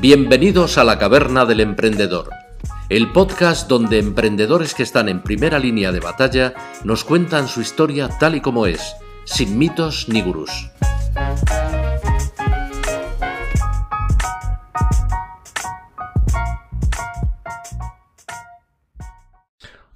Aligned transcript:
Bienvenidos 0.00 0.78
a 0.78 0.84
la 0.84 0.98
Caverna 0.98 1.46
del 1.46 1.60
Emprendedor, 1.60 2.30
el 2.90 3.10
podcast 3.12 3.68
donde 3.68 3.98
emprendedores 3.98 4.74
que 4.74 4.84
están 4.84 5.08
en 5.08 5.22
primera 5.22 5.58
línea 5.58 5.90
de 5.90 6.00
batalla 6.00 6.54
nos 6.84 7.02
cuentan 7.02 7.48
su 7.48 7.60
historia 7.60 8.08
tal 8.20 8.36
y 8.36 8.40
como 8.40 8.66
es, 8.66 8.94
sin 9.24 9.58
mitos 9.58 10.08
ni 10.08 10.22
gurús. 10.22 10.70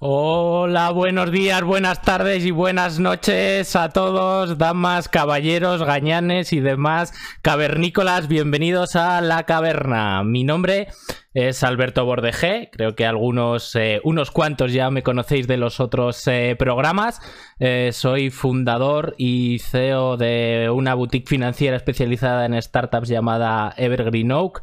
Hola, 0.03 0.93
buenos 0.93 1.30
días, 1.30 1.62
buenas 1.62 2.01
tardes 2.01 2.46
y 2.46 2.53
buenas 2.53 2.98
noches 2.98 3.77
a 3.77 3.91
todos, 3.91 4.57
damas, 4.57 5.11
caballeros, 5.11 5.83
gañanes 5.83 6.55
y 6.55 6.61
demás 6.61 7.12
cavernícolas. 7.43 8.27
Bienvenidos 8.27 8.97
a 8.97 9.21
La 9.21 9.43
Caverna. 9.43 10.24
Mi 10.24 10.43
nombre 10.43 10.88
es 11.34 11.62
Alberto 11.62 12.07
Bordegé. 12.07 12.71
Creo 12.73 12.95
que 12.97 13.05
algunos, 13.05 13.77
eh, 13.77 14.01
unos 14.02 14.30
cuantos 14.30 14.73
ya 14.73 14.91
me 14.91 15.02
conocéis 15.02 15.47
de 15.47 15.59
los 15.59 15.80
otros 15.80 16.27
eh, 16.29 16.57
programas. 16.59 17.21
Eh, 17.59 17.91
soy 17.93 18.30
fundador 18.30 19.15
y 19.19 19.59
CEO 19.59 20.16
de 20.16 20.71
una 20.73 20.95
boutique 20.95 21.29
financiera 21.29 21.77
especializada 21.77 22.46
en 22.46 22.60
startups 22.62 23.10
llamada 23.10 23.74
Evergreen 23.77 24.32
Oak. 24.32 24.62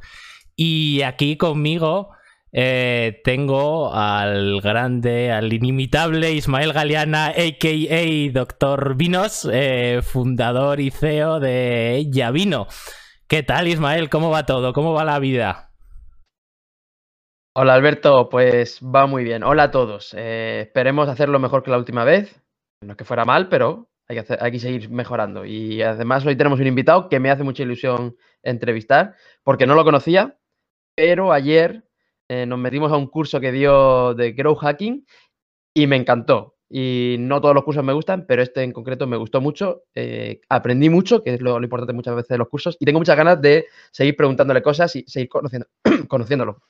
Y 0.56 1.04
aquí 1.04 1.38
conmigo 1.38 2.17
eh, 2.60 3.22
tengo 3.24 3.94
al 3.94 4.62
grande, 4.62 5.32
al 5.32 5.54
inimitable 5.54 6.32
Ismael 6.32 6.74
Galeana, 6.74 7.28
a.k.a. 7.28 8.32
Doctor 8.34 8.96
Vinos, 8.96 9.48
eh, 9.54 10.02
fundador 10.02 10.80
y 10.80 10.90
CEO 10.90 11.40
de 11.40 12.08
Yavino. 12.10 12.66
¿Qué 13.28 13.44
tal, 13.44 13.68
Ismael? 13.68 14.10
¿Cómo 14.10 14.32
va 14.32 14.48
todo? 14.48 14.74
¿Cómo 14.74 14.94
va 14.94 15.06
la 15.06 15.20
vida? 15.20 15.70
Hola, 17.56 17.76
Alberto. 17.76 18.28
Pues 18.28 18.82
va 18.82 19.06
muy 19.06 19.24
bien. 19.24 19.44
Hola 19.44 19.64
a 19.64 19.72
todos. 19.72 20.16
Eh, 20.18 20.62
esperemos 20.62 21.10
hacerlo 21.10 21.38
mejor 21.38 21.62
que 21.62 21.70
la 21.70 21.78
última 21.78 22.06
vez. 22.06 22.42
No 22.82 22.94
es 22.94 22.98
que 22.98 23.06
fuera 23.06 23.24
mal, 23.24 23.50
pero 23.50 23.92
hay 24.08 24.18
hay 24.18 24.52
que 24.52 24.60
seguir 24.60 24.90
mejorando. 24.90 25.46
Y 25.46 25.84
además 25.84 26.26
hoy 26.26 26.36
tenemos 26.36 26.60
un 26.60 26.66
invitado 26.66 27.08
que 27.08 27.20
me 27.20 27.30
hace 27.30 27.44
mucha 27.44 27.62
ilusión 27.62 28.16
entrevistar, 28.42 29.14
porque 29.44 29.68
no 29.68 29.76
lo 29.76 29.84
conocía, 29.84 30.40
pero 30.96 31.32
ayer 31.32 31.87
eh, 32.30 32.46
nos 32.46 32.60
metimos 32.60 32.92
a 32.92 32.98
un 32.98 33.08
curso 33.08 33.40
que 33.40 33.52
dio 33.52 34.14
de 34.14 34.34
Grow 34.34 34.56
Hacking 34.56 35.06
y 35.74 35.88
me 35.88 35.96
encantó. 35.96 36.56
Y 36.70 37.16
no 37.20 37.40
todos 37.40 37.56
los 37.56 37.64
cursos 37.64 37.84
me 37.84 37.94
gustan, 37.94 38.26
pero 38.28 38.42
este 38.42 38.62
en 38.64 38.74
concreto 38.74 39.08
me 39.08 39.16
gustó 39.16 39.40
mucho. 39.40 39.84
Eh, 39.96 40.42
aprendí 40.50 40.90
mucho, 40.90 41.24
que 41.24 41.36
es 41.36 41.42
lo, 41.42 41.62
importante 41.62 41.94
muchas 41.94 42.16
veces 42.16 42.30
de 42.30 42.38
los 42.38 42.50
cursos, 42.50 42.76
y 42.80 42.86
tengo 42.86 43.00
muchas 43.00 43.16
ganas 43.16 43.42
de 43.42 43.68
seguir 43.92 44.18
preguntándole 44.18 44.62
cosas 44.62 44.96
y 44.96 45.04
seguir 45.08 45.30
conociendo, 45.30 45.68
conociéndolo. 46.10 46.62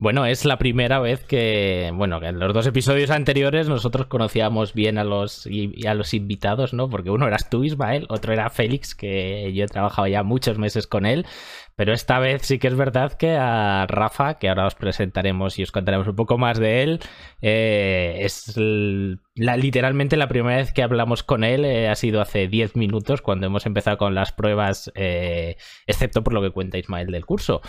Bueno, 0.00 0.26
es 0.26 0.44
la 0.44 0.58
primera 0.58 1.00
vez 1.00 1.24
que, 1.24 1.90
bueno, 1.92 2.22
en 2.22 2.38
los 2.38 2.54
dos 2.54 2.68
episodios 2.68 3.10
anteriores 3.10 3.68
nosotros 3.68 4.06
conocíamos 4.06 4.72
bien 4.72 4.96
a 4.96 5.02
los, 5.02 5.48
a 5.84 5.94
los 5.94 6.14
invitados, 6.14 6.72
¿no? 6.72 6.88
Porque 6.88 7.10
uno 7.10 7.26
eras 7.26 7.50
tú, 7.50 7.64
Ismael, 7.64 8.06
otro 8.08 8.32
era 8.32 8.48
Félix, 8.48 8.94
que 8.94 9.52
yo 9.52 9.64
he 9.64 9.66
trabajado 9.66 10.06
ya 10.06 10.22
muchos 10.22 10.56
meses 10.56 10.86
con 10.86 11.04
él, 11.04 11.26
pero 11.74 11.92
esta 11.92 12.20
vez 12.20 12.42
sí 12.42 12.60
que 12.60 12.68
es 12.68 12.76
verdad 12.76 13.12
que 13.14 13.36
a 13.36 13.86
Rafa, 13.88 14.34
que 14.34 14.48
ahora 14.48 14.66
os 14.66 14.76
presentaremos 14.76 15.58
y 15.58 15.64
os 15.64 15.72
contaremos 15.72 16.06
un 16.06 16.14
poco 16.14 16.38
más 16.38 16.58
de 16.58 16.82
él, 16.84 17.00
eh, 17.42 18.18
es 18.20 18.54
la, 18.56 19.56
literalmente 19.56 20.16
la 20.16 20.28
primera 20.28 20.58
vez 20.58 20.72
que 20.72 20.82
hablamos 20.84 21.24
con 21.24 21.42
él 21.42 21.64
eh, 21.64 21.88
ha 21.88 21.94
sido 21.96 22.20
hace 22.20 22.46
10 22.46 22.76
minutos 22.76 23.20
cuando 23.20 23.46
hemos 23.46 23.66
empezado 23.66 23.98
con 23.98 24.14
las 24.14 24.32
pruebas, 24.32 24.92
eh, 24.94 25.56
excepto 25.88 26.22
por 26.22 26.34
lo 26.34 26.42
que 26.42 26.50
cuenta 26.50 26.78
Ismael 26.78 27.10
del 27.10 27.26
curso. 27.26 27.62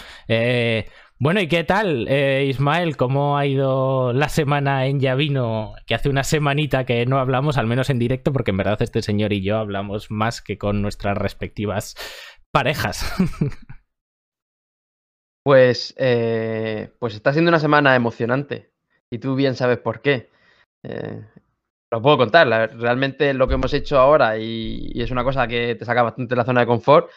Bueno, 1.21 1.41
¿y 1.41 1.49
qué 1.49 1.65
tal, 1.65 2.07
eh, 2.07 2.45
Ismael? 2.45 2.95
¿Cómo 2.95 3.37
ha 3.37 3.45
ido 3.45 4.13
la 4.13 4.29
semana 4.29 4.85
en 4.85 5.01
Yavino? 5.01 5.73
Que 5.85 5.93
hace 5.93 6.07
una 6.07 6.23
semanita 6.23 6.85
que 6.85 7.05
no 7.05 7.19
hablamos, 7.19 7.57
al 7.57 7.67
menos 7.67 7.89
en 7.89 7.99
directo, 7.99 8.31
porque 8.31 8.51
en 8.51 8.57
verdad 8.57 8.81
este 8.81 9.01
señor 9.01 9.33
y 9.33 9.43
yo 9.43 9.57
hablamos 9.57 10.11
más 10.11 10.41
que 10.41 10.57
con 10.57 10.81
nuestras 10.81 11.17
respectivas 11.17 11.95
parejas. 12.51 13.13
Pues, 15.41 15.95
eh, 15.97 16.93
pues 16.99 17.15
está 17.15 17.31
siendo 17.31 17.49
una 17.49 17.59
semana 17.59 17.95
emocionante 17.95 18.71
y 19.09 19.17
tú 19.17 19.35
bien 19.35 19.55
sabes 19.55 19.79
por 19.79 20.01
qué. 20.01 20.29
Eh, 20.83 21.25
lo 21.91 22.01
puedo 22.01 22.17
contar, 22.17 22.47
realmente 22.77 23.33
lo 23.33 23.47
que 23.47 23.55
hemos 23.55 23.73
hecho 23.73 23.97
ahora 23.97 24.37
y, 24.37 24.91
y, 24.93 25.01
es 25.01 25.09
una 25.09 25.23
cosa 25.23 25.47
que 25.47 25.73
te 25.75 25.85
saca 25.85 26.03
bastante 26.03 26.35
de 26.35 26.37
la 26.37 26.45
zona 26.45 26.59
de 26.59 26.67
confort, 26.67 27.09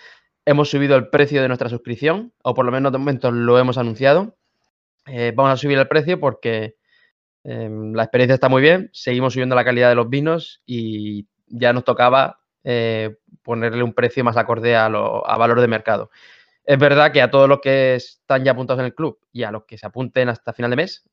hemos 0.45 0.71
subido 0.71 0.97
el 0.97 1.09
precio 1.09 1.43
de 1.43 1.49
nuestra 1.49 1.69
suscripción, 1.69 2.33
o 2.43 2.55
por 2.55 2.65
lo 2.65 2.73
menos 2.73 2.93
de 2.93 2.99
momento 2.99 3.31
lo 3.31 3.59
hemos 3.59 3.79
anunciado. 3.79 4.37
Eh, 5.07 5.33
vamos 5.35 5.53
a 5.53 5.57
subir 5.57 5.79
el 5.79 5.89
precio 5.89 6.21
porque 6.21 6.77
em, 7.45 7.93
la 7.93 8.05
experiencia 8.05 8.35
está 8.35 8.49
muy 8.49 8.63
bien, 8.63 8.91
seguimos 8.93 9.33
subiendo 9.33 9.55
la 9.55 9.65
calidad 9.65 9.89
de 9.89 9.97
los 9.97 10.09
vinos 10.09 10.63
y 10.67 11.27
ya 11.47 11.73
nos 11.73 11.85
tocaba 11.85 12.41
eh, 12.65 13.17
ponerle 13.43 13.83
un 13.83 13.93
precio 13.93 14.25
más 14.25 14.37
acorde 14.37 14.77
a, 14.77 14.87
a 14.87 15.39
valor 15.39 15.61
de 15.61 15.69
mercado. 15.69 16.11
Es 16.65 16.79
verdad 16.79 17.13
que 17.13 17.23
a 17.23 17.31
todos 17.31 17.49
los 17.49 17.61
que 17.61 17.97
están 17.97 18.45
ya 18.45 18.53
apuntados 18.53 18.81
en 18.81 18.87
el 18.87 18.95
club 18.95 19.19
y 19.33 19.43
a 19.43 19.51
los 19.51 19.65
que 19.65 19.77
se 19.77 19.87
apunten 19.87 20.29
hasta 20.29 20.53
final 20.53 20.71
de 20.71 20.77
mes, 20.77 21.05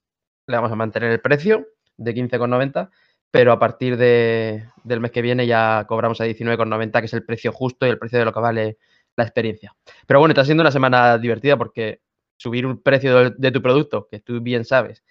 le 0.46 0.56
vamos 0.56 0.72
a 0.72 0.76
mantener 0.76 1.12
el 1.12 1.22
precio 1.22 1.68
de 1.98 2.14
15,90, 2.14 2.90
pero 3.32 3.52
a 3.52 3.60
partir 3.60 3.98
de, 3.98 4.66
del 4.84 5.00
mes 5.00 5.12
que 5.12 5.24
viene 5.24 5.48
ya 5.48 5.86
cobramos 5.88 6.22
a 6.22 6.26
19,90, 6.26 7.00
que 7.00 7.06
es 7.06 7.14
el 7.14 7.26
precio 7.26 7.52
justo 7.52 7.88
y 7.88 7.90
el 7.90 7.98
precio 7.98 8.20
de 8.20 8.26
lo 8.26 8.34
que 8.34 8.40
vale 8.40 8.78
la 9.20 9.26
experiencia. 9.26 9.76
Pero 10.08 10.20
bueno, 10.20 10.32
está 10.32 10.44
siendo 10.46 10.62
una 10.62 10.72
semana 10.72 11.18
divertida 11.18 11.58
porque 11.58 12.02
subir 12.38 12.66
un 12.66 12.82
precio 12.82 13.32
de, 13.32 13.52
tu 13.52 13.62
producto, 13.62 14.08
que 14.10 14.20
tú 14.20 14.42
bien 14.42 14.66
sabes, 14.66 15.04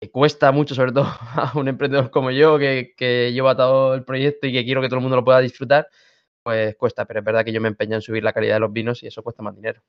que 0.00 0.10
cuesta 0.10 0.52
mucho, 0.52 0.74
sobre 0.74 0.92
todo 0.92 1.06
a 1.34 1.52
un 1.54 1.68
emprendedor 1.68 2.10
como 2.10 2.30
yo, 2.30 2.58
que, 2.58 2.94
que 2.96 3.32
llevo 3.32 3.48
atado 3.48 3.94
el 3.94 4.04
proyecto 4.04 4.46
y 4.46 4.52
que 4.52 4.64
quiero 4.64 4.80
que 4.80 4.88
todo 4.88 4.96
el 4.98 5.02
mundo 5.02 5.16
lo 5.16 5.24
pueda 5.24 5.40
disfrutar, 5.40 5.88
pues 6.48 6.76
cuesta, 6.76 7.04
pero 7.04 7.20
es 7.20 7.26
verdad 7.26 7.44
que 7.44 7.52
yo 7.52 7.60
me 7.60 7.68
empeño 7.68 7.96
en 7.96 8.00
subir 8.00 8.24
la 8.24 8.32
calidad 8.32 8.54
de 8.54 8.60
los 8.60 8.72
vinos 8.72 9.02
y 9.02 9.06
eso 9.06 9.22
cuesta 9.22 9.42
más 9.42 9.54
dinero. 9.54 9.82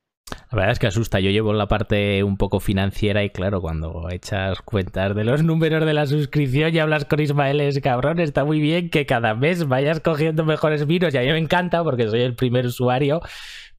La 0.51 0.57
verdad 0.57 0.71
es 0.73 0.79
que 0.79 0.87
asusta. 0.87 1.21
Yo 1.21 1.31
llevo 1.31 1.53
la 1.53 1.69
parte 1.69 2.21
un 2.21 2.35
poco 2.35 2.59
financiera 2.59 3.23
y 3.23 3.29
claro, 3.29 3.61
cuando 3.61 4.09
echas 4.11 4.61
cuentas 4.63 5.15
de 5.15 5.23
los 5.23 5.41
números 5.41 5.85
de 5.85 5.93
la 5.93 6.05
suscripción 6.05 6.75
y 6.75 6.79
hablas 6.79 7.05
con 7.05 7.21
Ismael, 7.21 7.61
es 7.61 7.79
cabrón, 7.79 8.19
está 8.19 8.43
muy 8.43 8.59
bien 8.59 8.89
que 8.89 9.05
cada 9.05 9.35
mes 9.35 9.69
vayas 9.69 10.01
cogiendo 10.01 10.43
mejores 10.43 10.85
vinos 10.85 11.13
y 11.13 11.17
a 11.17 11.21
mí 11.21 11.27
me 11.27 11.37
encanta 11.37 11.81
porque 11.81 12.09
soy 12.09 12.23
el 12.23 12.35
primer 12.35 12.65
usuario. 12.65 13.21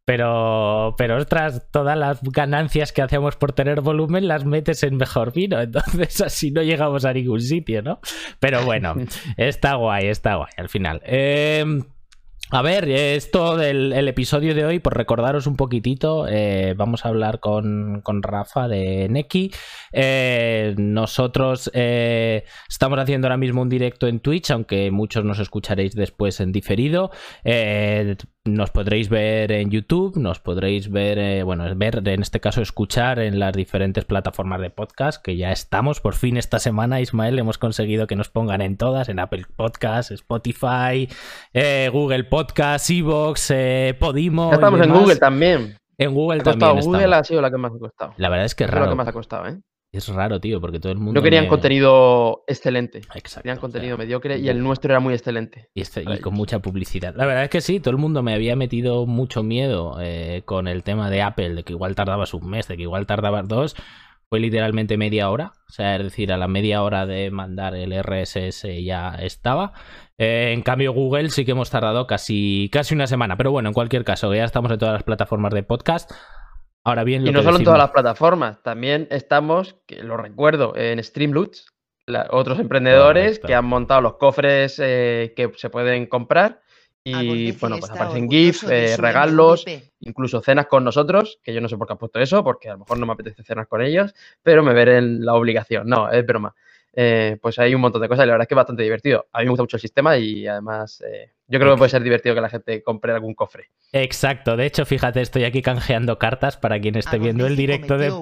Pero, 0.06 0.94
pero 0.96 1.18
ostras, 1.18 1.68
todas 1.70 1.98
las 1.98 2.22
ganancias 2.22 2.92
que 2.92 3.02
hacemos 3.02 3.36
por 3.36 3.52
tener 3.52 3.82
volumen 3.82 4.26
las 4.26 4.46
metes 4.46 4.82
en 4.84 4.96
mejor 4.96 5.34
vino. 5.34 5.60
Entonces 5.60 6.22
así 6.22 6.50
no 6.50 6.62
llegamos 6.62 7.04
a 7.04 7.12
ningún 7.12 7.42
sitio, 7.42 7.82
¿no? 7.82 8.00
Pero 8.38 8.64
bueno, 8.64 8.94
está 9.36 9.74
guay, 9.74 10.06
está 10.06 10.36
guay 10.36 10.52
al 10.56 10.70
final. 10.70 11.02
Eh, 11.04 11.82
a 12.52 12.62
ver, 12.62 12.88
esto 12.88 13.56
del 13.56 13.92
el 13.92 14.08
episodio 14.08 14.54
de 14.54 14.64
hoy, 14.64 14.78
por 14.80 14.96
recordaros 14.96 15.46
un 15.46 15.56
poquitito, 15.56 16.26
eh, 16.28 16.74
vamos 16.76 17.04
a 17.04 17.08
hablar 17.08 17.38
con, 17.38 18.00
con 18.02 18.22
Rafa 18.22 18.66
de 18.66 19.08
Neki. 19.08 19.52
Eh, 19.92 20.74
nosotros 20.76 21.70
eh, 21.74 22.44
estamos 22.68 22.98
haciendo 22.98 23.28
ahora 23.28 23.36
mismo 23.36 23.62
un 23.62 23.68
directo 23.68 24.08
en 24.08 24.20
Twitch, 24.20 24.50
aunque 24.50 24.90
muchos 24.90 25.24
nos 25.24 25.38
escucharéis 25.38 25.94
después 25.94 26.40
en 26.40 26.50
diferido. 26.50 27.10
Nos 28.44 28.70
podréis 28.70 29.10
ver 29.10 29.52
en 29.52 29.70
YouTube, 29.70 30.16
nos 30.16 30.40
podréis 30.40 30.90
ver, 30.90 31.44
bueno, 31.44 31.64
ver, 31.76 32.02
en 32.08 32.22
este 32.22 32.40
caso 32.40 32.62
escuchar 32.62 33.18
en 33.18 33.38
las 33.38 33.52
diferentes 33.52 34.04
plataformas 34.04 34.60
de 34.60 34.70
podcast, 34.70 35.22
que 35.22 35.36
ya 35.36 35.52
estamos. 35.52 36.00
Por 36.00 36.14
fin 36.14 36.36
esta 36.36 36.58
semana, 36.58 37.00
Ismael, 37.00 37.38
hemos 37.38 37.58
conseguido 37.58 38.06
que 38.06 38.16
nos 38.16 38.30
pongan 38.30 38.62
en 38.62 38.78
todas, 38.78 39.08
en 39.10 39.18
Apple 39.18 39.44
Podcast, 39.56 40.10
Spotify, 40.10 41.08
Google 41.92 42.24
Podcast 42.24 42.88
Evox, 42.90 43.50
eh, 43.50 43.96
Podimo. 43.98 44.50
Ya 44.50 44.54
estamos 44.54 44.80
en 44.80 44.92
Google 44.92 45.16
también. 45.16 45.76
En 45.98 46.14
Google 46.14 46.40
también. 46.40 46.80
Google 46.80 47.14
ha 47.14 47.24
sido 47.24 47.42
la 47.42 47.50
que 47.50 47.58
más 47.58 47.72
ha 47.74 47.78
costado. 47.78 48.14
La 48.16 48.30
verdad 48.30 48.46
es 48.46 48.54
que 48.54 48.64
es 48.64 48.70
raro. 48.70 48.84
Es 48.84 48.88
lo 48.88 48.92
que 48.92 48.96
más 48.96 49.08
ha 49.08 49.12
costado, 49.12 49.48
¿eh? 49.48 49.60
Es 49.92 50.08
raro, 50.08 50.40
tío, 50.40 50.60
porque 50.60 50.78
todo 50.78 50.92
el 50.92 50.98
mundo. 50.98 51.14
No 51.14 51.22
querían 51.22 51.48
contenido 51.48 52.44
excelente. 52.46 52.98
Exacto. 53.14 53.42
Querían 53.42 53.58
contenido 53.58 53.98
mediocre 53.98 54.38
y 54.38 54.48
el 54.48 54.62
nuestro 54.62 54.92
era 54.92 55.00
muy 55.00 55.14
excelente. 55.14 55.68
Y, 55.74 55.80
este, 55.80 56.04
y, 56.06 56.18
con 56.18 56.34
mucha 56.34 56.60
publicidad. 56.60 57.14
La 57.16 57.26
verdad 57.26 57.44
es 57.44 57.50
que 57.50 57.60
sí, 57.60 57.80
todo 57.80 57.90
el 57.90 57.98
mundo 57.98 58.22
me 58.22 58.32
había 58.32 58.54
metido 58.54 59.06
mucho 59.06 59.42
miedo 59.42 59.96
eh, 60.00 60.42
con 60.44 60.68
el 60.68 60.84
tema 60.84 61.10
de 61.10 61.22
Apple, 61.22 61.54
de 61.54 61.64
que 61.64 61.72
igual 61.72 61.96
tardabas 61.96 62.34
un 62.34 62.48
mes, 62.48 62.68
de 62.68 62.76
que 62.76 62.82
igual 62.82 63.06
tardabas 63.06 63.48
dos 63.48 63.74
fue 64.30 64.38
literalmente 64.38 64.96
media 64.96 65.28
hora, 65.28 65.54
o 65.68 65.72
sea, 65.72 65.96
es 65.96 66.04
decir, 66.04 66.32
a 66.32 66.36
la 66.36 66.46
media 66.46 66.84
hora 66.84 67.04
de 67.04 67.32
mandar 67.32 67.74
el 67.74 67.92
RSS 67.92 68.64
ya 68.80 69.16
estaba. 69.16 69.72
Eh, 70.18 70.52
en 70.52 70.62
cambio, 70.62 70.92
Google 70.92 71.30
sí 71.30 71.44
que 71.44 71.50
hemos 71.50 71.68
tardado 71.68 72.06
casi, 72.06 72.70
casi 72.72 72.94
una 72.94 73.08
semana, 73.08 73.36
pero 73.36 73.50
bueno, 73.50 73.70
en 73.70 73.74
cualquier 73.74 74.04
caso, 74.04 74.32
ya 74.32 74.44
estamos 74.44 74.70
en 74.70 74.78
todas 74.78 74.92
las 74.92 75.02
plataformas 75.02 75.52
de 75.52 75.64
podcast. 75.64 76.12
Ahora 76.84 77.04
bien, 77.04 77.26
y 77.26 77.30
no 77.30 77.42
solo 77.42 77.58
en 77.58 77.64
todas 77.64 77.78
las 77.78 77.90
plataformas, 77.90 78.62
también 78.62 79.06
estamos, 79.10 79.76
que 79.86 80.02
lo 80.02 80.16
recuerdo, 80.16 80.74
en 80.76 81.02
Streamloots, 81.02 81.66
otros 82.30 82.58
emprendedores 82.58 83.38
que 83.38 83.54
han 83.54 83.66
montado 83.66 84.00
los 84.00 84.14
cofres 84.14 84.80
eh, 84.82 85.32
que 85.36 85.52
se 85.56 85.70
pueden 85.70 86.06
comprar 86.06 86.60
y 87.02 87.52
bueno, 87.52 87.78
pues 87.78 87.90
aparecen 87.90 88.28
GIF, 88.28 88.64
orgulloso 88.64 88.68
de 88.68 88.92
eh, 88.92 88.96
regalos, 88.96 89.62
MVP. 89.66 89.92
incluso 90.00 90.40
cenas 90.42 90.66
con 90.66 90.84
nosotros, 90.84 91.38
que 91.42 91.54
yo 91.54 91.60
no 91.60 91.68
sé 91.68 91.76
por 91.78 91.86
qué 91.86 91.94
has 91.94 91.98
puesto 91.98 92.20
eso, 92.20 92.44
porque 92.44 92.68
a 92.68 92.72
lo 92.72 92.80
mejor 92.80 92.98
no 92.98 93.06
me 93.06 93.12
apetece 93.14 93.42
cenar 93.42 93.68
con 93.68 93.80
ellos, 93.80 94.14
pero 94.42 94.62
me 94.62 94.74
veré 94.74 94.98
en 94.98 95.24
la 95.24 95.34
obligación. 95.34 95.88
No, 95.88 96.10
es 96.10 96.24
broma. 96.26 96.54
Eh, 96.92 97.38
pues 97.40 97.58
hay 97.58 97.74
un 97.74 97.80
montón 97.80 98.02
de 98.02 98.08
cosas 98.08 98.24
y 98.24 98.26
la 98.26 98.32
verdad 98.32 98.44
es 98.44 98.48
que 98.48 98.54
es 98.54 98.56
bastante 98.56 98.82
divertido. 98.82 99.26
A 99.32 99.38
mí 99.38 99.44
me 99.44 99.50
gusta 99.50 99.62
mucho 99.62 99.76
el 99.76 99.80
sistema 99.80 100.18
y 100.18 100.46
además 100.46 101.02
eh, 101.06 101.32
yo 101.50 101.58
creo 101.58 101.74
que 101.74 101.78
puede 101.78 101.90
ser 101.90 102.04
divertido 102.04 102.36
que 102.36 102.40
la 102.40 102.48
gente 102.48 102.80
compre 102.84 103.12
algún 103.12 103.34
cofre. 103.34 103.70
Exacto, 103.92 104.56
de 104.56 104.66
hecho, 104.66 104.86
fíjate, 104.86 105.20
estoy 105.20 105.42
aquí 105.42 105.62
canjeando 105.62 106.16
cartas 106.16 106.56
para 106.56 106.78
quien 106.78 106.94
esté 106.94 107.18
viendo 107.18 107.44
el 107.48 107.56
directo 107.56 107.98
de, 107.98 108.12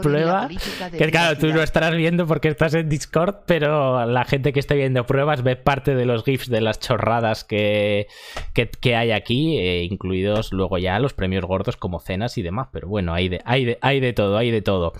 prueba. 0.00 0.48
de 0.48 0.96
Que 0.96 1.10
claro, 1.10 1.36
tú 1.36 1.48
lo 1.48 1.64
estarás 1.64 1.96
viendo 1.96 2.28
porque 2.28 2.46
estás 2.46 2.74
en 2.74 2.88
Discord, 2.88 3.38
pero 3.44 4.06
la 4.06 4.24
gente 4.24 4.52
que 4.52 4.60
esté 4.60 4.76
viendo 4.76 5.04
pruebas 5.04 5.42
ve 5.42 5.56
parte 5.56 5.96
de 5.96 6.06
los 6.06 6.22
GIFs 6.22 6.48
de 6.48 6.60
las 6.60 6.78
chorradas 6.78 7.42
que, 7.42 8.06
que, 8.54 8.70
que 8.70 8.94
hay 8.94 9.10
aquí, 9.10 9.58
eh, 9.58 9.82
incluidos 9.82 10.52
luego 10.52 10.78
ya 10.78 11.00
los 11.00 11.12
premios 11.12 11.44
gordos 11.44 11.76
como 11.76 11.98
cenas 11.98 12.38
y 12.38 12.42
demás. 12.42 12.68
Pero 12.72 12.86
bueno, 12.86 13.12
hay 13.12 13.28
de, 13.28 13.42
hay 13.44 13.64
de, 13.64 13.78
hay 13.80 13.98
de 13.98 14.12
todo, 14.12 14.38
hay 14.38 14.52
de 14.52 14.62
todo. 14.62 14.92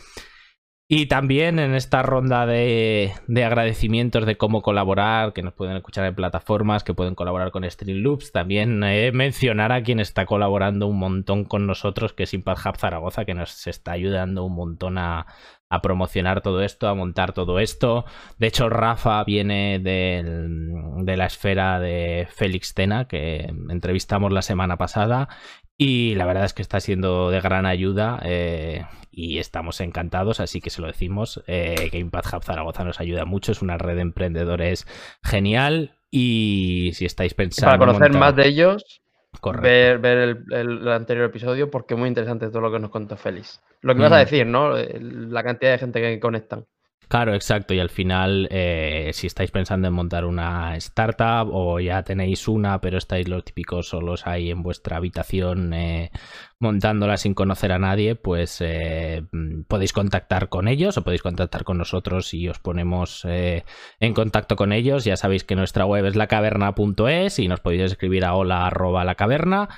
Y 0.89 1.07
también 1.07 1.59
en 1.59 1.75
esta 1.75 2.03
ronda 2.03 2.47
de, 2.47 3.13
de 3.27 3.45
agradecimientos 3.45 4.25
de 4.25 4.37
cómo 4.37 4.63
colaborar, 4.63 5.33
que 5.33 5.43
nos 5.43 5.53
pueden 5.53 5.77
escuchar 5.77 6.05
en 6.05 6.15
plataformas, 6.15 6.85
que 6.85 6.95
pueden 6.95 7.17
colaborar 7.17 7.51
con 7.51 7.69
Streamloops, 7.69 8.31
también 8.31 8.85
eh, 8.85 9.11
mencionar 9.11 9.73
a 9.73 9.83
quien 9.83 9.99
está 9.99 10.27
colaborando 10.27 10.87
un 10.87 11.01
montón 11.01 11.45
con 11.45 11.67
nosotros, 11.67 12.13
que 12.13 12.23
es 12.23 12.35
Impact 12.35 12.65
Hub 12.67 12.77
Zaragoza, 12.77 13.25
que 13.25 13.35
nos 13.35 13.67
está 13.67 13.91
ayudando 13.91 14.45
un 14.45 14.55
montón 14.55 14.97
a, 14.99 15.27
a 15.69 15.83
promocionar 15.83 16.41
todo 16.41 16.63
esto, 16.63 16.87
a 16.87 16.95
montar 16.95 17.33
todo 17.33 17.59
esto. 17.59 18.05
De 18.39 18.47
hecho, 18.47 18.69
Rafa 18.69 19.25
viene 19.25 19.81
del- 19.81 21.05
de 21.05 21.17
la 21.17 21.27
esfera 21.27 21.81
de 21.81 22.29
Félix 22.31 22.75
Tena, 22.75 23.09
que 23.09 23.53
entrevistamos 23.71 24.31
la 24.33 24.43
semana 24.43 24.77
pasada. 24.77 25.29
Y 25.79 26.15
la 26.15 26.25
verdad 26.25 26.45
es 26.45 26.55
que 26.55 26.63
está 26.63 26.81
siendo 26.81 27.31
de 27.31 27.41
gran 27.41 27.67
ayuda 27.67 28.19
eh, 28.25 28.87
y 29.11 29.39
estamos 29.39 29.81
encantados, 29.81 30.41
así 30.41 30.61
que 30.63 30.71
se 30.71 30.81
lo 30.81 30.87
decimos, 30.87 31.43
eh, 31.47 31.91
Impact 31.93 32.33
Hub 32.33 32.45
Zaragoza 32.45 32.83
nos 32.85 32.99
ayuda 33.01 33.25
mucho, 33.27 33.53
es 33.53 33.61
una 33.61 33.77
red 33.77 33.97
de 33.97 34.01
emprendedores 34.03 34.87
genial 35.23 35.97
y 36.11 36.93
si 36.95 37.05
estáis 37.05 37.35
pensando... 37.35 37.67
para 37.73 37.79
conocer 37.79 38.11
montar- 38.13 38.21
más 38.21 38.37
de 38.37 38.49
ellos, 38.49 39.03
Correcto. 39.39 39.63
ver, 39.69 39.99
ver 39.99 40.19
el, 40.19 40.45
el- 40.51 40.79
el 40.81 40.89
anterior 40.93 41.27
episodio 41.27 41.71
porque 41.71 41.93
es 41.93 42.01
muy 42.01 42.09
interesante 42.09 42.49
todo 42.49 42.63
lo 42.63 42.73
que 42.73 42.79
nos 42.79 42.91
contó 42.91 43.17
Félix. 43.19 43.61
Lo 43.83 43.95
que 43.95 44.01
ibas 44.01 44.13
a 44.13 44.17
Mm. 44.17 44.21
decir, 44.21 44.47
¿no? 44.47 44.71
La 44.75 45.43
cantidad 45.43 45.73
de 45.73 45.79
gente 45.79 46.01
que 46.01 46.19
conectan. 46.19 46.65
Claro, 47.09 47.35
exacto. 47.35 47.73
Y 47.73 47.79
al 47.79 47.89
final, 47.89 48.49
eh, 48.51 49.11
si 49.15 49.29
estáis 49.29 49.53
pensando 49.53 49.87
en 49.87 49.95
montar 49.95 50.25
una 50.25 50.77
startup 50.77 51.49
o 51.53 51.79
ya 51.79 52.03
tenéis 52.03 52.49
una, 52.49 52.81
pero 52.81 52.99
estáis 52.99 53.29
los 53.29 53.45
típicos 53.45 53.89
solos 53.89 54.27
ahí 54.27 54.51
en 54.51 54.63
vuestra 54.65 54.97
habitación 54.97 55.73
eh, 55.73 56.11
montándola 56.59 57.17
sin 57.17 57.35
conocer 57.35 57.71
a 57.71 57.79
nadie, 57.79 58.17
pues 58.17 58.61
eh, 58.61 59.23
podéis 59.69 59.93
contactar 59.93 60.49
con 60.49 60.67
ellos 60.67 60.99
o 60.99 61.05
podéis 61.05 61.23
contactar 61.23 61.63
con 61.63 61.79
nosotros 61.79 62.35
y 62.35 62.49
os 62.49 62.59
ponemos 62.59 63.25
en 63.25 64.15
contacto 64.15 64.57
con 64.57 64.73
ellos. 64.73 65.05
Ya 65.05 65.17
sabéis 65.17 65.45
que 65.45 65.55
nuestra 65.55 65.87
web 65.87 66.07
es 66.07 66.17
lacaverna.es 66.17 67.39
y 67.39 67.47
nos 67.47 67.61
podéis 67.61 67.83
escribir 67.83 68.25
a 68.25 68.35
hola 68.35 68.67
arroba 68.67 69.05
la 69.05 69.15
caverna. 69.15 69.69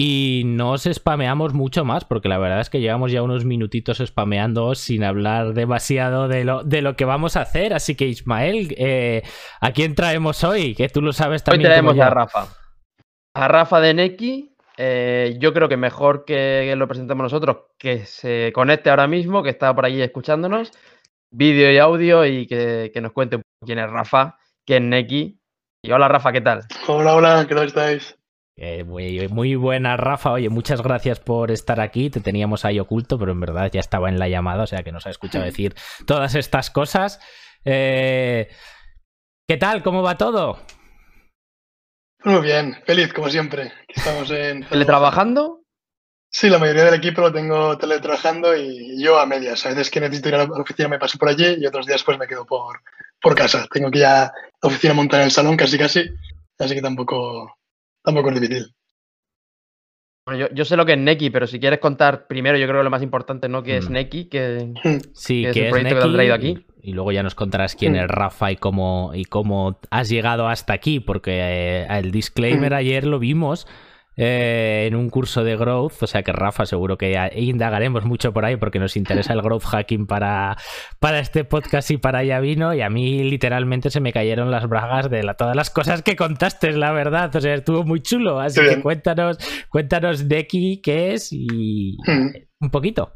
Y 0.00 0.44
no 0.46 0.70
os 0.70 0.84
spameamos 0.84 1.54
mucho 1.54 1.84
más, 1.84 2.04
porque 2.04 2.28
la 2.28 2.38
verdad 2.38 2.60
es 2.60 2.70
que 2.70 2.78
llevamos 2.78 3.10
ya 3.10 3.20
unos 3.20 3.44
minutitos 3.44 3.98
spameando 3.98 4.76
sin 4.76 5.02
hablar 5.02 5.54
demasiado 5.54 6.28
de 6.28 6.44
lo, 6.44 6.62
de 6.62 6.82
lo 6.82 6.94
que 6.94 7.04
vamos 7.04 7.34
a 7.34 7.40
hacer. 7.40 7.74
Así 7.74 7.96
que, 7.96 8.06
Ismael, 8.06 8.76
eh, 8.78 9.24
¿a 9.60 9.72
quién 9.72 9.96
traemos 9.96 10.44
hoy? 10.44 10.76
Que 10.76 10.88
tú 10.88 11.02
lo 11.02 11.12
sabes 11.12 11.42
Hoy 11.48 11.58
también. 11.58 11.72
como 11.74 11.94
traemos 11.94 11.98
a 11.98 12.10
Rafa. 12.10 12.46
A 13.34 13.48
Rafa 13.48 13.80
de 13.80 13.94
Neki. 13.94 14.54
eh, 14.76 15.36
yo 15.40 15.52
creo 15.52 15.68
que 15.68 15.76
mejor 15.76 16.24
que 16.24 16.72
lo 16.76 16.86
presentemos 16.86 17.24
nosotros, 17.24 17.56
que 17.76 18.06
se 18.06 18.52
conecte 18.54 18.90
ahora 18.90 19.08
mismo, 19.08 19.42
que 19.42 19.50
está 19.50 19.74
por 19.74 19.84
allí 19.84 20.00
escuchándonos, 20.00 20.70
vídeo 21.32 21.72
y 21.72 21.78
audio, 21.78 22.24
y 22.24 22.46
que, 22.46 22.92
que 22.94 23.00
nos 23.00 23.10
cuente 23.10 23.34
un 23.34 23.42
poco 23.42 23.66
quién 23.66 23.80
es 23.80 23.90
Rafa, 23.90 24.38
quién 24.64 24.84
es 24.84 24.90
Neki. 24.90 25.40
Y 25.84 25.90
hola 25.90 26.06
Rafa, 26.06 26.30
¿qué 26.30 26.40
tal? 26.40 26.60
Hola, 26.86 27.16
hola, 27.16 27.46
¿qué 27.48 27.54
tal 27.56 27.66
estáis? 27.66 28.17
Eh, 28.60 28.82
muy, 28.82 29.28
muy 29.28 29.54
buena, 29.54 29.96
Rafa. 29.96 30.32
Oye, 30.32 30.48
muchas 30.48 30.82
gracias 30.82 31.20
por 31.20 31.52
estar 31.52 31.80
aquí. 31.80 32.10
Te 32.10 32.20
teníamos 32.20 32.64
ahí 32.64 32.80
oculto, 32.80 33.16
pero 33.16 33.30
en 33.30 33.38
verdad 33.38 33.70
ya 33.72 33.78
estaba 33.78 34.08
en 34.08 34.18
la 34.18 34.28
llamada, 34.28 34.64
o 34.64 34.66
sea 34.66 34.82
que 34.82 34.90
nos 34.90 35.06
ha 35.06 35.10
escuchado 35.10 35.44
decir 35.44 35.74
todas 36.06 36.34
estas 36.34 36.70
cosas. 36.70 37.20
Eh, 37.64 38.48
¿Qué 39.48 39.56
tal? 39.56 39.82
¿Cómo 39.82 40.02
va 40.02 40.18
todo? 40.18 40.58
Muy 42.24 42.42
bien, 42.42 42.76
feliz 42.84 43.12
como 43.12 43.30
siempre. 43.30 43.72
Estamos 43.86 44.30
en... 44.32 44.64
¿Teletrabajando? 44.68 45.62
Sí, 46.30 46.50
la 46.50 46.58
mayoría 46.58 46.84
del 46.84 46.94
equipo 46.94 47.22
lo 47.22 47.32
tengo 47.32 47.78
teletrabajando 47.78 48.56
y 48.56 49.02
yo 49.02 49.18
a 49.18 49.26
medias. 49.26 49.64
A 49.64 49.70
veces 49.70 49.88
que 49.88 50.00
necesito 50.00 50.28
ir 50.28 50.34
a 50.34 50.46
la 50.46 50.60
oficina 50.60 50.88
me 50.88 50.98
paso 50.98 51.16
por 51.16 51.28
allí 51.28 51.56
y 51.58 51.66
otros 51.66 51.86
días 51.86 52.02
pues 52.02 52.18
me 52.18 52.26
quedo 52.26 52.44
por, 52.44 52.80
por 53.22 53.34
casa. 53.34 53.66
Tengo 53.72 53.90
que 53.90 54.00
ir 54.00 54.04
a 54.04 54.32
la 54.60 54.68
oficina 54.68 54.94
montar 54.94 55.20
en 55.20 55.26
el 55.26 55.30
salón 55.30 55.56
casi 55.56 55.78
casi, 55.78 56.10
así 56.58 56.74
que 56.74 56.82
tampoco, 56.82 57.57
tampoco 58.02 58.30
es 58.30 58.40
difícil. 58.40 58.66
Bueno, 60.26 60.40
yo, 60.46 60.54
yo 60.54 60.64
sé 60.66 60.76
lo 60.76 60.84
que 60.84 60.92
es 60.92 60.98
Neki, 60.98 61.30
pero 61.30 61.46
si 61.46 61.58
quieres 61.58 61.78
contar 61.78 62.26
primero, 62.26 62.58
yo 62.58 62.66
creo 62.66 62.80
que 62.80 62.84
lo 62.84 62.90
más 62.90 63.02
importante, 63.02 63.48
¿no? 63.48 63.62
Que 63.62 63.78
es 63.78 63.88
Mm. 63.88 63.92
Neki, 63.92 64.24
que 64.26 64.74
Sí, 65.14 65.42
que 65.42 65.50
es 65.50 65.56
el 65.56 65.70
proyecto 65.70 65.94
que 65.94 66.00
te 66.00 66.06
han 66.06 66.12
traído 66.12 66.34
aquí. 66.34 66.66
Y 66.82 66.92
luego 66.92 67.12
ya 67.12 67.22
nos 67.22 67.34
contarás 67.34 67.74
quién 67.74 67.92
Mm. 67.94 67.96
es 67.96 68.08
Rafa 68.08 68.52
y 68.52 68.56
cómo, 68.56 69.12
y 69.14 69.24
cómo 69.24 69.78
has 69.90 70.08
llegado 70.10 70.48
hasta 70.48 70.74
aquí, 70.74 71.00
porque 71.00 71.32
eh, 71.40 71.86
el 71.90 72.10
disclaimer 72.10 72.72
Mm. 72.72 72.76
ayer 72.76 73.06
lo 73.06 73.18
vimos 73.18 73.66
eh, 74.20 74.86
en 74.88 74.96
un 74.96 75.08
curso 75.10 75.44
de 75.44 75.56
growth, 75.56 76.02
o 76.02 76.06
sea 76.08 76.22
que 76.24 76.32
Rafa 76.32 76.66
seguro 76.66 76.98
que 76.98 77.12
ya 77.12 77.30
indagaremos 77.34 78.04
mucho 78.04 78.32
por 78.32 78.44
ahí 78.44 78.56
porque 78.56 78.80
nos 78.80 78.96
interesa 78.96 79.32
el 79.32 79.40
growth 79.42 79.62
hacking 79.64 80.06
para, 80.08 80.56
para 80.98 81.20
este 81.20 81.44
podcast 81.44 81.90
y 81.92 81.98
para 81.98 82.24
ya 82.24 82.40
vino 82.40 82.74
y 82.74 82.80
a 82.82 82.90
mí 82.90 83.22
literalmente 83.22 83.90
se 83.90 84.00
me 84.00 84.12
cayeron 84.12 84.50
las 84.50 84.68
bragas 84.68 85.08
de 85.08 85.22
la- 85.22 85.34
todas 85.34 85.54
las 85.54 85.70
cosas 85.70 86.02
que 86.02 86.16
contaste, 86.16 86.72
la 86.72 86.90
verdad, 86.92 87.34
o 87.34 87.40
sea, 87.40 87.54
estuvo 87.54 87.84
muy 87.84 88.00
chulo, 88.02 88.40
así 88.40 88.60
que 88.60 88.80
cuéntanos, 88.82 89.38
cuéntanos 89.70 90.24
Neki 90.24 90.80
qué 90.82 91.14
es 91.14 91.28
y 91.32 91.96
Mm. 92.06 92.30
un 92.60 92.70
poquito. 92.70 93.12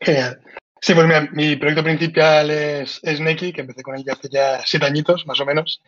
Genial. 0.00 0.40
Sí, 0.82 0.94
pues 0.94 1.06
mira, 1.06 1.28
mi 1.32 1.56
proyecto 1.56 1.84
principal 1.84 2.50
es, 2.50 3.00
es 3.02 3.20
Neki, 3.20 3.52
que 3.52 3.60
empecé 3.62 3.82
con 3.82 3.96
ella 3.96 4.14
hace 4.14 4.28
ya 4.30 4.60
siete 4.64 4.86
añitos, 4.86 5.26
más 5.26 5.40
o 5.40 5.44
menos. 5.46 5.82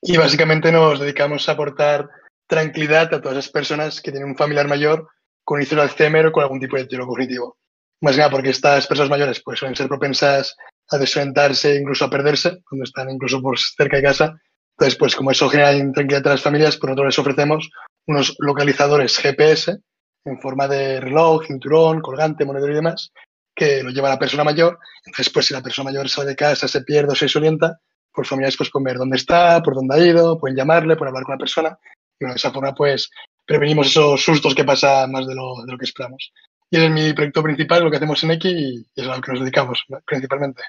Y 0.00 0.16
básicamente 0.16 0.72
nos 0.72 0.98
dedicamos 1.00 1.48
a 1.48 1.52
aportar 1.52 2.08
tranquilidad 2.52 3.14
a 3.14 3.22
todas 3.22 3.38
esas 3.38 3.50
personas 3.50 4.02
que 4.02 4.12
tienen 4.12 4.28
un 4.28 4.36
familiar 4.36 4.68
mayor 4.68 5.08
con 5.42 5.58
inicio 5.58 5.78
de 5.78 5.84
Alzheimer 5.84 6.26
o 6.26 6.32
con 6.32 6.42
algún 6.42 6.60
tipo 6.60 6.76
de 6.76 6.82
deterioro 6.82 7.08
cognitivo. 7.08 7.56
Más 8.02 8.12
que 8.14 8.18
nada 8.18 8.30
porque 8.30 8.50
estas 8.50 8.86
personas 8.86 9.08
mayores 9.08 9.40
pues, 9.42 9.58
suelen 9.58 9.74
ser 9.74 9.88
propensas 9.88 10.54
a 10.90 10.98
desorientarse, 10.98 11.76
incluso 11.76 12.04
a 12.04 12.10
perderse, 12.10 12.58
cuando 12.68 12.84
están 12.84 13.08
incluso 13.08 13.40
por 13.40 13.58
cerca 13.58 13.96
de 13.96 14.02
casa. 14.02 14.34
Entonces, 14.76 14.98
pues 14.98 15.16
como 15.16 15.30
eso 15.30 15.48
genera 15.48 15.72
intranquilidad 15.72 16.26
a 16.26 16.30
las 16.32 16.42
familias, 16.42 16.76
pues 16.76 16.90
nosotros 16.90 17.06
les 17.06 17.18
ofrecemos 17.18 17.70
unos 18.06 18.36
localizadores 18.38 19.16
GPS 19.16 19.78
en 20.26 20.40
forma 20.40 20.68
de 20.68 21.00
reloj, 21.00 21.46
cinturón, 21.46 22.02
colgante, 22.02 22.44
monedero 22.44 22.72
y 22.72 22.76
demás, 22.76 23.12
que 23.54 23.82
lo 23.82 23.90
lleva 23.90 24.10
la 24.10 24.18
persona 24.18 24.44
mayor. 24.44 24.78
Entonces, 25.06 25.32
pues 25.32 25.46
si 25.46 25.54
la 25.54 25.62
persona 25.62 25.90
mayor 25.90 26.06
sale 26.10 26.28
de 26.28 26.36
casa, 26.36 26.68
se 26.68 26.82
pierde 26.82 27.12
o 27.12 27.16
se 27.16 27.24
desorienta, 27.24 27.78
pues 28.12 28.28
familiares 28.28 28.58
pues, 28.58 28.70
pueden 28.70 28.84
ver 28.84 28.98
dónde 28.98 29.16
está, 29.16 29.62
por 29.62 29.74
dónde 29.74 29.94
ha 29.94 30.06
ido, 30.06 30.38
pueden 30.38 30.54
llamarle, 30.54 30.96
pueden 30.96 31.14
hablar 31.14 31.24
con 31.24 31.32
la 31.32 31.38
persona. 31.38 31.78
Bueno, 32.22 32.34
de 32.34 32.38
esa 32.38 32.52
forma, 32.52 32.72
pues 32.74 33.10
prevenimos 33.44 33.88
esos 33.88 34.22
sustos 34.22 34.54
que 34.54 34.64
pasa 34.64 35.06
más 35.08 35.26
de 35.26 35.34
lo, 35.34 35.56
de 35.66 35.72
lo 35.72 35.76
que 35.78 35.84
esperamos. 35.84 36.32
Y 36.70 36.76
ese 36.76 36.86
es 36.86 36.92
mi 36.92 37.12
proyecto 37.12 37.42
principal, 37.42 37.82
lo 37.84 37.90
que 37.90 37.96
hacemos 37.96 38.22
en 38.24 38.30
X 38.30 38.52
y 38.52 38.86
es 38.94 39.08
a 39.08 39.16
lo 39.16 39.20
que 39.20 39.32
nos 39.32 39.40
dedicamos 39.40 39.84
principalmente. 40.06 40.62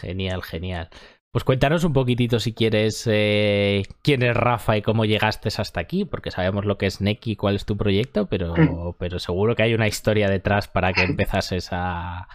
Genial, 0.00 0.42
genial. 0.42 0.88
Pues 1.32 1.44
cuéntanos 1.44 1.84
un 1.84 1.92
poquitito 1.92 2.40
si 2.40 2.54
quieres 2.54 3.04
eh, 3.10 3.82
quién 4.02 4.22
es 4.22 4.34
Rafa 4.34 4.76
y 4.76 4.82
cómo 4.82 5.04
llegaste 5.04 5.48
hasta 5.48 5.80
aquí, 5.80 6.04
porque 6.04 6.30
sabemos 6.30 6.64
lo 6.64 6.78
que 6.78 6.86
es 6.86 7.00
Neki 7.00 7.32
y 7.32 7.36
cuál 7.36 7.56
es 7.56 7.66
tu 7.66 7.76
proyecto, 7.76 8.26
pero, 8.26 8.54
Mm. 8.56 8.94
pero 8.98 9.18
seguro 9.18 9.54
que 9.54 9.62
hay 9.64 9.74
una 9.74 9.88
historia 9.88 10.30
detrás 10.30 10.68
para 10.68 10.92
que 10.94 11.02
empezases 11.02 11.68
a, 11.72 12.26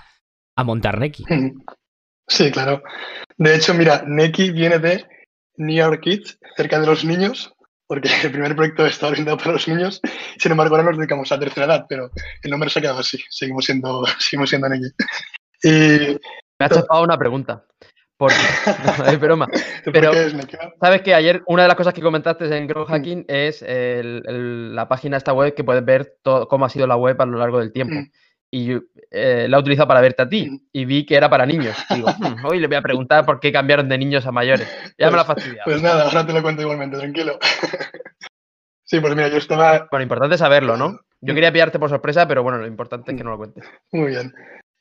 a 0.55 0.63
montar 0.63 0.99
Neki. 0.99 1.23
Sí, 2.27 2.51
claro. 2.51 2.83
De 3.37 3.55
hecho, 3.55 3.73
mira, 3.73 4.03
Neki 4.05 4.51
viene 4.51 4.77
de 4.77 5.05
Near 5.57 5.99
Kids, 5.99 6.37
cerca 6.55 6.79
de 6.79 6.85
los 6.85 7.03
niños, 7.03 7.53
porque 7.91 8.07
el 8.23 8.31
primer 8.31 8.55
proyecto 8.55 8.85
estaba 8.85 9.11
orientado 9.11 9.35
para 9.37 9.51
los 9.51 9.67
niños. 9.67 9.99
Sin 10.37 10.49
embargo, 10.53 10.77
ahora 10.77 10.87
nos 10.91 10.97
dedicamos 10.97 11.29
a 11.29 11.37
tercera 11.37 11.65
edad, 11.65 11.85
pero 11.89 12.09
el 12.41 12.49
nombre 12.49 12.69
se 12.69 12.79
ha 12.79 12.81
quedado 12.81 12.99
así. 12.99 13.19
Seguimos 13.29 13.65
siendo, 13.65 14.05
seguimos 14.17 14.49
siendo 14.49 14.69
Neki. 14.69 14.87
Y 15.63 15.69
me 16.57 16.65
ha 16.65 16.69
chafado 16.69 17.03
una 17.03 17.17
pregunta. 17.17 17.65
Porque, 18.15 18.35
no, 18.97 19.05
es 19.07 19.19
broma. 19.19 19.47
¿por 19.83 19.91
Pero- 19.91 20.13
es? 20.13 20.33
Sabes 20.79 21.01
que 21.01 21.13
ayer 21.13 21.43
una 21.47 21.63
de 21.63 21.67
las 21.67 21.75
cosas 21.75 21.93
que 21.93 22.01
comentaste 22.01 22.45
en 22.55 22.65
Grow 22.65 22.85
Hacking 22.85 23.25
es 23.27 23.61
el- 23.61 24.23
el- 24.25 24.73
la 24.73 24.87
página 24.87 25.17
esta 25.17 25.33
web 25.33 25.53
que 25.53 25.65
puedes 25.65 25.83
ver 25.83 26.13
todo, 26.23 26.47
cómo 26.47 26.63
ha 26.63 26.69
sido 26.69 26.87
la 26.87 26.95
web 26.95 27.21
a 27.21 27.25
lo 27.25 27.39
largo 27.39 27.59
del 27.59 27.73
tiempo. 27.73 27.95
Mm. 27.95 28.09
Y 28.51 28.73
eh, 29.09 29.47
la 29.49 29.57
he 29.57 29.59
utilizado 29.59 29.87
para 29.87 30.01
verte 30.01 30.23
a 30.23 30.29
ti 30.29 30.61
y 30.73 30.83
vi 30.85 31.05
que 31.05 31.15
era 31.15 31.29
para 31.29 31.45
niños. 31.45 31.75
Digo, 31.89 32.09
"Hmm, 32.19 32.45
hoy 32.45 32.59
le 32.59 32.67
voy 32.67 32.75
a 32.75 32.81
preguntar 32.81 33.25
por 33.25 33.39
qué 33.39 33.51
cambiaron 33.51 33.87
de 33.87 33.97
niños 33.97 34.25
a 34.27 34.31
mayores. 34.31 34.67
Ya 34.97 35.09
me 35.09 35.15
lo 35.15 35.21
ha 35.21 35.25
fastidiado. 35.25 35.63
Pues 35.65 35.81
nada, 35.81 36.03
ahora 36.03 36.27
te 36.27 36.33
lo 36.33 36.41
cuento 36.41 36.61
igualmente, 36.61 36.97
tranquilo. 36.97 37.39
sí, 38.83 38.99
pues 38.99 39.15
mira, 39.15 39.29
yo 39.29 39.37
estaba. 39.37 39.87
Bueno, 39.89 40.03
importante 40.03 40.37
saberlo, 40.37 40.75
¿no? 40.77 40.99
Yo 41.21 41.33
quería 41.33 41.51
pillarte 41.51 41.79
por 41.79 41.89
sorpresa, 41.89 42.27
pero 42.27 42.43
bueno, 42.43 42.57
lo 42.57 42.67
importante 42.67 43.11
es 43.11 43.17
que 43.17 43.23
no 43.23 43.29
lo 43.31 43.37
cuentes. 43.37 43.63
Muy 43.91 44.09
bien. 44.09 44.33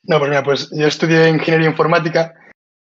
No, 0.03 0.17
pues 0.17 0.29
mira, 0.29 0.43
pues 0.43 0.69
yo 0.71 0.87
estudié 0.87 1.29
ingeniería 1.29 1.69
informática 1.69 2.33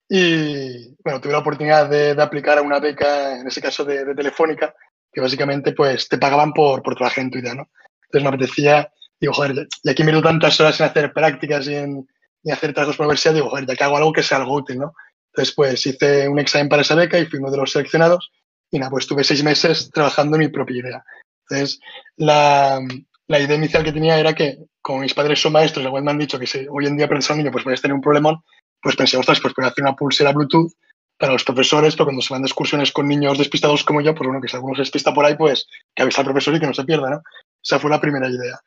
y 0.08 0.96
bueno, 1.04 1.20
tuve 1.20 1.32
la 1.32 1.38
oportunidad 1.38 1.88
de, 1.88 2.14
de 2.14 2.22
aplicar 2.22 2.58
a 2.58 2.62
una 2.62 2.80
beca, 2.80 3.38
en 3.38 3.46
ese 3.46 3.60
caso 3.60 3.84
de, 3.84 4.04
de 4.04 4.14
Telefónica, 4.14 4.74
que 5.12 5.20
básicamente 5.20 5.72
pues 5.72 6.08
te 6.08 6.18
pagaban 6.18 6.52
por, 6.52 6.82
por 6.82 6.94
trabajar 6.96 7.22
en 7.24 7.30
tu 7.30 7.38
idea, 7.38 7.54
¿no? 7.54 7.68
Entonces 8.06 8.22
me 8.22 8.28
apetecía, 8.34 8.90
digo, 9.20 9.32
joder, 9.34 9.68
ya 9.84 9.94
que 9.94 10.02
invierto 10.02 10.22
tantas 10.22 10.58
horas 10.60 10.80
en 10.80 10.86
hacer 10.86 11.12
prácticas 11.12 11.66
y 11.68 11.74
en, 11.74 12.08
y 12.42 12.50
hacer 12.50 12.72
trabajos 12.72 12.96
por 12.96 13.04
la 13.04 13.08
universidad, 13.08 13.34
digo, 13.34 13.50
joder, 13.50 13.66
ya 13.66 13.76
que 13.76 13.84
hago 13.84 13.96
algo 13.96 14.12
que 14.12 14.22
sea 14.22 14.38
algo 14.38 14.54
útil, 14.54 14.78
¿no? 14.78 14.94
Entonces, 15.32 15.54
pues 15.54 15.86
hice 15.86 16.28
un 16.28 16.38
examen 16.38 16.68
para 16.68 16.82
esa 16.82 16.94
beca 16.94 17.18
y 17.18 17.26
fui 17.26 17.38
uno 17.38 17.50
de 17.50 17.58
los 17.58 17.70
seleccionados 17.70 18.30
y 18.70 18.78
nada, 18.78 18.90
pues 18.90 19.06
tuve 19.06 19.24
seis 19.24 19.44
meses 19.44 19.90
trabajando 19.92 20.36
en 20.36 20.40
mi 20.40 20.48
propia 20.48 20.78
idea. 20.78 21.04
Entonces, 21.48 21.80
la, 22.16 22.80
la 23.26 23.38
idea 23.38 23.56
inicial 23.56 23.84
que 23.84 23.92
tenía 23.92 24.18
era 24.18 24.34
que, 24.34 24.58
como 24.80 25.00
mis 25.00 25.14
padres 25.14 25.40
son 25.40 25.52
maestros, 25.52 25.84
igual 25.84 26.02
me 26.02 26.10
han 26.10 26.18
dicho 26.18 26.38
que 26.38 26.46
si 26.46 26.66
hoy 26.68 26.86
en 26.86 26.96
día 26.96 27.06
aprendes 27.06 27.30
a 27.30 27.34
un 27.34 27.40
niño, 27.40 27.52
pues 27.52 27.64
puedes 27.64 27.80
tener 27.80 27.94
un 27.94 28.00
problemón, 28.00 28.42
pues 28.80 28.96
pensé, 28.96 29.16
ostras, 29.16 29.40
pues 29.40 29.54
puedo 29.54 29.68
hacer 29.68 29.84
una 29.84 29.94
pulsera 29.94 30.32
Bluetooth 30.32 30.72
para 31.18 31.32
los 31.34 31.44
profesores, 31.44 31.94
pero 31.94 32.06
cuando 32.06 32.22
se 32.22 32.32
van 32.32 32.42
de 32.42 32.46
excursiones 32.46 32.92
con 32.92 33.06
niños 33.06 33.36
despistados 33.36 33.84
como 33.84 34.00
yo, 34.00 34.14
pues 34.14 34.26
bueno, 34.26 34.40
que 34.40 34.48
si 34.48 34.56
alguno 34.56 34.74
se 34.74 34.82
despista 34.82 35.12
por 35.12 35.24
ahí, 35.24 35.36
pues 35.36 35.66
que 35.94 36.02
avisa 36.02 36.22
al 36.22 36.26
profesor 36.26 36.54
y 36.54 36.60
que 36.60 36.66
no 36.66 36.74
se 36.74 36.84
pierda, 36.84 37.10
¿no? 37.10 37.22
Esa 37.62 37.78
fue 37.78 37.90
la 37.90 38.00
primera 38.00 38.26
idea. 38.28 38.58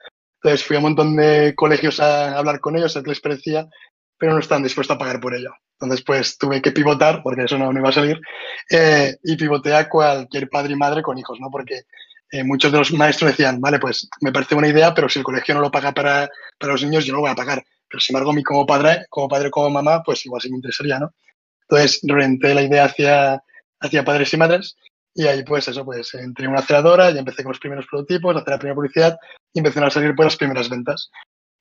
Entonces 0.44 0.68
fui 0.68 0.76
a 0.76 0.80
un 0.80 0.84
montón 0.84 1.16
de 1.16 1.56
colegios 1.56 2.02
a 2.02 2.38
hablar 2.38 2.60
con 2.60 2.76
ellos, 2.76 2.94
a 2.96 3.00
ver 3.00 3.06
qué 3.06 3.10
les 3.12 3.22
parecía, 3.22 3.68
pero 4.18 4.34
no 4.34 4.40
estaban 4.40 4.62
dispuestos 4.62 4.94
a 4.94 4.98
pagar 5.00 5.22
por 5.22 5.34
ello. 5.34 5.54
Entonces, 5.80 6.04
pues 6.06 6.38
tuve 6.38 6.62
que 6.62 6.74
pivotar, 6.74 7.22
porque 7.24 7.44
eso 7.44 7.58
no, 7.58 7.72
no 7.72 7.80
iba 7.80 7.90
a 7.90 7.94
salir, 7.94 8.20
eh, 8.70 9.16
y 9.24 9.38
pivoté 9.38 9.74
a 9.74 9.88
cualquier 9.88 10.50
padre 10.50 10.74
y 10.74 10.76
madre 10.76 11.02
con 11.02 11.18
hijos, 11.18 11.40
¿no? 11.40 11.50
Porque 11.50 11.84
eh, 12.30 12.44
muchos 12.44 12.74
de 12.74 12.78
los 12.78 12.92
maestros 12.92 13.32
decían, 13.32 13.62
vale, 13.62 13.80
pues 13.80 14.10
me 14.20 14.34
parece 14.34 14.56
buena 14.56 14.68
idea, 14.68 14.94
pero 14.94 15.08
si 15.08 15.20
el 15.20 15.26
colegio 15.26 15.56
no 15.56 15.62
lo 15.62 15.72
paga 15.72 15.94
para, 15.94 16.30
para 16.60 16.74
los 16.74 16.84
niños, 16.84 17.06
yo 17.06 17.14
no 17.14 17.18
lo 17.18 17.22
voy 17.22 17.32
a 17.32 17.36
pagar. 17.36 17.64
Pero 17.88 18.02
sin 18.02 18.14
embargo, 18.14 18.34
mí 18.34 18.44
como 18.44 18.66
padre, 18.66 19.06
como 19.10 19.30
padre, 19.30 19.50
como 19.50 19.70
mamá, 19.70 20.04
pues 20.04 20.26
igual 20.26 20.42
sí 20.42 20.50
me 20.50 20.58
interesaría, 20.58 21.00
¿no? 21.00 21.14
Entonces, 21.70 22.02
orienté 22.12 22.54
la 22.54 22.64
idea 22.64 22.84
hacia, 22.86 23.42
hacia 23.80 24.04
padres 24.04 24.34
y 24.34 24.38
madres 24.38 24.76
y 25.16 25.28
ahí, 25.28 25.44
pues 25.44 25.68
eso, 25.68 25.86
pues 25.86 26.14
entré 26.16 26.46
en 26.46 26.52
una 26.52 26.60
aceleradora 26.60 27.12
y 27.12 27.18
empecé 27.18 27.44
con 27.44 27.52
los 27.52 27.60
primeros 27.60 27.86
prototipos, 27.88 28.36
hacer 28.36 28.50
la 28.50 28.58
primera 28.58 28.76
publicidad 28.76 29.18
y 29.54 29.60
empezaron 29.60 29.88
a 29.88 29.92
salir 29.92 30.14
las 30.18 30.36
primeras 30.38 30.70
ventas. 30.70 31.10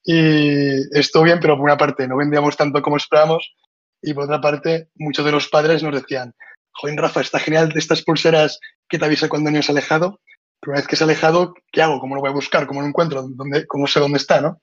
Y 0.04 0.98
estuvo 0.98 1.22
bien, 1.22 1.38
pero 1.40 1.56
por 1.56 1.64
una 1.64 1.76
parte 1.76 2.08
no 2.08 2.16
vendíamos 2.16 2.56
tanto 2.56 2.82
como 2.82 2.96
esperábamos 2.96 3.54
y 4.02 4.14
por 4.14 4.24
otra 4.24 4.40
parte 4.40 4.88
muchos 4.96 5.24
de 5.24 5.32
los 5.32 5.48
padres 5.48 5.82
nos 5.82 5.94
decían, 5.94 6.34
joder, 6.72 6.96
Rafa, 6.98 7.20
está 7.20 7.38
genial 7.38 7.72
estas 7.76 8.02
pulseras 8.02 8.58
que 8.88 8.98
te 8.98 9.04
avisa 9.04 9.28
cuando 9.28 9.50
niño 9.50 9.62
se 9.62 9.70
ha 9.70 9.74
alejado, 9.74 10.20
pero 10.60 10.72
una 10.72 10.80
vez 10.80 10.88
que 10.88 10.96
se 10.96 11.04
ha 11.04 11.06
alejado, 11.06 11.54
¿qué 11.70 11.82
hago? 11.82 12.00
¿Cómo 12.00 12.14
lo 12.16 12.20
voy 12.20 12.30
a 12.30 12.34
buscar? 12.34 12.66
¿Cómo 12.66 12.80
lo 12.80 12.86
encuentro? 12.88 13.22
¿Dónde, 13.28 13.66
¿Cómo 13.66 13.86
sé 13.86 14.00
dónde 14.00 14.18
está? 14.18 14.40
¿no? 14.40 14.60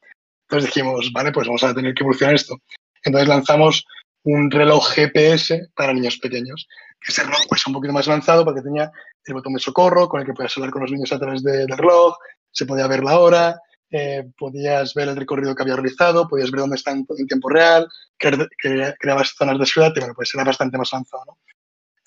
Entonces 0.50 0.74
dijimos, 0.74 1.12
vale, 1.14 1.32
pues 1.32 1.48
vamos 1.48 1.64
a 1.64 1.74
tener 1.74 1.94
que 1.94 2.04
evolucionar 2.04 2.36
esto. 2.36 2.58
Entonces 3.04 3.30
lanzamos 3.30 3.86
un 4.24 4.52
reloj 4.52 4.90
GPS 4.94 5.70
para 5.74 5.94
niños 5.94 6.18
pequeños. 6.18 6.68
Ese 7.08 7.24
reloj 7.24 7.40
pues 7.48 7.66
un 7.66 7.74
poquito 7.74 7.94
más 7.94 8.08
avanzado 8.10 8.44
porque 8.44 8.62
tenía 8.62 8.92
el 9.24 9.34
botón 9.34 9.54
de 9.54 9.60
socorro 9.60 10.10
con 10.10 10.20
el 10.20 10.26
que 10.26 10.34
podías 10.34 10.56
hablar 10.58 10.72
con 10.72 10.82
los 10.82 10.92
niños 10.92 11.14
a 11.14 11.20
través 11.20 11.42
de- 11.44 11.66
del 11.66 11.78
reloj, 11.78 12.16
se 12.52 12.66
podía 12.66 12.88
ver 12.88 13.04
la 13.04 13.20
hora, 13.20 13.62
eh, 13.92 14.30
podías 14.38 14.94
ver 14.94 15.10
el 15.10 15.16
recorrido 15.16 15.56
que 15.56 15.64
había 15.64 15.76
realizado, 15.76 16.28
podías 16.28 16.52
ver 16.52 16.62
dónde 16.62 16.76
está 16.76 16.92
en, 16.92 17.06
tiempo 17.28 17.50
real, 17.50 17.88
cre- 18.20 18.48
cre- 18.62 18.96
creabas 19.00 19.34
zonas 19.36 19.58
de 19.60 19.66
ciudad 19.66 19.92
y 19.96 20.00
bueno, 20.00 20.14
pues 20.16 20.34
era 20.34 20.44
bastante 20.44 20.78
más 20.78 20.94
avanzado. 20.94 21.24
¿no? 21.28 21.38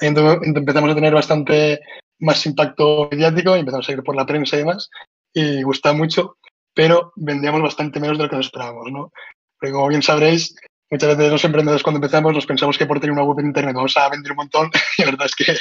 Entonces 0.00 0.48
empezamos 0.54 0.90
a 0.90 0.94
tener 0.94 1.14
bastante 1.14 1.80
más 2.20 2.44
impacto 2.46 3.08
mediático 3.10 3.56
y 3.56 3.60
empezamos 3.60 3.88
a 3.88 3.92
ir 3.92 4.02
por 4.02 4.16
la 4.16 4.26
prensa 4.26 4.56
y 4.56 4.60
demás 4.60 4.90
y 5.32 5.62
gustaba 5.62 5.94
mucho, 5.96 6.36
pero 6.74 7.12
vendíamos 7.16 7.62
bastante 7.62 7.98
menos 7.98 8.16
de 8.18 8.24
lo 8.24 8.30
que 8.30 8.36
nos 8.36 8.46
esperábamos. 8.46 8.90
¿no? 8.92 9.12
Porque 9.58 9.72
como 9.72 9.88
bien 9.88 10.02
sabréis, 10.02 10.54
muchas 10.92 11.16
veces 11.16 11.32
los 11.32 11.44
emprendedores 11.44 11.82
cuando 11.82 11.96
empezamos 11.96 12.34
nos 12.34 12.46
pensamos 12.46 12.76
que 12.76 12.86
por 12.86 13.00
tener 13.00 13.12
una 13.12 13.24
web 13.24 13.40
en 13.40 13.46
internet 13.46 13.74
vamos 13.74 13.96
a 13.96 14.10
vender 14.10 14.32
un 14.32 14.36
montón 14.36 14.70
y 14.98 15.02
la 15.02 15.10
verdad 15.10 15.26
es 15.26 15.34
que 15.34 15.56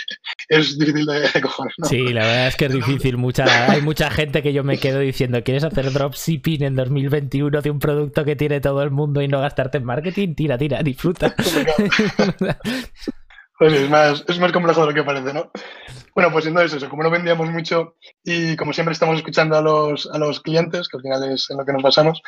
es 0.50 0.78
difícil 0.78 1.06
de, 1.06 1.22
de 1.22 1.42
cojones. 1.42 1.74
¿no? 1.78 1.88
Sí, 1.88 2.14
la 2.14 2.26
verdad 2.26 2.48
es 2.48 2.56
que 2.58 2.66
es 2.66 2.74
difícil. 2.74 3.18
Mucha, 3.18 3.72
hay 3.72 3.82
mucha 3.82 4.12
gente 4.12 4.44
que 4.44 4.54
yo 4.54 4.64
me 4.64 4.78
quedo 4.78 5.00
diciendo, 5.00 5.42
¿quieres 5.44 5.64
hacer 5.64 5.92
dropshipping 5.92 6.64
en 6.64 6.76
2021 6.76 7.62
de 7.62 7.72
un 7.72 7.80
producto 7.80 8.26
que 8.26 8.36
tiene 8.36 8.60
todo 8.60 8.84
el 8.84 8.92
mundo 8.92 9.22
y 9.22 9.28
no 9.28 9.40
gastarte 9.40 9.78
en 9.78 9.86
marketing? 9.86 10.36
Tira, 10.36 10.58
tira, 10.58 10.84
disfruta. 10.84 11.34
Pues 13.62 13.74
es 13.74 13.88
más, 13.92 14.26
es 14.28 14.40
más 14.40 14.52
complejo 14.52 14.82
de 14.82 14.88
lo 14.88 14.94
que 14.96 15.04
parece, 15.04 15.36
¿no? 15.36 15.52
Bueno, 16.16 16.32
pues 16.32 16.48
entonces 16.48 16.74
eso, 16.74 16.90
como 16.90 17.04
no 17.04 17.12
vendíamos 17.12 17.48
mucho 17.52 17.96
y 18.24 18.56
como 18.56 18.74
siempre 18.74 18.94
estamos 18.94 19.18
escuchando 19.18 19.56
a 19.56 19.62
los, 19.62 20.10
a 20.12 20.18
los 20.18 20.40
clientes, 20.40 20.88
que 20.88 20.98
al 20.98 21.04
final 21.04 21.32
es 21.32 21.48
en 21.52 21.58
lo 21.58 21.64
que 21.64 21.74
nos 21.74 21.84
basamos, 21.84 22.24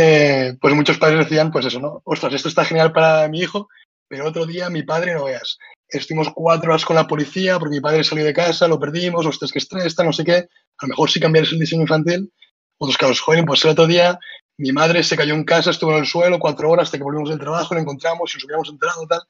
eh, 0.00 0.56
pues 0.60 0.74
muchos 0.74 0.98
padres 0.98 1.20
decían, 1.20 1.50
pues 1.50 1.66
eso, 1.66 1.80
¿no? 1.80 2.02
Ostras, 2.04 2.34
esto 2.34 2.48
está 2.48 2.64
genial 2.64 2.92
para 2.92 3.28
mi 3.28 3.40
hijo, 3.40 3.68
pero 4.08 4.26
otro 4.26 4.46
día 4.46 4.70
mi 4.70 4.82
padre 4.82 5.14
no 5.14 5.24
veas. 5.24 5.58
Estuvimos 5.88 6.30
cuatro 6.34 6.70
horas 6.70 6.84
con 6.84 6.96
la 6.96 7.06
policía 7.06 7.58
porque 7.58 7.76
mi 7.76 7.80
padre 7.80 8.02
salió 8.04 8.24
de 8.24 8.32
casa, 8.32 8.66
lo 8.66 8.80
perdimos, 8.80 9.26
ostras, 9.26 9.52
que 9.52 9.58
estrés, 9.58 9.94
tal, 9.94 10.06
no 10.06 10.12
sé 10.12 10.24
qué. 10.24 10.36
A 10.78 10.86
lo 10.86 10.88
mejor 10.88 11.10
si 11.10 11.20
cambiaras 11.20 11.52
el 11.52 11.58
diseño 11.58 11.82
infantil, 11.82 12.32
otros 12.78 12.96
casos, 12.96 13.20
joder, 13.20 13.44
pues 13.44 13.64
el 13.64 13.70
otro 13.70 13.86
día 13.86 14.18
mi 14.56 14.72
madre 14.72 15.02
se 15.02 15.16
cayó 15.16 15.34
en 15.34 15.44
casa, 15.44 15.70
estuvo 15.70 15.92
en 15.92 15.98
el 15.98 16.06
suelo 16.06 16.38
cuatro 16.38 16.70
horas 16.70 16.88
hasta 16.88 16.98
que 16.98 17.04
volvimos 17.04 17.28
del 17.28 17.38
trabajo, 17.38 17.74
la 17.74 17.80
encontramos 17.80 18.32
y 18.32 18.36
nos 18.36 18.44
hubiéramos 18.44 18.68
enterado, 18.68 19.06
tal. 19.06 19.20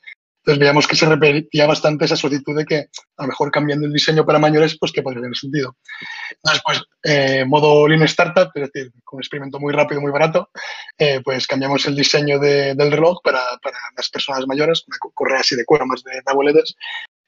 Entonces 0.43 0.59
veíamos 0.59 0.87
que 0.87 0.97
se 0.97 1.07
repetía 1.07 1.67
bastante 1.67 2.07
esa 2.07 2.17
solicitud 2.17 2.57
de 2.57 2.65
que 2.65 2.77
a 3.17 3.23
lo 3.23 3.29
mejor 3.29 3.51
cambiando 3.51 3.87
el 3.87 3.93
diseño 3.93 4.25
para 4.25 4.39
mayores, 4.39 4.77
pues 4.79 4.91
que 4.91 5.03
podría 5.03 5.21
tener 5.23 5.37
sentido. 5.37 5.77
Entonces, 6.31 6.63
pues, 6.65 6.83
eh, 7.03 7.45
modo 7.47 7.87
Lean 7.87 8.03
Startup, 8.05 8.51
es 8.55 8.63
decir, 8.73 8.93
con 9.05 9.19
un 9.19 9.23
experimento 9.23 9.61
muy 9.61 9.73
rápido, 9.73 10.01
muy 10.01 10.11
barato, 10.13 10.51
eh, 10.99 11.21
pues 11.25 11.47
cambiamos 11.47 11.85
el 11.87 11.95
diseño 11.97 12.39
de- 12.39 12.75
del 12.75 12.91
reloj 12.91 13.21
para, 13.23 13.41
para 13.63 13.77
las 13.97 14.09
personas 14.11 14.47
mayores, 14.47 14.85
una 14.89 14.97
co- 14.99 15.13
correa 15.13 15.41
así 15.41 15.57
de 15.57 15.65
cuero, 15.65 15.87
más 15.87 16.03
de 16.03 16.13
abueletes, 16.27 16.75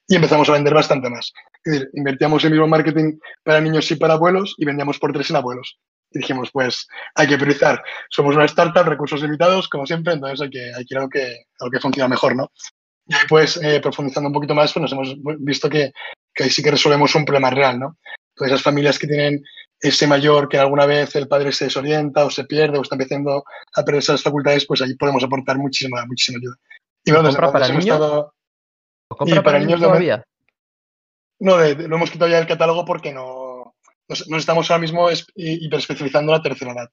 y 0.08 0.16
empezamos 0.16 0.48
a 0.48 0.52
vender 0.52 0.74
bastante 0.74 1.08
más. 1.10 1.32
Es 1.64 1.72
decir, 1.72 1.90
invertíamos 1.94 2.44
el 2.44 2.50
mismo 2.50 2.66
marketing 2.66 3.18
para 3.44 3.60
niños 3.60 3.90
y 3.90 3.96
para 3.96 4.14
abuelos 4.14 4.54
y 4.58 4.64
vendíamos 4.64 4.98
por 4.98 5.12
tres 5.12 5.30
en 5.30 5.36
abuelos. 5.36 5.78
Y 6.10 6.18
dijimos, 6.18 6.50
pues 6.52 6.86
hay 7.14 7.26
que 7.28 7.36
priorizar. 7.38 7.82
Somos 8.10 8.34
una 8.36 8.44
startup, 8.44 8.84
recursos 8.84 9.22
limitados, 9.22 9.68
como 9.68 9.86
siempre, 9.86 10.12
entonces 10.14 10.40
hay 10.42 10.50
que, 10.50 10.72
hay 10.74 10.84
que 10.84 10.94
ir 10.94 11.08
que, 11.10 11.36
a 11.60 11.64
lo 11.64 11.70
que 11.70 11.80
funciona 11.80 12.08
mejor, 12.08 12.36
¿no? 12.36 12.50
Y 13.06 13.14
ahí, 13.14 13.20
pues, 13.28 13.56
eh, 13.62 13.80
profundizando 13.80 14.28
un 14.28 14.32
poquito 14.34 14.54
más, 14.54 14.72
pues 14.72 14.82
nos 14.82 14.92
hemos 14.92 15.16
visto 15.40 15.68
que, 15.68 15.92
que 16.34 16.44
ahí 16.44 16.50
sí 16.50 16.62
que 16.62 16.70
resolvemos 16.70 17.14
un 17.14 17.24
problema 17.24 17.50
real, 17.50 17.78
¿no? 17.78 17.96
Todas 18.34 18.52
esas 18.52 18.62
familias 18.62 18.98
que 18.98 19.06
tienen 19.06 19.42
ese 19.80 20.06
mayor 20.06 20.48
que 20.48 20.58
alguna 20.58 20.86
vez 20.86 21.14
el 21.16 21.26
padre 21.28 21.50
se 21.52 21.64
desorienta 21.64 22.24
o 22.24 22.30
se 22.30 22.44
pierde 22.44 22.78
o 22.78 22.82
está 22.82 22.94
empezando 22.94 23.44
a 23.74 23.82
perder 23.84 23.98
esas 23.98 24.22
facultades, 24.22 24.64
pues 24.66 24.80
ahí 24.82 24.94
podemos 24.94 25.24
aportar 25.24 25.58
muchísima, 25.58 26.04
muchísima 26.06 26.38
ayuda. 26.38 26.56
Y 27.04 27.10
bueno, 27.10 27.26
desde 27.26 27.38
¿Compra 27.40 27.52
para 27.52 27.66
entonces 27.66 27.84
niños? 27.84 27.96
estado- 28.00 28.34
¿Lo 29.10 29.16
compra 29.16 29.34
Y 29.34 29.38
para 29.40 29.44
para 29.44 29.58
niños 29.58 29.80
todavía? 29.80 30.24
No, 31.40 31.56
de- 31.56 31.74
de- 31.74 31.88
lo 31.88 31.96
hemos 31.96 32.10
quitado 32.10 32.30
ya 32.30 32.36
del 32.38 32.46
catálogo 32.46 32.84
porque 32.84 33.12
no 33.12 33.74
nos, 34.08 34.28
nos 34.28 34.38
estamos 34.40 34.70
ahora 34.70 34.80
mismo 34.80 35.10
es- 35.10 35.26
hi- 35.34 35.66
hiperespecializando 35.66 36.30
la 36.32 36.42
tercera 36.42 36.72
edad. 36.72 36.88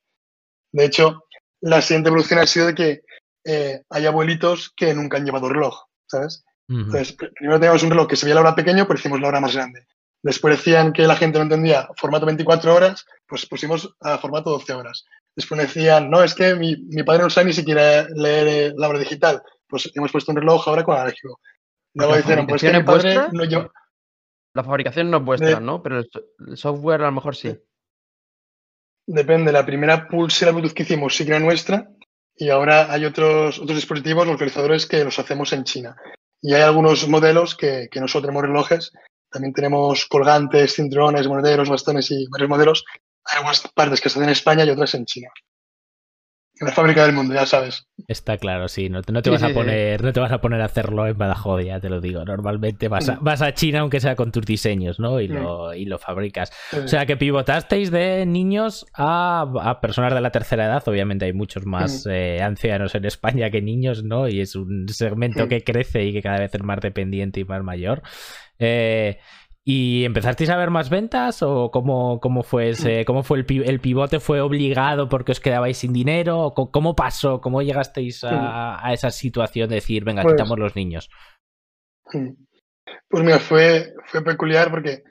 De 0.71 0.85
hecho, 0.85 1.25
la 1.61 1.81
siguiente 1.81 2.09
evolución 2.09 2.39
ha 2.39 2.47
sido 2.47 2.65
de 2.67 2.75
que 2.75 3.01
eh, 3.45 3.83
hay 3.89 4.05
abuelitos 4.07 4.73
que 4.75 4.93
nunca 4.93 5.17
han 5.17 5.25
llevado 5.25 5.47
reloj, 5.49 5.83
¿sabes? 6.09 6.43
Entonces, 6.67 7.17
pr- 7.17 7.31
primero 7.33 7.59
teníamos 7.59 7.81
un 7.83 7.89
reloj 7.89 8.07
que 8.07 8.15
se 8.15 8.25
veía 8.25 8.35
la 8.35 8.41
hora 8.41 8.55
pequeño, 8.55 8.85
pero 8.87 8.99
hicimos 8.99 9.19
la 9.19 9.27
hora 9.29 9.39
más 9.39 9.55
grande. 9.55 9.87
Después 10.21 10.57
decían 10.57 10.91
que 10.93 11.07
la 11.07 11.15
gente 11.15 11.37
no 11.39 11.43
entendía 11.43 11.87
formato 11.95 12.25
24 12.25 12.75
horas, 12.75 13.05
pues 13.25 13.45
pusimos 13.45 13.95
a 14.01 14.17
formato 14.17 14.49
12 14.51 14.73
horas. 14.73 15.05
Después 15.35 15.61
decían, 15.61 16.09
no, 16.09 16.21
es 16.23 16.35
que 16.35 16.55
mi, 16.55 16.75
mi 16.75 17.03
padre 17.03 17.23
no 17.23 17.29
sabe 17.29 17.47
ni 17.47 17.53
siquiera 17.53 18.05
leer 18.09 18.47
eh, 18.47 18.73
la 18.75 18.89
hora 18.89 18.99
digital. 18.99 19.41
Pues 19.67 19.89
hemos 19.95 20.11
puesto 20.11 20.31
un 20.31 20.37
reloj 20.37 20.67
ahora 20.67 20.83
con 20.83 20.97
alérgico. 20.97 21.39
Luego 21.93 22.11
¿La 22.11 22.17
dijeron, 22.17 22.45
pues 22.47 22.61
que 22.61 22.71
mi 22.73 22.83
padre 22.83 23.13
vuestra? 23.15 23.29
no 23.31 23.43
lleva... 23.45 23.71
La 24.53 24.63
fabricación 24.63 25.09
no 25.09 25.17
es 25.17 25.23
vuestra, 25.23 25.49
De- 25.55 25.61
¿no? 25.61 25.81
Pero 25.81 25.99
el 25.99 26.57
software 26.57 27.01
a 27.01 27.05
lo 27.05 27.11
mejor 27.13 27.35
sí. 27.35 27.57
Depende, 29.07 29.51
la 29.51 29.65
primera 29.65 30.07
pulsera 30.07 30.51
Bluetooth 30.51 30.73
que 30.73 30.83
hicimos 30.83 31.15
sí 31.15 31.23
que 31.25 31.31
era 31.31 31.39
nuestra 31.39 31.89
y 32.39 32.50
ahora 32.50 32.91
hay 32.91 33.03
otros, 33.03 33.60
otros 33.60 33.75
dispositivos 33.75 34.25
localizadores 34.25 34.86
que 34.86 35.03
los 35.03 35.19
hacemos 35.19 35.51
en 35.51 35.65
China. 35.65 35.98
Y 36.41 36.53
hay 36.53 36.62
algunos 36.62 37.05
modelos 37.10 37.53
que, 37.53 37.89
que 37.91 38.00
no 38.00 38.08
tenemos 38.08 38.41
relojes, 38.41 38.93
también 39.29 39.53
tenemos 39.53 40.05
colgantes, 40.05 40.74
cinturones, 40.74 41.27
monederos, 41.27 41.69
bastones 41.69 42.10
y 42.12 42.27
varios 42.29 42.50
modelos. 42.50 42.86
Hay 43.25 43.38
algunas 43.38 43.67
partes 43.75 44.00
que 44.00 44.10
se 44.10 44.17
hacen 44.17 44.24
en 44.24 44.29
España 44.29 44.63
y 44.63 44.69
otras 44.69 44.96
en 44.96 45.05
China. 45.05 45.29
En 46.59 46.67
la 46.67 46.73
fábrica 46.73 47.05
del 47.05 47.13
mundo, 47.13 47.33
ya 47.33 47.45
sabes. 47.45 47.87
Está 48.07 48.37
claro, 48.37 48.67
sí. 48.67 48.89
No 48.89 49.01
te, 49.01 49.13
no 49.13 49.21
te 49.21 49.29
vas 49.29 49.43
a 49.43 49.49
poner, 49.49 50.03
no 50.03 50.11
te 50.11 50.19
vas 50.19 50.31
a 50.31 50.41
poner 50.41 50.61
a 50.61 50.65
hacerlo 50.65 51.07
en 51.07 51.17
Badajoz, 51.17 51.63
ya 51.63 51.79
te 51.79 51.89
lo 51.89 52.01
digo. 52.01 52.25
Normalmente 52.25 52.89
vas 52.89 53.07
a, 53.07 53.17
vas 53.21 53.41
a 53.41 53.53
China, 53.53 53.79
aunque 53.79 54.01
sea 54.01 54.15
con 54.17 54.31
tus 54.31 54.45
diseños, 54.45 54.99
¿no? 54.99 55.21
Y 55.21 55.29
lo, 55.29 55.73
y 55.73 55.85
lo 55.85 55.99
fabricas. 55.99 56.51
O 56.73 56.87
sea 56.87 57.05
que 57.05 57.15
pivotasteis 57.15 57.91
de 57.91 58.25
niños 58.25 58.85
a, 58.93 59.79
personas 59.81 60.13
de 60.13 60.19
la 60.19 60.31
tercera 60.31 60.65
edad. 60.65 60.83
Obviamente 60.85 61.25
hay 61.25 61.33
muchos 61.33 61.65
más 61.65 62.05
eh, 62.09 62.41
ancianos 62.41 62.93
en 62.93 63.05
España 63.05 63.49
que 63.49 63.61
niños, 63.61 64.03
¿no? 64.03 64.27
Y 64.27 64.41
es 64.41 64.55
un 64.55 64.89
segmento 64.89 65.47
que 65.47 65.63
crece 65.63 66.03
y 66.03 66.13
que 66.13 66.21
cada 66.21 66.39
vez 66.39 66.53
es 66.53 66.63
más 66.63 66.81
dependiente 66.81 67.39
y 67.39 67.45
más 67.45 67.63
mayor. 67.63 68.01
Eh, 68.59 69.17
¿Y 69.71 70.03
empezasteis 70.03 70.49
a 70.49 70.57
ver 70.57 70.71
más 70.71 70.89
ventas 70.89 71.43
o 71.43 71.69
cómo, 71.69 72.19
cómo 72.19 72.41
fue 72.41 72.69
ese, 72.69 73.05
cómo 73.05 73.21
fue 73.21 73.38
el, 73.38 73.63
el, 73.67 73.79
pivote? 73.79 74.19
¿Fue 74.19 74.41
obligado 74.41 75.07
porque 75.09 75.31
os 75.31 75.39
quedabais 75.39 75.77
sin 75.77 75.93
dinero? 75.93 76.55
¿Cómo 76.55 76.95
pasó? 76.95 77.39
¿Cómo 77.39 77.61
llegasteis 77.61 78.23
a, 78.23 78.81
esa 78.91 79.11
situación 79.11 79.69
de 79.69 79.75
decir, 79.75 80.03
venga, 80.03 80.23
pues 80.23 80.33
quitamos 80.33 80.57
los 80.57 80.75
niños? 80.75 81.11
Pues 82.11 83.23
mira, 83.23 83.38
fue, 83.38 83.93
fue 84.07 84.23
peculiar 84.23 84.71
porque 84.71 85.03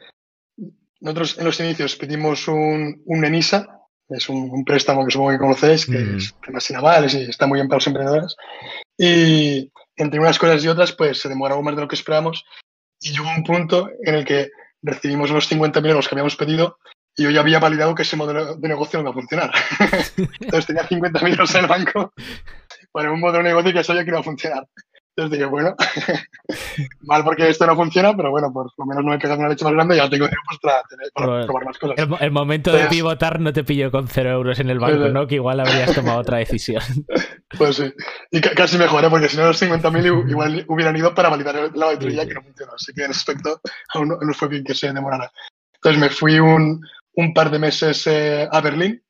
nosotros 1.03 1.39
en 1.39 1.45
los 1.45 1.61
inicios 1.61 1.95
pedimos 1.95 2.49
un, 2.49 3.01
un 3.07 3.25
ENISA, 3.25 3.81
es 4.09 4.29
un, 4.29 4.65
préstamo 4.65 5.05
que 5.05 5.13
supongo 5.13 5.31
que 5.31 5.39
conocéis, 5.39 5.87
que 5.87 5.99
mm. 5.99 6.17
es 6.17 6.35
temas 6.45 6.69
navales 6.73 7.15
y 7.15 7.31
está 7.31 7.47
muy 7.47 7.59
bien 7.59 7.69
para 7.69 7.77
los 7.77 7.87
emprendedores. 7.87 8.35
Y 8.99 9.71
entre 9.95 10.19
unas 10.19 10.37
cosas 10.37 10.65
y 10.65 10.67
otras, 10.67 10.91
pues 10.91 11.21
se 11.21 11.29
demoró 11.29 11.63
más 11.63 11.77
de 11.77 11.83
lo 11.83 11.87
que 11.87 11.95
esperamos 11.95 12.45
y 13.01 13.13
llegó 13.13 13.29
un 13.31 13.45
punto 13.45 13.91
en 14.03 14.15
el 14.15 14.25
que 14.25 14.51
recibimos 14.83 15.31
los 15.31 15.51
50.000 15.51 15.89
euros 15.89 16.09
que 16.09 16.15
habíamos 16.15 16.37
pedido 16.37 16.79
y 17.17 17.25
yo 17.25 17.31
ya 17.31 17.41
había 17.41 17.59
validado 17.59 17.95
que 17.95 18.03
ese 18.03 18.17
modelo 18.17 18.55
de 18.55 18.69
negocio 18.69 18.99
no 18.99 19.05
iba 19.05 19.11
a 19.11 19.15
funcionar. 19.15 19.51
Entonces 20.41 20.67
tenía 20.67 20.89
50.000 20.89 21.31
euros 21.31 21.55
en 21.55 21.61
el 21.63 21.67
banco 21.67 22.13
para 22.93 23.11
un 23.11 23.21
modelo 23.21 23.39
de 23.39 23.51
negocio 23.51 23.73
que 23.73 23.85
sabía 23.85 24.05
que 24.05 24.11
iba 24.11 24.21
a 24.21 24.25
funcionar. 24.25 24.67
Entonces 25.19 25.37
dije, 25.37 25.51
bueno, 25.51 25.75
mal 27.01 27.25
porque 27.25 27.49
esto 27.49 27.67
no 27.67 27.75
funciona, 27.75 28.17
pero 28.17 28.31
bueno, 28.31 28.53
por 28.53 28.71
lo 28.79 28.87
menos 28.87 29.05
no 29.05 29.11
me 29.11 29.19
pegado 29.19 29.41
una 29.41 29.49
leche 29.49 29.65
más 29.65 29.75
grande 29.75 29.97
y 29.97 29.99
ya 29.99 30.09
tengo 30.09 30.27
dinero 30.27 30.43
pues, 30.47 30.61
para, 30.61 31.45
probar 31.45 31.65
más 31.65 31.77
cosas. 31.77 31.97
El, 32.21 32.31
momento 32.31 32.71
de 32.71 32.87
pivotar 32.87 33.41
no 33.41 33.53
te 33.53 33.65
pilló 33.65 33.91
con 33.91 34.07
cero 34.07 34.31
euros 34.31 34.61
en 34.61 34.71
el 34.71 34.79
banco, 34.79 35.09
¿no? 35.09 35.27
Que 35.27 35.35
igual 35.35 35.59
habrías 35.59 35.93
tomado 35.93 36.21
otra 36.21 36.39
decisión. 36.39 36.83
Pues 37.57 37.77
sí, 37.77 37.91
y 38.31 38.43
casi 38.43 38.77
mejor, 38.77 39.03
¿eh? 39.03 39.09
porque 39.09 39.31
si 39.31 39.39
no 39.39 39.47
los 39.47 39.61
50.000 39.61 40.29
igual 40.29 40.67
hubieran 40.69 40.95
ido 40.95 41.15
para 41.15 41.31
validar 41.31 41.75
la 41.75 41.87
auditoría 41.87 42.27
que 42.27 42.35
no 42.35 42.43
funcionó. 42.43 42.75
Así 42.75 42.93
que 42.93 43.05
en 43.05 43.11
ese 43.11 43.21
aspecto 43.21 43.63
aún 43.95 44.09
no, 44.09 44.35
fue 44.35 44.49
bien 44.49 44.65
que 44.65 44.75
se 44.75 44.93
demorara. 44.93 45.33
Entonces 45.77 45.99
me 45.99 46.11
fui 46.11 46.39
un, 46.39 46.79
un 47.15 47.33
par 47.33 47.51
de 47.51 47.59
meses 47.59 48.07
eh, 48.07 48.47
a 48.53 48.61
Berlín, 48.61 49.03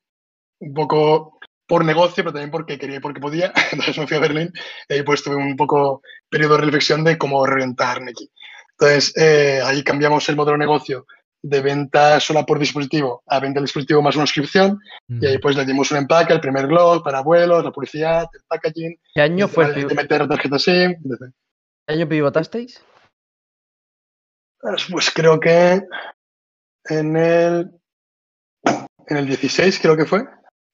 un 0.59 0.73
poco 0.73 1.38
por 1.69 1.85
negocio, 1.85 2.23
pero 2.23 2.33
también 2.33 2.49
porque 2.51 2.79
quería 2.79 2.97
y 2.97 2.99
porque 2.99 3.21
podía. 3.21 3.53
Entonces 3.71 3.97
me 3.97 4.07
fui 4.07 4.17
a 4.17 4.21
Berlín 4.21 4.51
y 4.89 4.93
ahí 4.95 5.03
pues 5.03 5.23
tuve 5.23 5.35
un 5.35 5.55
poco 5.55 6.01
periodo 6.27 6.57
de 6.57 6.63
reflexión 6.63 7.03
de 7.03 7.17
cómo 7.17 7.45
reventar 7.45 8.01
Neki. 8.01 8.29
Entonces 8.71 9.13
eh, 9.15 9.61
ahí 9.63 9.83
cambiamos 9.83 10.27
el 10.27 10.35
modelo 10.35 10.53
de 10.53 10.65
negocio 10.65 11.05
de 11.41 11.61
venta 11.61 12.19
sola 12.19 12.45
por 12.45 12.59
dispositivo 12.59 13.23
a 13.25 13.39
venta 13.39 13.61
de 13.61 13.63
dispositivo 13.63 14.01
más 14.01 14.17
una 14.17 14.25
suscripción 14.25 14.77
y 15.07 15.25
ahí 15.25 15.37
pues 15.37 15.55
le 15.55 15.63
dimos 15.63 15.89
un 15.91 15.99
empaque, 15.99 16.33
el 16.33 16.41
primer 16.41 16.67
blog 16.67 17.01
para 17.01 17.21
vuelos, 17.21 17.63
la 17.63 17.71
publicidad, 17.71 18.27
el 18.33 18.41
packaging. 18.45 18.99
¿Qué 19.13 19.21
año 19.21 19.47
fue 19.47 19.65
el 19.65 19.87
de 19.87 19.95
meter 19.95 20.27
tarjetas 20.27 20.63
SIM? 20.63 20.95
¿Qué 21.87 21.93
año 21.93 22.09
pivotasteis? 22.09 22.83
Pues, 24.59 24.87
pues 24.91 25.11
creo 25.11 25.39
que 25.39 25.81
en 26.85 27.15
el 27.15 27.71
en 29.07 29.17
el 29.17 29.25
16 29.27 29.79
creo 29.79 29.95
que 29.95 30.05
fue. 30.05 30.25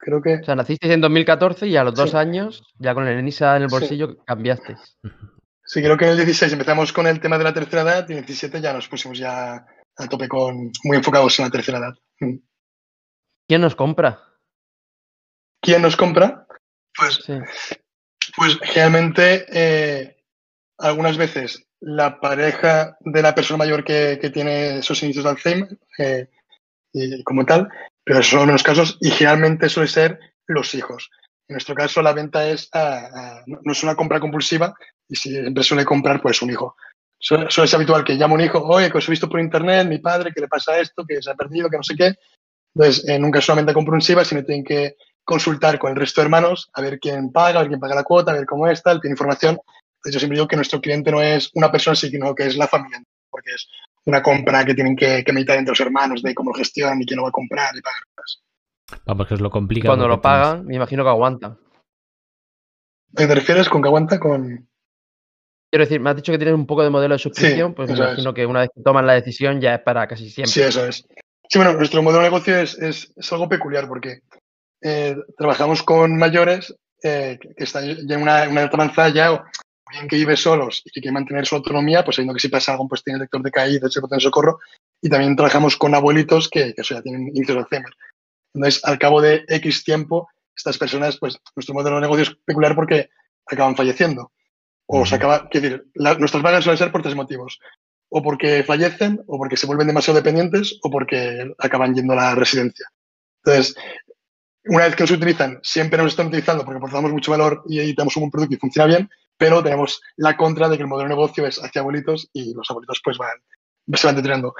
Creo 0.05 0.21
que... 0.21 0.35
O 0.35 0.43
sea, 0.43 0.53
nacisteis 0.53 0.93
en 0.93 1.01
2014 1.01 1.65
y 1.65 1.75
a 1.77 1.83
los 1.83 1.95
dos 1.95 2.13
años, 2.13 2.61
ya 2.77 2.93
con 2.93 3.07
el 3.07 3.17
ENISA 3.17 3.57
en 3.57 3.63
el 3.63 3.69
bolsillo, 3.69 4.23
cambiasteis. 4.23 4.99
Sí, 5.63 5.81
creo 5.81 5.97
que 5.97 6.05
en 6.05 6.11
el 6.11 6.17
16 6.17 6.53
empezamos 6.53 6.93
con 6.93 7.07
el 7.07 7.19
tema 7.19 7.39
de 7.39 7.43
la 7.43 7.55
tercera 7.55 7.81
edad 7.81 8.05
y 8.07 8.11
en 8.11 8.19
el 8.19 8.25
17 8.25 8.61
ya 8.61 8.71
nos 8.71 8.87
pusimos 8.87 9.17
ya 9.17 9.65
a 9.97 10.07
tope 10.07 10.27
con, 10.27 10.71
muy 10.83 10.97
enfocados 10.97 11.39
en 11.39 11.45
la 11.45 11.51
tercera 11.51 11.79
edad. 11.79 11.95
¿Quién 13.47 13.61
nos 13.61 13.75
compra? 13.75 14.21
¿Quién 15.59 15.81
nos 15.81 15.95
compra? 15.95 16.45
Pues, 16.95 17.25
pues 18.37 18.59
generalmente 18.61 19.45
eh, 19.49 20.23
algunas 20.77 21.17
veces 21.17 21.65
la 21.79 22.19
pareja 22.19 22.95
de 22.99 23.21
la 23.23 23.33
persona 23.33 23.57
mayor 23.57 23.83
que, 23.83 24.17
tiene 24.31 24.77
esos 24.77 25.01
inicios 25.01 25.23
de 25.23 25.31
Alzheimer, 25.31 25.79
eh, 25.97 26.29
y 26.93 27.23
como 27.23 27.43
tal, 27.43 27.69
pero 28.05 28.21
son 28.21 28.39
los 28.39 28.47
menos 28.47 28.63
casos 28.63 28.97
y 29.01 29.09
generalmente 29.09 29.67
suele 29.67 29.89
ser 29.89 30.19
los 30.47 30.73
hijos. 30.75 31.09
En 31.47 31.55
nuestro 31.55 31.75
caso, 31.75 32.01
la 32.01 32.13
venta 32.13 32.47
es 32.47 32.69
no 33.47 33.71
es 33.71 33.83
una 33.83 33.95
compra 33.95 34.19
compulsiva 34.19 34.75
y 35.09 35.15
siempre 35.15 35.63
suele 35.63 35.83
comprar 35.83 36.21
pues 36.21 36.41
un 36.41 36.51
hijo. 36.51 36.75
Suele, 37.19 37.49
ser 37.49 37.75
habitual 37.75 38.03
que 38.03 38.17
llame 38.17 38.35
un 38.35 38.41
hijo, 38.41 38.61
oye, 38.63 38.91
que 38.91 38.97
os 38.99 39.07
he 39.07 39.11
visto 39.11 39.27
por 39.27 39.39
internet, 39.39 39.87
mi 39.87 39.97
padre, 39.97 40.31
que 40.33 40.41
le 40.41 40.47
pasa 40.47 40.79
esto, 40.79 41.03
que 41.05 41.21
se 41.21 41.31
ha 41.31 41.35
perdido, 41.35 41.69
que 41.69 41.77
no 41.77 41.83
sé 41.83 41.95
qué. 41.95 42.13
Entonces, 42.75 43.07
eh, 43.07 43.17
nunca 43.17 43.39
es 43.39 43.45
solamente 43.45 43.73
compulsiva, 43.73 44.23
sino 44.23 44.43
tienen 44.43 44.63
que 44.63 44.95
consultar 45.23 45.79
con 45.79 45.91
el 45.91 45.97
resto 45.97 46.21
de 46.21 46.25
hermanos 46.25 46.69
a 46.73 46.81
ver 46.81 46.99
quién 46.99 47.31
paga, 47.31 47.59
a 47.59 47.63
ver 47.63 47.69
quién 47.69 47.79
paga 47.79 47.95
la 47.95 48.03
cuota, 48.03 48.31
a 48.31 48.35
ver 48.35 48.45
cómo 48.45 48.67
está, 48.67 48.99
tiene 48.99 49.13
información. 49.13 49.57
Entonces, 49.97 50.13
yo 50.13 50.19
siempre 50.19 50.37
digo 50.37 50.47
que 50.47 50.55
nuestro 50.55 50.79
cliente 50.81 51.09
no 51.09 51.21
es 51.21 51.49
una 51.55 51.71
persona, 51.71 51.95
sino 51.95 52.35
que 52.35 52.45
es 52.45 52.57
la 52.57 52.67
familia, 52.67 53.01
porque 53.31 53.51
es 53.51 53.67
una 54.05 54.21
compra 54.21 54.63
que 54.63 54.73
tienen 54.73 54.95
que, 54.95 55.23
que 55.23 55.33
meditar 55.33 55.57
entre 55.57 55.71
los 55.71 55.79
hermanos 55.79 56.21
de 56.21 56.33
cómo 56.33 56.51
lo 56.51 56.57
gestionan 56.57 57.01
y 57.01 57.05
quién 57.05 57.17
lo 57.17 57.23
va 57.23 57.29
a 57.29 57.33
comprar 57.33 57.75
y 57.75 57.81
pagar 57.81 58.01
cosas. 58.13 58.43
Vamos, 59.05 59.27
que 59.27 59.33
os 59.33 59.41
lo 59.41 59.49
complica. 59.49 59.87
Cuando 59.87 60.07
lo 60.07 60.21
pagan, 60.21 60.65
me 60.65 60.75
imagino 60.75 61.03
que 61.03 61.09
aguanta. 61.09 61.57
¿Te 63.13 63.33
refieres 63.33 63.69
con 63.69 63.81
que 63.81 63.87
aguanta? 63.87 64.19
Con... 64.19 64.67
Quiero 65.71 65.85
decir, 65.85 65.99
me 65.99 66.09
has 66.09 66.15
dicho 66.15 66.31
que 66.31 66.37
tienes 66.37 66.55
un 66.55 66.67
poco 66.67 66.83
de 66.83 66.89
modelo 66.89 67.15
de 67.15 67.19
suscripción, 67.19 67.73
pues 67.73 67.89
me 67.89 67.97
imagino 67.97 68.33
que 68.33 68.45
una 68.45 68.61
vez 68.61 68.69
que 68.75 68.83
toman 68.83 69.07
la 69.07 69.13
decisión 69.13 69.59
ya 69.59 69.75
es 69.75 69.81
para 69.81 70.07
casi 70.07 70.29
siempre. 70.29 70.51
Sí, 70.51 70.61
eso 70.61 70.85
es. 70.85 71.05
Sí, 71.49 71.59
bueno, 71.59 71.73
nuestro 71.73 72.01
modelo 72.01 72.23
de 72.23 72.29
negocio 72.29 72.57
es, 72.57 72.77
es, 72.79 73.31
algo 73.31 73.49
peculiar 73.49 73.87
porque 73.87 74.21
eh, 74.81 75.15
trabajamos 75.37 75.83
con 75.83 76.17
mayores 76.17 76.75
eh, 77.03 77.37
que 77.39 77.63
están 77.63 77.85
ya 78.07 78.15
en 78.15 78.21
una, 78.21 78.47
una 78.49 78.63
avanzada 78.63 79.09
ya 79.09 79.43
bien 79.91 80.07
que 80.07 80.15
vive 80.15 80.35
solos 80.35 80.81
y 80.85 80.89
que 80.89 81.01
quiere 81.01 81.13
mantener 81.13 81.45
su 81.45 81.55
autonomía, 81.55 82.03
pues 82.03 82.15
sabiendo 82.15 82.33
que 82.33 82.39
si 82.39 82.49
pasa 82.49 82.71
algo, 82.71 82.87
pues 82.87 83.03
tiene 83.03 83.19
lector 83.19 83.41
de 83.41 83.51
caída, 83.51 83.89
se 83.89 84.01
de 84.01 84.19
socorro. 84.19 84.59
Y 85.01 85.09
también 85.09 85.35
trabajamos 85.35 85.77
con 85.77 85.93
abuelitos 85.93 86.49
que, 86.49 86.73
que 86.73 86.81
eso 86.81 86.95
ya 86.95 87.01
tienen 87.01 87.27
inicios 87.29 87.55
de 87.55 87.59
Alzheimer. 87.59 87.93
Entonces, 88.53 88.83
al 88.85 88.97
cabo 88.97 89.21
de 89.21 89.43
X 89.47 89.83
tiempo, 89.83 90.29
estas 90.55 90.77
personas, 90.77 91.17
pues 91.17 91.37
nuestro 91.55 91.75
modelo 91.75 91.97
de 91.97 92.01
negocio 92.01 92.23
es 92.23 92.35
peculiar 92.45 92.75
porque 92.75 93.09
acaban 93.45 93.75
falleciendo. 93.75 94.31
O 94.87 95.05
se 95.05 95.15
acaba, 95.15 95.49
quiero 95.49 95.69
decir, 95.69 95.87
nuestras 96.19 96.43
vagas 96.43 96.63
suelen 96.63 96.77
ser 96.77 96.91
por 96.91 97.01
tres 97.01 97.15
motivos. 97.15 97.59
O 98.09 98.21
porque 98.21 98.63
fallecen, 98.63 99.21
o 99.27 99.37
porque 99.37 99.57
se 99.57 99.67
vuelven 99.67 99.87
demasiado 99.87 100.17
dependientes, 100.17 100.79
o 100.83 100.89
porque 100.89 101.51
acaban 101.57 101.93
yendo 101.93 102.13
a 102.13 102.17
la 102.17 102.35
residencia. 102.35 102.87
Entonces, 103.43 103.75
una 104.65 104.85
vez 104.85 104.95
que 104.95 105.03
nos 105.03 105.11
utilizan, 105.11 105.59
siempre 105.61 106.01
nos 106.01 106.11
están 106.11 106.27
utilizando 106.27 106.63
porque 106.63 106.77
aportamos 106.77 107.11
mucho 107.11 107.31
valor 107.31 107.63
y 107.67 107.79
ahí 107.79 107.93
tenemos 107.93 108.15
un 108.15 108.21
buen 108.21 108.31
producto 108.31 108.55
y 108.55 108.59
funciona 108.59 108.87
bien, 108.87 109.09
pero 109.37 109.63
tenemos 109.63 110.01
la 110.15 110.37
contra 110.37 110.69
de 110.69 110.77
que 110.77 110.83
el 110.83 110.89
modelo 110.89 111.09
de 111.09 111.15
negocio 111.15 111.45
es 111.45 111.63
hacia 111.63 111.81
abuelitos 111.81 112.29
y 112.33 112.53
los 112.53 112.69
abuelitos 112.69 113.01
pues 113.03 113.17
van, 113.17 113.37
se 113.93 114.07
van 114.07 114.15
deteriorando. 114.15 114.53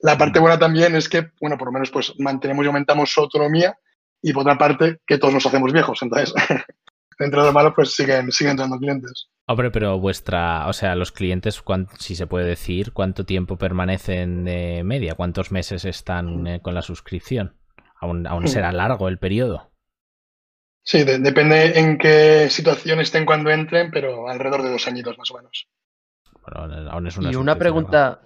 La 0.00 0.18
parte 0.18 0.38
buena 0.38 0.58
también 0.58 0.94
es 0.94 1.08
que, 1.08 1.30
bueno, 1.40 1.56
por 1.56 1.68
lo 1.68 1.72
menos 1.72 1.90
pues 1.90 2.14
mantenemos 2.18 2.64
y 2.64 2.68
aumentamos 2.68 3.10
su 3.10 3.20
autonomía 3.20 3.76
y 4.22 4.32
por 4.32 4.42
otra 4.42 4.58
parte 4.58 5.00
que 5.06 5.18
todos 5.18 5.34
nos 5.34 5.46
hacemos 5.46 5.72
viejos. 5.72 6.02
Entonces, 6.02 6.34
dentro 7.18 7.42
de 7.42 7.48
lo 7.48 7.52
malo 7.52 7.74
pues 7.74 7.94
siguen, 7.94 8.30
siguen 8.32 8.52
entrando 8.52 8.78
clientes. 8.78 9.28
Hombre, 9.46 9.70
pero 9.70 9.98
vuestra, 9.98 10.66
o 10.68 10.72
sea, 10.72 10.94
los 10.94 11.12
clientes, 11.12 11.62
si 11.98 12.16
se 12.16 12.26
puede 12.26 12.46
decir, 12.46 12.92
¿cuánto 12.92 13.26
tiempo 13.26 13.56
permanecen 13.56 14.44
de 14.44 14.82
media? 14.84 15.14
¿Cuántos 15.14 15.52
meses 15.52 15.84
están 15.84 16.46
eh, 16.46 16.60
con 16.62 16.74
la 16.74 16.82
suscripción? 16.82 17.56
Aún, 18.00 18.26
aún 18.26 18.48
será 18.48 18.72
largo 18.72 19.08
el 19.08 19.18
periodo. 19.18 19.73
Sí, 20.84 21.02
depende 21.02 21.78
en 21.78 21.96
qué 21.96 22.48
situación 22.50 23.00
estén 23.00 23.24
cuando 23.24 23.50
entren, 23.50 23.90
pero 23.90 24.28
alrededor 24.28 24.62
de 24.62 24.70
dos 24.70 24.86
añitos 24.86 25.16
más 25.16 25.30
o 25.30 25.36
menos. 25.38 25.66
y 27.32 27.36
una 27.36 27.56
pregunta, 27.56 28.20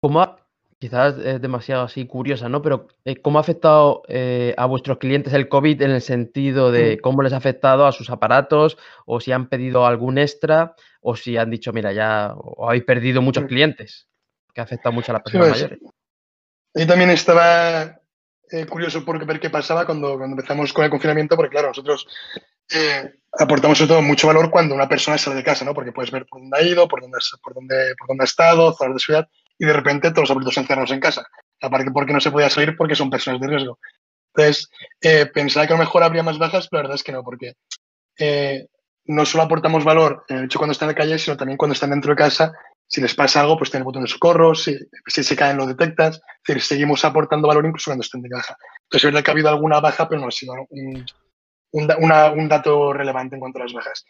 ¿cómo 0.00 0.36
quizás 0.78 1.18
es 1.18 1.40
demasiado 1.40 1.82
así 1.82 2.06
curiosa, 2.06 2.48
¿no? 2.48 2.62
Pero 2.62 2.86
eh, 3.04 3.16
¿cómo 3.20 3.38
ha 3.38 3.40
afectado 3.40 4.02
eh, 4.06 4.54
a 4.56 4.66
vuestros 4.66 4.98
clientes 4.98 5.32
el 5.32 5.48
COVID 5.48 5.82
en 5.82 5.90
el 5.90 6.02
sentido 6.02 6.70
de 6.70 6.96
mm. 6.96 7.00
cómo 7.00 7.22
les 7.22 7.32
ha 7.32 7.38
afectado 7.38 7.84
a 7.86 7.92
sus 7.92 8.10
aparatos 8.10 8.78
o 9.04 9.18
si 9.18 9.32
han 9.32 9.48
pedido 9.48 9.84
algún 9.84 10.18
extra 10.18 10.76
o 11.00 11.16
si 11.16 11.36
han 11.36 11.50
dicho, 11.50 11.72
mira, 11.72 11.92
ya 11.92 12.32
o 12.36 12.68
habéis 12.68 12.84
perdido 12.84 13.22
muchos 13.22 13.44
mm. 13.44 13.46
clientes, 13.48 14.08
que 14.54 14.60
ha 14.60 14.64
afectado 14.64 14.92
mucho 14.92 15.10
a 15.10 15.14
las 15.14 15.22
personas 15.22 15.48
pues, 15.48 15.62
mayores? 15.62 15.80
Ahí 16.74 16.86
también 16.86 17.10
estaba 17.10 18.01
eh, 18.52 18.66
curioso 18.66 19.04
por 19.04 19.24
ver 19.24 19.40
qué 19.40 19.48
pasaba 19.48 19.86
cuando, 19.86 20.22
empezamos 20.22 20.72
con 20.72 20.84
el 20.84 20.90
confinamiento, 20.90 21.36
porque 21.36 21.50
claro, 21.50 21.68
nosotros 21.68 22.06
eh, 22.70 23.10
aportamos 23.38 23.78
todo 23.78 24.02
mucho 24.02 24.26
valor 24.26 24.50
cuando 24.50 24.74
una 24.74 24.88
persona 24.88 25.16
sale 25.16 25.36
de 25.36 25.42
casa, 25.42 25.64
¿no? 25.64 25.72
Porque 25.72 25.90
puedes 25.90 26.10
ver 26.10 26.26
por 26.26 26.40
dónde 26.40 26.58
ha 26.58 26.62
ido, 26.62 26.86
por 26.86 27.00
dónde, 27.00 27.18
por 27.40 27.54
dónde, 27.54 28.22
ha 28.22 28.24
estado, 28.24 28.74
zonas 28.74 28.96
de 28.96 29.00
ciudad, 29.00 29.28
y 29.58 29.64
de 29.64 29.72
repente 29.72 30.10
todos 30.10 30.24
los 30.24 30.30
abuelitos 30.30 30.58
encerrados 30.58 30.90
en 30.90 31.00
casa. 31.00 31.26
Aparte 31.62 31.90
porque 31.90 32.12
no 32.12 32.20
se 32.20 32.30
podía 32.30 32.50
salir 32.50 32.76
porque 32.76 32.94
son 32.94 33.08
personas 33.08 33.40
de 33.40 33.48
riesgo. 33.48 33.78
Entonces, 34.34 34.68
eh, 35.00 35.26
pensaba 35.26 35.66
que 35.66 35.72
a 35.72 35.76
lo 35.76 35.82
mejor 35.82 36.02
habría 36.02 36.22
más 36.22 36.38
bajas, 36.38 36.68
pero 36.68 36.82
la 36.82 36.88
verdad 36.88 36.96
es 36.96 37.04
que 37.04 37.12
no, 37.12 37.24
porque 37.24 37.54
no 39.06 39.24
solo 39.24 39.44
aportamos 39.44 39.82
valor 39.82 40.24
el 40.28 40.44
hecho 40.44 40.58
cuando 40.58 40.72
están 40.72 40.90
en 40.90 40.94
la 40.94 41.00
calle, 41.00 41.18
sino 41.18 41.36
también 41.36 41.56
cuando 41.56 41.72
están 41.72 41.90
dentro 41.90 42.10
de 42.12 42.16
casa. 42.16 42.52
Si 42.92 43.00
les 43.00 43.14
pasa 43.14 43.40
algo, 43.40 43.56
pues 43.56 43.70
tienen 43.70 43.82
el 43.82 43.86
botón 43.86 44.02
de 44.02 44.10
socorro, 44.10 44.54
si, 44.54 44.76
si 45.06 45.24
se 45.24 45.34
caen 45.34 45.56
lo 45.56 45.66
detectas. 45.66 46.16
Es 46.16 46.22
decir, 46.46 46.62
seguimos 46.62 47.04
aportando 47.06 47.48
valor 47.48 47.64
incluso 47.64 47.90
cuando 47.90 48.02
estén 48.02 48.20
de 48.20 48.28
caja. 48.28 48.54
Entonces, 48.82 49.04
es 49.04 49.04
verdad 49.04 49.24
que 49.24 49.30
ha 49.30 49.32
habido 49.32 49.48
alguna 49.48 49.80
baja, 49.80 50.06
pero 50.06 50.20
no 50.20 50.28
ha 50.28 50.30
sido 50.30 50.52
un, 50.68 51.06
un, 51.72 51.88
una, 51.98 52.30
un 52.32 52.48
dato 52.48 52.92
relevante 52.92 53.36
en 53.36 53.40
cuanto 53.40 53.60
a 53.60 53.62
las 53.62 53.72
bajas. 53.72 54.04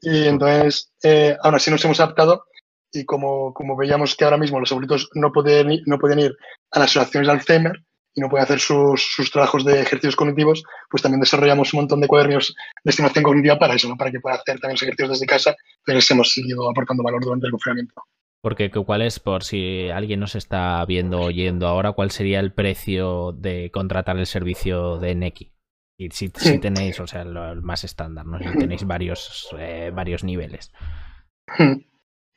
Y 0.00 0.26
entonces, 0.26 0.92
eh, 1.04 1.36
aún 1.40 1.54
así 1.54 1.70
nos 1.70 1.84
hemos 1.84 2.00
adaptado 2.00 2.46
y 2.92 3.04
como, 3.04 3.54
como 3.54 3.76
veíamos 3.76 4.16
que 4.16 4.24
ahora 4.24 4.38
mismo 4.38 4.58
los 4.58 4.72
abuelitos 4.72 5.08
no 5.14 5.30
pueden, 5.30 5.70
ir, 5.70 5.82
no 5.86 5.98
ir 6.18 6.36
a 6.72 6.78
las 6.80 6.90
asociaciones 6.90 7.28
de 7.28 7.32
Alzheimer 7.32 7.82
y 8.12 8.20
no 8.20 8.28
pueden 8.28 8.44
hacer 8.44 8.58
sus, 8.58 9.02
sus, 9.14 9.30
trabajos 9.30 9.64
de 9.64 9.82
ejercicios 9.82 10.16
cognitivos, 10.16 10.64
pues 10.90 11.02
también 11.02 11.20
desarrollamos 11.20 11.72
un 11.74 11.80
montón 11.80 12.00
de 12.00 12.08
cuadernos 12.08 12.56
de 12.82 12.90
estimación 12.90 13.22
cognitiva 13.22 13.58
para 13.58 13.74
eso, 13.74 13.88
¿no? 13.88 13.96
para 13.96 14.10
que 14.10 14.20
puedan 14.20 14.40
hacer 14.40 14.58
también 14.58 14.74
los 14.74 14.82
ejercicios 14.82 15.10
desde 15.10 15.26
casa, 15.26 15.54
pero 15.84 15.96
les 15.96 16.10
hemos 16.10 16.32
seguido 16.32 16.68
aportando 16.68 17.02
valor 17.02 17.22
durante 17.22 17.46
el 17.46 17.52
confinamiento. 17.52 17.94
Porque, 18.42 18.70
¿cuál 18.70 19.02
es, 19.02 19.18
por 19.18 19.42
si 19.42 19.88
alguien 19.90 20.20
nos 20.20 20.34
está 20.34 20.84
viendo 20.84 21.20
oyendo 21.20 21.66
ahora, 21.66 21.92
cuál 21.92 22.10
sería 22.10 22.40
el 22.40 22.52
precio 22.52 23.32
de 23.32 23.70
contratar 23.72 24.16
el 24.18 24.26
servicio 24.26 24.98
de 24.98 25.14
Neki? 25.14 25.52
Y 25.98 26.10
si, 26.10 26.30
si 26.34 26.58
tenéis, 26.58 27.00
o 27.00 27.06
sea, 27.06 27.24
lo 27.24 27.60
más 27.62 27.82
estándar, 27.84 28.26
¿no? 28.26 28.38
Si 28.38 28.58
tenéis 28.58 28.84
varios, 28.86 29.48
eh, 29.58 29.90
varios 29.92 30.24
niveles. 30.24 30.72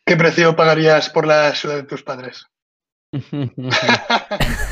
¿Qué 0.06 0.16
precio 0.18 0.56
pagarías 0.56 1.10
por 1.10 1.28
la 1.28 1.54
ciudad 1.54 1.76
de 1.76 1.84
tus 1.84 2.04
padres? 2.04 2.48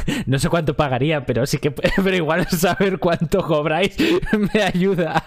no 0.27 0.37
sé 0.37 0.49
cuánto 0.49 0.75
pagaría, 0.75 1.25
pero 1.25 1.45
sí 1.45 1.57
que 1.57 1.71
pero 2.03 2.15
igual 2.15 2.45
saber 2.47 2.99
cuánto 2.99 3.41
cobráis 3.41 3.97
me 4.53 4.61
ayuda. 4.61 5.23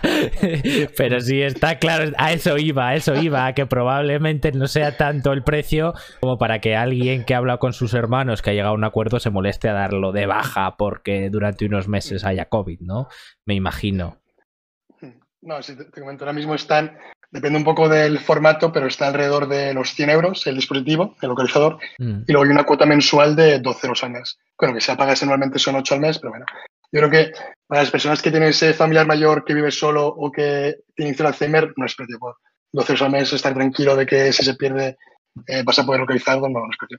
Pero 0.97 1.21
sí 1.21 1.43
está 1.43 1.79
claro, 1.79 2.13
a 2.19 2.33
eso 2.33 2.57
iba, 2.57 2.89
a 2.89 2.95
eso 2.95 3.15
iba, 3.17 3.53
que 3.53 3.67
probablemente 3.67 4.53
no 4.53 4.67
sea 4.67 4.97
tanto 4.97 5.33
el 5.33 5.43
precio 5.43 5.95
como 6.21 6.39
para 6.39 6.61
que 6.61 6.77
alguien 6.77 7.25
que 7.25 7.35
habla 7.35 7.59
con 7.59 7.73
sus 7.73 7.95
hermanos 7.95 8.43
que 8.43 8.51
ha 8.51 8.55
llegado 8.55 8.75
a 8.75 8.77
un 8.77 8.85
acuerdo 8.85 9.19
se 9.19 9.31
moleste 9.31 9.69
a 9.69 9.75
darlo 9.75 10.13
de 10.13 10.27
baja 10.27 10.77
porque 10.77 11.31
durante 11.31 11.67
unos 11.67 11.89
meses 11.89 12.25
haya 12.25 12.47
COVID, 12.47 12.81
¿no? 12.81 13.09
Me 13.47 13.55
imagino. 13.55 14.19
No, 15.43 15.63
si 15.63 15.75
te, 15.77 15.87
te 15.87 16.01
comento, 16.01 16.25
ahora 16.25 16.35
mismo 16.35 16.55
están 16.55 16.99
Depende 17.31 17.59
un 17.59 17.65
poco 17.65 17.89
del 17.89 18.19
formato, 18.19 18.73
pero 18.73 18.89
está 18.89 19.07
alrededor 19.07 19.47
de 19.47 19.73
los 19.73 19.95
100 19.95 20.11
euros 20.11 20.47
el 20.49 20.57
dispositivo, 20.57 21.15
el 21.23 21.29
localizador, 21.29 21.79
mm. 21.99 22.23
y 22.27 22.33
luego 22.33 22.45
hay 22.45 22.51
una 22.51 22.65
cuota 22.65 22.87
mensual 22.87 23.37
de 23.37 23.61
12 23.61 23.87
euros 23.87 24.03
al 24.03 24.11
mes. 24.11 24.39
Bueno, 24.59 24.75
que 24.75 24.81
se 24.81 24.91
apaga 24.91 25.15
anualmente 25.23 25.59
son 25.61 25.77
8 25.77 25.95
al 25.95 26.01
mes, 26.01 26.19
pero 26.19 26.31
bueno. 26.31 26.47
Yo 26.93 27.01
creo 27.01 27.11
que 27.11 27.33
para 27.69 27.83
las 27.83 27.91
personas 27.91 28.21
que 28.21 28.33
tienen 28.33 28.49
ese 28.49 28.75
familiar 28.75 29.07
mayor 29.07 29.45
que 29.45 29.55
vive 29.55 29.71
solo 29.71 30.09
o 30.09 30.33
que 30.33 30.79
tiene 30.97 31.15
Alzheimer, 31.19 31.73
no 31.77 31.87
es 31.87 31.95
precio. 31.95 32.19
Por 32.19 32.37
12 32.73 32.93
euros 32.93 33.03
al 33.03 33.13
mes 33.13 33.33
estar 33.33 33.55
tranquilo 33.55 33.95
de 33.95 34.07
que 34.07 34.33
si 34.33 34.45
se 34.45 34.55
pierde 34.55 34.99
eh, 35.47 35.63
vas 35.65 35.79
a 35.79 35.87
poder 35.87 36.01
localizarlo, 36.01 36.49
no, 36.49 36.61
no 36.61 36.71
es 36.71 36.77
precio. 36.77 36.99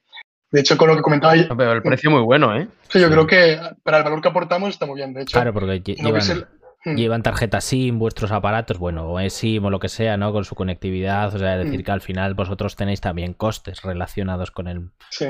De 0.49 0.61
hecho, 0.61 0.77
con 0.77 0.89
lo 0.89 0.95
que 0.95 1.01
comentaba 1.01 1.33
ahí... 1.33 1.45
No, 1.47 1.55
pero 1.55 1.73
el 1.73 1.81
precio 1.81 2.11
muy 2.11 2.21
bueno, 2.21 2.55
¿eh? 2.57 2.67
Sí, 2.89 2.99
yo 2.99 3.09
creo 3.09 3.25
que 3.25 3.57
para 3.83 3.99
el 3.99 4.03
valor 4.03 4.21
que 4.21 4.29
aportamos 4.29 4.69
está 4.69 4.85
muy 4.85 4.97
bien. 4.97 5.13
De 5.13 5.21
hecho, 5.21 5.33
claro, 5.33 5.53
porque 5.53 5.79
llevan... 5.79 6.47
Hmm. 6.83 6.95
llevan 6.95 7.21
tarjeta 7.21 7.61
SIM, 7.61 7.99
vuestros 7.99 8.31
aparatos, 8.31 8.79
bueno, 8.79 9.05
o 9.05 9.19
es 9.19 9.33
SIM 9.33 9.65
o 9.65 9.69
lo 9.69 9.79
que 9.79 9.89
sea, 9.89 10.17
¿no? 10.17 10.33
Con 10.33 10.45
su 10.45 10.55
conectividad, 10.55 11.33
o 11.33 11.37
sea, 11.37 11.57
es 11.57 11.65
decir, 11.65 11.81
hmm. 11.81 11.83
que 11.83 11.91
al 11.91 12.01
final 12.01 12.33
vosotros 12.33 12.75
tenéis 12.75 13.01
también 13.01 13.33
costes 13.33 13.81
relacionados 13.83 14.51
con 14.51 14.67
el... 14.67 14.89
Sí. 15.09 15.27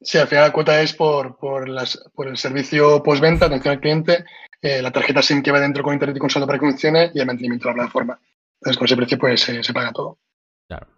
Sí, 0.00 0.18
al 0.18 0.26
final 0.26 0.46
la 0.46 0.52
cuota 0.52 0.80
es 0.80 0.94
por, 0.94 1.38
por, 1.38 1.68
las, 1.68 2.10
por 2.12 2.26
el 2.26 2.36
servicio 2.36 3.04
postventa, 3.04 3.46
atención 3.46 3.74
al 3.74 3.80
cliente, 3.80 4.24
eh, 4.60 4.82
la 4.82 4.90
tarjeta 4.90 5.22
SIM 5.22 5.42
que 5.42 5.52
va 5.52 5.60
dentro 5.60 5.84
con 5.84 5.92
internet 5.92 6.16
y 6.16 6.20
con 6.20 6.28
saldo 6.28 6.46
para 6.46 6.58
que 6.58 6.66
funcione 6.66 7.12
y 7.14 7.20
el 7.20 7.26
mantenimiento 7.26 7.68
de 7.68 7.74
la 7.74 7.74
plataforma. 7.74 8.20
Entonces, 8.60 8.78
con 8.78 8.86
ese 8.86 8.96
precio, 8.96 9.18
pues 9.18 9.40
se 9.42 9.72
paga 9.72 9.92
todo. 9.92 10.18
Claro. 10.68 10.88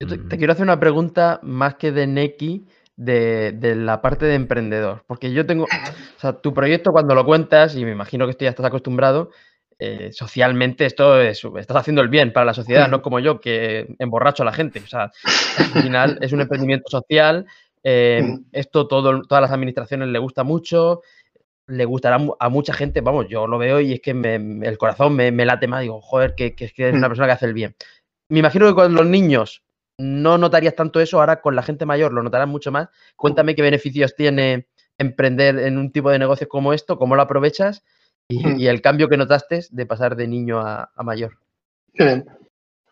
Yo 0.00 0.08
te, 0.08 0.16
te, 0.16 0.38
quiero 0.38 0.52
hacer 0.52 0.62
una 0.62 0.80
pregunta 0.80 1.40
más 1.42 1.74
que 1.74 1.92
de 1.92 2.06
Neki, 2.06 2.66
de, 2.98 3.52
de, 3.52 3.76
la 3.76 4.02
parte 4.02 4.26
de 4.26 4.34
emprendedor. 4.34 5.04
Porque 5.06 5.32
yo 5.32 5.46
tengo, 5.46 5.64
o 5.64 6.20
sea, 6.20 6.34
tu 6.34 6.52
proyecto 6.52 6.90
cuando 6.90 7.14
lo 7.14 7.24
cuentas, 7.24 7.76
y 7.76 7.84
me 7.84 7.92
imagino 7.92 8.26
que 8.26 8.32
esto 8.32 8.44
ya 8.44 8.50
estás 8.50 8.66
acostumbrado, 8.66 9.30
eh, 9.78 10.10
socialmente 10.12 10.84
esto 10.84 11.20
es, 11.20 11.40
estás 11.44 11.76
haciendo 11.76 12.02
el 12.02 12.08
bien 12.08 12.32
para 12.32 12.46
la 12.46 12.54
sociedad, 12.54 12.88
no 12.88 13.00
como 13.00 13.20
yo 13.20 13.40
que 13.40 13.94
emborracho 14.00 14.42
a 14.42 14.46
la 14.46 14.52
gente. 14.52 14.80
O 14.80 14.86
sea, 14.88 15.12
al 15.74 15.82
final 15.82 16.18
es 16.20 16.32
un 16.32 16.40
emprendimiento 16.40 16.90
social, 16.90 17.46
eh, 17.84 18.36
esto 18.50 18.88
todo, 18.88 19.22
todas 19.22 19.42
las 19.42 19.52
administraciones 19.52 20.08
le 20.08 20.18
gusta 20.18 20.42
mucho, 20.42 21.02
le 21.68 21.84
gustará 21.84 22.18
a 22.40 22.48
mucha 22.48 22.72
gente, 22.72 23.00
vamos, 23.00 23.26
yo 23.28 23.46
lo 23.46 23.58
veo 23.58 23.78
y 23.80 23.92
es 23.92 24.00
que 24.00 24.12
me, 24.12 24.34
el 24.66 24.76
corazón 24.76 25.14
me, 25.14 25.30
me, 25.30 25.46
late 25.46 25.68
más, 25.68 25.82
digo, 25.82 26.00
joder, 26.00 26.34
que, 26.34 26.56
que, 26.56 26.68
que 26.70 26.88
es 26.88 26.94
una 26.94 27.06
persona 27.06 27.28
que 27.28 27.34
hace 27.34 27.46
el 27.46 27.54
bien. 27.54 27.76
Me 28.28 28.40
imagino 28.40 28.66
que 28.66 28.74
con 28.74 28.92
los 28.92 29.06
niños 29.06 29.62
no 29.98 30.38
notarías 30.38 30.76
tanto 30.76 31.00
eso, 31.00 31.18
ahora 31.18 31.40
con 31.40 31.56
la 31.56 31.62
gente 31.62 31.84
mayor 31.84 32.12
lo 32.12 32.22
notarás 32.22 32.48
mucho 32.48 32.70
más. 32.70 32.88
Cuéntame 33.16 33.54
qué 33.54 33.62
beneficios 33.62 34.14
tiene 34.14 34.68
emprender 34.96 35.58
en 35.58 35.78
un 35.78 35.92
tipo 35.92 36.10
de 36.10 36.18
negocio 36.18 36.48
como 36.48 36.72
esto, 36.72 36.98
cómo 36.98 37.16
lo 37.16 37.22
aprovechas 37.22 37.84
y, 38.28 38.66
el 38.66 38.82
cambio 38.82 39.08
que 39.08 39.16
notaste 39.16 39.64
de 39.70 39.86
pasar 39.86 40.16
de 40.16 40.28
niño 40.28 40.60
a, 40.60 40.90
mayor. 41.02 41.38
Qué 41.94 42.04
bien. 42.04 42.26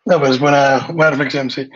No, 0.04 0.18
pues 0.18 0.38
buena, 0.38 0.86
buena 0.88 1.10
reflexión, 1.10 1.50
sí. 1.50 1.68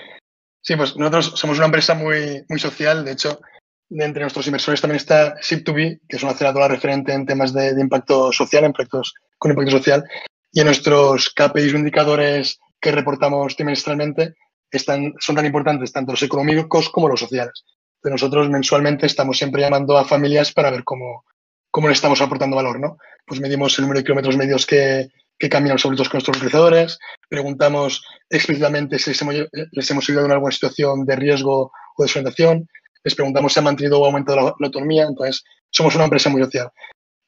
Sí, 0.62 0.76
pues 0.76 0.96
nosotros 0.96 1.32
somos 1.36 1.58
una 1.58 1.66
empresa 1.66 1.94
muy, 1.94 2.44
muy 2.48 2.58
social. 2.58 3.04
De 3.04 3.12
hecho, 3.12 3.40
de 3.88 4.04
entre 4.04 4.22
nuestros 4.22 4.46
inversores 4.46 4.80
también 4.80 4.96
está 4.96 5.36
Ship2B, 5.36 6.00
que 6.08 6.16
es 6.16 6.22
una 6.22 6.32
aceleradora 6.32 6.68
referente 6.68 7.12
en 7.12 7.26
temas 7.26 7.52
de, 7.52 7.74
de, 7.74 7.80
impacto 7.80 8.32
social, 8.32 8.64
en 8.64 8.72
proyectos 8.72 9.14
con 9.38 9.50
impacto 9.50 9.72
social. 9.72 10.04
Y 10.52 10.60
en 10.60 10.66
nuestros 10.66 11.30
KPIs 11.30 11.74
o 11.74 11.78
indicadores 11.78 12.60
que 12.80 12.92
reportamos 12.92 13.56
trimestralmente 13.56 14.34
son 14.78 15.36
tan 15.36 15.46
importantes 15.46 15.92
tanto 15.92 16.12
los 16.12 16.22
económicos 16.22 16.88
como 16.90 17.08
los 17.08 17.20
sociales. 17.20 17.64
De 18.02 18.10
nosotros 18.10 18.48
mensualmente 18.48 19.06
estamos 19.06 19.36
siempre 19.36 19.62
llamando 19.62 19.98
a 19.98 20.04
familias 20.04 20.52
para 20.52 20.70
ver 20.70 20.84
cómo, 20.84 21.24
cómo 21.70 21.88
le 21.88 21.94
estamos 21.94 22.20
aportando 22.20 22.56
valor, 22.56 22.80
¿no? 22.80 22.96
Pues 23.26 23.40
medimos 23.40 23.78
el 23.78 23.82
número 23.82 23.98
de 23.98 24.04
kilómetros 24.04 24.36
medios 24.36 24.66
que, 24.66 25.08
que 25.38 25.48
caminan 25.48 25.74
los 25.74 25.84
adultos 25.84 26.08
con 26.08 26.18
nuestros 26.18 26.36
utilizadores, 26.36 26.98
preguntamos 27.28 28.04
explícitamente 28.28 28.98
si 28.98 29.10
les 29.10 29.22
hemos, 29.22 29.34
les 29.72 29.90
ayudado 29.90 30.26
en 30.26 30.32
alguna 30.32 30.52
situación 30.52 31.04
de 31.04 31.16
riesgo 31.16 31.72
o 31.96 32.02
desorientación, 32.02 32.68
les 33.02 33.14
preguntamos 33.14 33.52
si 33.52 33.58
han 33.58 33.64
mantenido 33.64 34.00
o 34.00 34.04
aumentado 34.04 34.36
la, 34.36 34.54
la 34.58 34.66
autonomía, 34.66 35.04
entonces 35.04 35.42
somos 35.70 35.94
una 35.94 36.04
empresa 36.04 36.28
muy 36.28 36.42
social. 36.42 36.70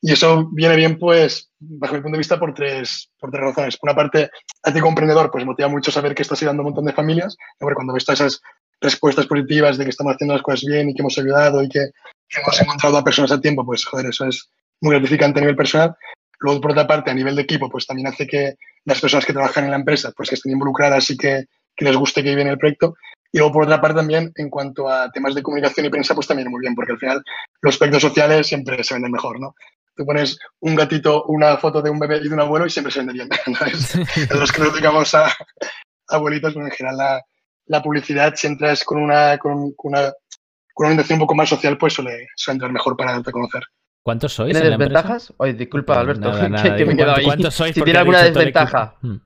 Y 0.04 0.12
eso 0.12 0.48
viene 0.50 0.74
bien, 0.74 0.98
pues, 0.98 1.48
bajo 1.60 1.94
mi 1.94 2.00
punto 2.00 2.16
de 2.16 2.18
vista, 2.18 2.38
por 2.38 2.52
tres, 2.52 3.08
por 3.20 3.30
tres 3.30 3.44
razones. 3.44 3.78
Una 3.82 3.94
parte, 3.94 4.30
a 4.64 4.72
ti 4.72 4.80
como 4.80 4.90
emprendedor, 4.90 5.30
pues 5.30 5.46
motiva 5.46 5.68
mucho 5.68 5.92
saber 5.92 6.12
que 6.12 6.22
estás 6.22 6.42
ayudando 6.42 6.60
a 6.60 6.64
un 6.64 6.70
montón 6.70 6.86
de 6.86 6.92
familias. 6.92 7.36
Porque 7.56 7.76
cuando 7.76 7.94
ves 7.94 8.04
todas 8.04 8.20
esas 8.20 8.42
respuestas 8.80 9.26
positivas 9.26 9.78
de 9.78 9.84
que 9.84 9.90
estamos 9.90 10.14
haciendo 10.14 10.34
las 10.34 10.42
cosas 10.42 10.64
bien 10.66 10.90
y 10.90 10.94
que 10.94 11.02
hemos 11.02 11.16
ayudado 11.18 11.62
y 11.62 11.68
que, 11.68 11.92
hemos 12.36 12.60
encontrado 12.60 12.98
a 12.98 13.04
personas 13.04 13.30
a 13.30 13.40
tiempo, 13.40 13.64
pues, 13.64 13.84
joder, 13.84 14.06
eso 14.06 14.26
es 14.26 14.50
muy 14.80 14.96
gratificante 14.96 15.38
a 15.38 15.42
nivel 15.42 15.56
personal. 15.56 15.94
Luego, 16.40 16.60
por 16.60 16.72
otra 16.72 16.88
parte, 16.88 17.12
a 17.12 17.14
nivel 17.14 17.36
de 17.36 17.42
equipo, 17.42 17.70
pues 17.70 17.86
también 17.86 18.08
hace 18.08 18.26
que 18.26 18.56
las 18.84 19.00
personas 19.00 19.24
que 19.24 19.32
trabajan 19.32 19.64
en 19.64 19.70
la 19.70 19.76
empresa, 19.76 20.12
pues 20.16 20.28
que 20.28 20.34
estén 20.34 20.50
involucradas 20.50 21.08
y 21.10 21.16
que, 21.16 21.44
que 21.76 21.84
les 21.84 21.96
guste 21.96 22.24
que 22.24 22.34
viene 22.34 22.50
el 22.50 22.58
proyecto. 22.58 22.96
Y 23.30 23.38
luego, 23.38 23.52
por 23.52 23.62
otra 23.62 23.80
parte, 23.80 23.98
también 23.98 24.32
en 24.34 24.50
cuanto 24.50 24.88
a 24.88 25.12
temas 25.12 25.36
de 25.36 25.44
comunicación 25.44 25.86
y 25.86 25.90
prensa, 25.90 26.16
pues 26.16 26.26
también 26.26 26.50
muy 26.50 26.60
bien, 26.60 26.74
porque 26.74 26.92
al 26.92 26.98
final 26.98 27.22
los 27.60 27.74
aspectos 27.76 28.02
sociales 28.02 28.48
siempre 28.48 28.82
se 28.82 28.94
venden 28.94 29.12
mejor, 29.12 29.38
¿no? 29.38 29.54
Tú 29.94 30.05
pones 30.05 30.38
un 30.61 30.74
gatito, 30.74 31.24
una 31.24 31.57
foto 31.57 31.83
de 31.83 31.90
un 31.90 31.98
bebé 31.98 32.18
y 32.18 32.28
de 32.28 32.35
un 32.35 32.40
abuelo 32.40 32.66
y 32.66 32.70
siempre 32.70 32.92
se 32.92 33.00
vende 33.00 33.12
bien. 33.14 33.28
los 34.38 34.52
que 34.52 34.62
nos 34.62 34.72
dedicamos 34.72 35.14
a, 35.14 35.33
abuelitos, 36.09 36.55
pero 36.55 36.66
en 36.66 36.72
general 36.72 36.96
la, 36.96 37.22
la, 37.66 37.83
publicidad, 37.83 38.35
si 38.37 38.46
entras 38.46 38.85
con 38.85 39.02
una, 39.02 39.38
con, 39.38 39.74
una, 39.78 40.12
con 40.74 40.87
una 40.87 40.92
intención 40.92 41.18
un 41.18 41.24
poco 41.24 41.35
más 41.35 41.48
social, 41.48 41.78
pues 41.78 41.94
suele, 41.94 42.28
suele 42.37 42.57
entrar 42.57 42.72
mejor 42.72 42.96
para 42.96 43.12
darte 43.12 43.31
a 43.31 43.33
conocer. 43.33 43.62
¿Cuántos 44.02 44.33
sois? 44.33 44.52
¿Tiene 44.52 44.70
desventajas? 44.70 45.33
Oye, 45.37 45.55
disculpa, 45.55 46.00
Alberto, 46.00 46.20
nada, 46.33 46.48
nada, 46.48 46.76
que, 46.76 46.85
me 46.85 46.92
he 46.92 46.96
quedado 46.96 47.16
ahí. 47.16 47.24
¿Cuántos 47.24 47.55
sois? 47.55 47.74
Si 47.74 47.83
tiene 47.83 47.98
alguna 47.98 48.22
desventaja. 48.22 48.96
Hmm. 49.00 49.16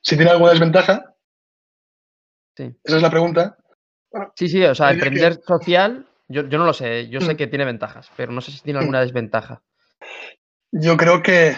Si 0.00 0.16
tiene 0.16 0.30
alguna 0.30 0.50
desventaja. 0.52 1.14
Sí. 2.56 2.74
Esa 2.84 2.96
es 2.96 3.02
la 3.02 3.10
pregunta. 3.10 3.56
Bueno, 4.10 4.32
sí, 4.34 4.48
sí, 4.48 4.62
o 4.62 4.74
sea, 4.74 4.92
emprender 4.92 5.36
que... 5.36 5.42
social 5.42 6.06
yo, 6.28 6.48
yo, 6.48 6.58
no 6.58 6.64
lo 6.64 6.72
sé, 6.72 7.08
yo 7.08 7.20
sé 7.20 7.34
mm. 7.34 7.36
que 7.36 7.46
tiene 7.46 7.64
ventajas, 7.64 8.10
pero 8.16 8.32
no 8.32 8.40
sé 8.40 8.52
si 8.52 8.60
tiene 8.60 8.80
alguna 8.80 9.00
desventaja. 9.00 9.62
Yo 10.72 10.96
creo 10.96 11.22
que 11.22 11.56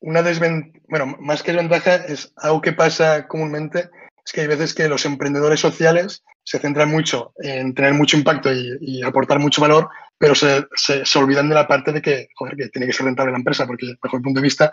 una 0.00 0.22
desventaja, 0.22 0.84
bueno, 0.88 1.16
más 1.20 1.42
que 1.42 1.52
desventaja 1.52 1.96
es 1.96 2.32
algo 2.36 2.60
que 2.60 2.72
pasa 2.72 3.28
comúnmente, 3.28 3.90
es 4.24 4.32
que 4.32 4.42
hay 4.42 4.46
veces 4.46 4.74
que 4.74 4.88
los 4.88 5.04
emprendedores 5.04 5.60
sociales 5.60 6.22
se 6.44 6.58
centran 6.58 6.90
mucho 6.90 7.32
en 7.38 7.74
tener 7.74 7.94
mucho 7.94 8.16
impacto 8.16 8.52
y, 8.52 8.76
y 8.80 9.02
aportar 9.02 9.38
mucho 9.38 9.60
valor, 9.60 9.88
pero 10.18 10.34
se, 10.34 10.66
se, 10.74 11.04
se, 11.04 11.18
olvidan 11.18 11.48
de 11.48 11.54
la 11.54 11.66
parte 11.66 11.92
de 11.92 12.02
que, 12.02 12.28
joder, 12.34 12.56
que 12.56 12.68
tiene 12.68 12.86
que 12.86 12.92
ser 12.92 13.06
rentable 13.06 13.32
la 13.32 13.38
empresa, 13.38 13.66
porque 13.66 13.94
bajo 14.00 14.16
mi 14.16 14.22
punto 14.22 14.40
de 14.40 14.44
vista, 14.44 14.72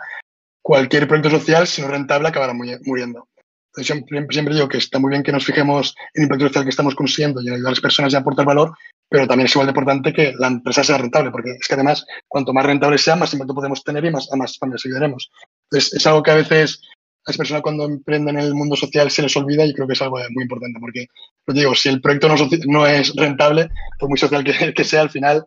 cualquier 0.62 1.08
proyecto 1.08 1.30
social, 1.30 1.66
si 1.66 1.80
no 1.80 1.88
es 1.88 1.92
rentable, 1.92 2.28
acabará 2.28 2.52
muriendo. 2.52 3.28
Siempre, 3.74 4.54
digo 4.54 4.68
que 4.68 4.78
está 4.78 4.98
muy 4.98 5.10
bien 5.10 5.22
que 5.22 5.30
nos 5.30 5.44
fijemos 5.44 5.94
en 6.14 6.22
el 6.22 6.26
impacto 6.26 6.48
social 6.48 6.64
que 6.64 6.70
estamos 6.70 6.94
consiguiendo 6.94 7.40
y 7.40 7.48
ayudar 7.48 7.68
a 7.68 7.70
las 7.70 7.80
personas 7.80 8.12
y 8.12 8.16
aportar 8.16 8.44
valor, 8.44 8.72
pero 9.08 9.28
también 9.28 9.46
es 9.46 9.52
igual 9.52 9.66
de 9.66 9.70
importante 9.70 10.12
que 10.12 10.34
la 10.38 10.48
empresa 10.48 10.82
sea 10.82 10.98
rentable, 10.98 11.30
porque 11.30 11.50
es 11.52 11.68
que 11.68 11.74
además, 11.74 12.04
cuanto 12.26 12.52
más 12.52 12.66
rentable 12.66 12.98
sea, 12.98 13.14
más 13.14 13.32
impacto 13.32 13.54
podemos 13.54 13.84
tener 13.84 14.04
y 14.04 14.10
más, 14.10 14.30
a 14.32 14.36
más 14.36 14.58
familias 14.58 14.84
ayudaremos. 14.84 15.30
Entonces, 15.70 15.94
es 15.94 16.06
algo 16.06 16.22
que 16.22 16.30
a 16.32 16.36
veces 16.36 16.82
las 17.26 17.36
personas 17.36 17.62
cuando 17.62 17.84
emprenden 17.84 18.38
en 18.38 18.44
el 18.44 18.54
mundo 18.54 18.76
social 18.76 19.10
se 19.10 19.22
les 19.22 19.36
olvida 19.36 19.64
y 19.64 19.72
creo 19.72 19.86
que 19.86 19.92
es 19.92 20.02
algo 20.02 20.18
muy 20.30 20.42
importante, 20.42 20.80
porque, 20.80 21.06
lo 21.46 21.54
digo, 21.54 21.74
si 21.74 21.88
el 21.90 22.00
proyecto 22.00 22.28
no, 22.66 22.86
es 22.86 23.14
rentable, 23.14 23.70
por 23.98 24.08
muy 24.08 24.18
social 24.18 24.42
que, 24.42 24.74
que 24.74 24.84
sea, 24.84 25.02
al 25.02 25.10
final 25.10 25.46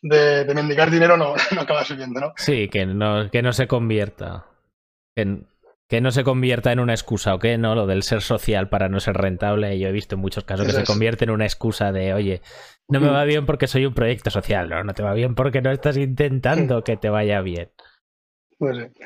de, 0.00 0.44
de, 0.44 0.54
mendigar 0.54 0.90
dinero 0.90 1.16
no, 1.16 1.34
no 1.54 1.60
acaba 1.60 1.84
subiendo, 1.84 2.20
¿no? 2.20 2.32
Sí, 2.36 2.68
que 2.68 2.86
no, 2.86 3.30
que 3.30 3.42
no 3.42 3.52
se 3.52 3.66
convierta. 3.66 4.46
En, 5.16 5.46
que 5.94 6.00
no 6.00 6.10
se 6.10 6.24
convierta 6.24 6.72
en 6.72 6.80
una 6.80 6.92
excusa, 6.92 7.36
¿o 7.36 7.38
qué? 7.38 7.56
¿No? 7.56 7.76
Lo 7.76 7.86
del 7.86 8.02
ser 8.02 8.20
social 8.20 8.68
para 8.68 8.88
no 8.88 8.98
ser 8.98 9.14
rentable. 9.14 9.78
Yo 9.78 9.86
he 9.86 9.92
visto 9.92 10.16
en 10.16 10.22
muchos 10.22 10.42
casos 10.42 10.66
que 10.66 10.72
se 10.72 10.82
convierte 10.82 11.22
en 11.22 11.30
una 11.30 11.44
excusa 11.44 11.92
de, 11.92 12.12
oye, 12.12 12.42
no 12.88 12.98
me 12.98 13.08
va 13.08 13.22
bien 13.22 13.46
porque 13.46 13.68
soy 13.68 13.86
un 13.86 13.94
proyecto 13.94 14.28
social. 14.28 14.68
No, 14.68 14.82
no 14.82 14.92
te 14.92 15.04
va 15.04 15.14
bien 15.14 15.36
porque 15.36 15.62
no 15.62 15.70
estás 15.70 15.96
intentando 15.96 16.82
que 16.82 16.96
te 16.96 17.10
vaya 17.10 17.42
bien. 17.42 17.70
Pues 18.58 18.76
sí. 18.76 19.04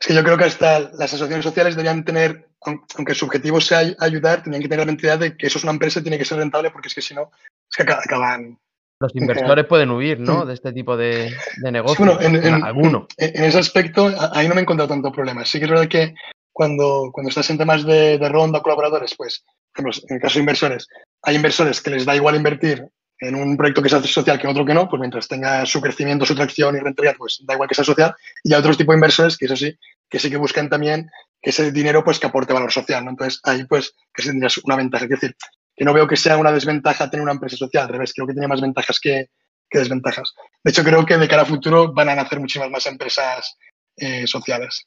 Es 0.00 0.06
que 0.06 0.14
yo 0.14 0.24
creo 0.24 0.38
que 0.38 0.44
hasta 0.44 0.80
las 0.80 1.12
asociaciones 1.12 1.44
sociales 1.44 1.76
deberían 1.76 2.06
tener, 2.06 2.48
aunque 2.96 3.14
su 3.14 3.26
objetivo 3.26 3.60
sea 3.60 3.82
ayudar, 3.98 4.42
tenían 4.42 4.62
que 4.62 4.68
tener 4.68 4.86
la 4.86 4.90
mentalidad 4.90 5.18
de 5.18 5.36
que 5.36 5.46
eso 5.46 5.58
es 5.58 5.64
una 5.64 5.74
empresa 5.74 6.00
y 6.00 6.04
tiene 6.04 6.16
que 6.16 6.24
ser 6.24 6.38
rentable 6.38 6.70
porque 6.70 6.88
es 6.88 6.94
que 6.94 7.02
si 7.02 7.12
no, 7.12 7.32
es 7.70 7.76
que 7.76 7.82
acaban 7.82 8.58
los 9.00 9.12
inversores 9.16 9.66
pueden 9.66 9.90
huir, 9.90 10.20
¿no? 10.20 10.46
De 10.46 10.54
este 10.54 10.72
tipo 10.72 10.96
de, 10.96 11.34
de 11.56 11.72
negocios. 11.72 11.98
bueno, 11.98 12.20
en, 12.20 12.36
en, 12.36 12.62
alguno. 12.62 13.08
En, 13.16 13.44
ese 13.44 13.58
aspecto, 13.58 14.12
ahí 14.32 14.46
no 14.46 14.54
me 14.54 14.60
he 14.60 14.62
encontrado 14.62 14.88
tanto 14.88 15.10
problema. 15.10 15.44
Sí 15.44 15.58
que 15.58 15.64
es 15.64 15.70
verdad 15.70 15.88
que 15.88 16.14
cuando, 16.52 17.10
cuando 17.12 17.30
estás 17.30 17.48
en 17.50 17.58
temas 17.58 17.84
de, 17.84 18.18
de 18.18 18.28
ronda 18.28 18.60
colaboradores, 18.60 19.14
pues, 19.16 19.44
en 19.76 20.16
el 20.16 20.20
caso 20.20 20.34
de 20.34 20.40
inversores, 20.40 20.86
hay 21.22 21.36
inversores 21.36 21.80
que 21.80 21.90
les 21.90 22.04
da 22.04 22.14
igual 22.14 22.36
invertir 22.36 22.86
en 23.20 23.34
un 23.34 23.56
proyecto 23.56 23.82
que 23.82 23.88
sea 23.88 24.02
social 24.02 24.38
que 24.38 24.46
en 24.46 24.50
otro 24.50 24.64
que 24.64 24.74
no, 24.74 24.88
pues 24.88 24.98
mientras 24.98 25.28
tenga 25.28 25.64
su 25.66 25.80
crecimiento, 25.80 26.24
su 26.24 26.34
tracción 26.34 26.76
y 26.76 26.80
rentabilidad, 26.80 27.16
pues 27.18 27.42
da 27.46 27.54
igual 27.54 27.68
que 27.68 27.74
sea 27.74 27.84
social. 27.84 28.14
Y 28.42 28.52
hay 28.52 28.60
otros 28.60 28.78
tipos 28.78 28.94
de 28.94 28.96
inversores 28.96 29.36
que, 29.36 29.44
eso 29.44 29.56
sí, 29.56 29.76
que 30.08 30.18
sí 30.18 30.30
que 30.30 30.38
buscan 30.38 30.68
también 30.68 31.10
que 31.42 31.50
ese 31.50 31.70
dinero 31.70 32.02
pues 32.04 32.18
que 32.18 32.26
aporte 32.26 32.52
valor 32.52 32.72
social, 32.72 33.04
¿no? 33.04 33.10
Entonces, 33.10 33.40
ahí 33.44 33.64
pues 33.64 33.94
que 34.14 34.22
tendrías 34.22 34.58
una 34.58 34.76
ventaja. 34.76 35.04
Es 35.04 35.10
decir, 35.10 35.36
que 35.80 35.86
no 35.86 35.94
veo 35.94 36.06
que 36.06 36.18
sea 36.18 36.36
una 36.36 36.52
desventaja 36.52 37.08
tener 37.08 37.22
una 37.22 37.32
empresa 37.32 37.56
social, 37.56 37.84
al 37.84 37.88
revés, 37.88 38.12
creo 38.12 38.26
que 38.26 38.34
tiene 38.34 38.46
más 38.46 38.60
ventajas 38.60 39.00
que, 39.00 39.30
que 39.70 39.78
desventajas. 39.78 40.34
De 40.62 40.72
hecho, 40.72 40.84
creo 40.84 41.06
que 41.06 41.16
de 41.16 41.26
cara 41.26 41.40
a 41.40 41.46
futuro 41.46 41.94
van 41.94 42.10
a 42.10 42.14
nacer 42.14 42.38
muchísimas 42.38 42.68
más 42.68 42.84
empresas 42.84 43.56
eh, 43.96 44.26
sociales. 44.26 44.86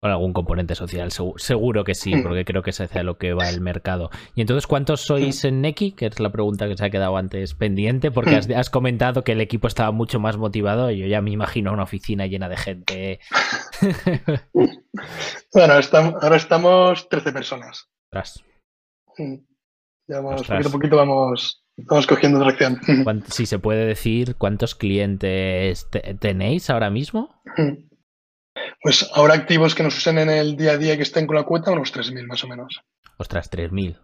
Con 0.00 0.10
algún 0.10 0.32
componente 0.32 0.74
social, 0.74 1.10
seguro 1.36 1.84
que 1.84 1.94
sí, 1.94 2.16
porque 2.16 2.46
creo 2.46 2.62
que 2.62 2.70
es 2.70 2.80
hacia 2.80 3.02
lo 3.02 3.18
que 3.18 3.34
va 3.34 3.50
el 3.50 3.60
mercado. 3.60 4.08
Y 4.34 4.40
entonces, 4.40 4.66
¿cuántos 4.66 5.02
sois 5.02 5.44
en 5.44 5.60
Neki? 5.60 5.92
Que 5.92 6.06
es 6.06 6.18
la 6.18 6.32
pregunta 6.32 6.66
que 6.66 6.78
se 6.78 6.86
ha 6.86 6.88
quedado 6.88 7.18
antes 7.18 7.52
pendiente, 7.52 8.10
porque 8.10 8.36
has, 8.36 8.48
has 8.48 8.70
comentado 8.70 9.22
que 9.22 9.32
el 9.32 9.42
equipo 9.42 9.66
estaba 9.66 9.90
mucho 9.90 10.18
más 10.18 10.38
motivado 10.38 10.90
y 10.90 11.00
yo 11.00 11.06
ya 11.06 11.20
me 11.20 11.30
imagino 11.30 11.74
una 11.74 11.82
oficina 11.82 12.26
llena 12.26 12.48
de 12.48 12.56
gente. 12.56 13.20
bueno, 15.52 15.78
estamos, 15.78 16.14
ahora 16.22 16.36
estamos 16.36 17.06
13 17.10 17.32
personas. 17.32 17.90
Tras. 18.10 18.42
Digamos, 20.06 20.42
poquito 20.42 20.68
a 20.68 20.72
poquito 20.72 20.96
vamos, 20.96 21.64
vamos 21.76 22.06
cogiendo 22.06 22.40
tracción. 22.40 22.80
Si 23.28 23.46
se 23.46 23.58
puede 23.58 23.86
decir, 23.86 24.36
¿cuántos 24.36 24.74
clientes 24.74 25.88
tenéis 26.20 26.70
ahora 26.70 26.90
mismo? 26.90 27.42
Pues 28.82 29.10
ahora 29.14 29.34
activos 29.34 29.74
que 29.74 29.82
nos 29.82 29.96
usen 29.96 30.18
en 30.18 30.30
el 30.30 30.56
día 30.56 30.72
a 30.72 30.78
día 30.78 30.94
y 30.94 30.96
que 30.96 31.02
estén 31.02 31.26
con 31.26 31.36
la 31.36 31.44
cuenta, 31.44 31.72
unos 31.72 31.94
3.000 31.94 32.26
más 32.26 32.44
o 32.44 32.48
menos. 32.48 32.82
Ostras, 33.16 33.50
3.000. 33.50 33.98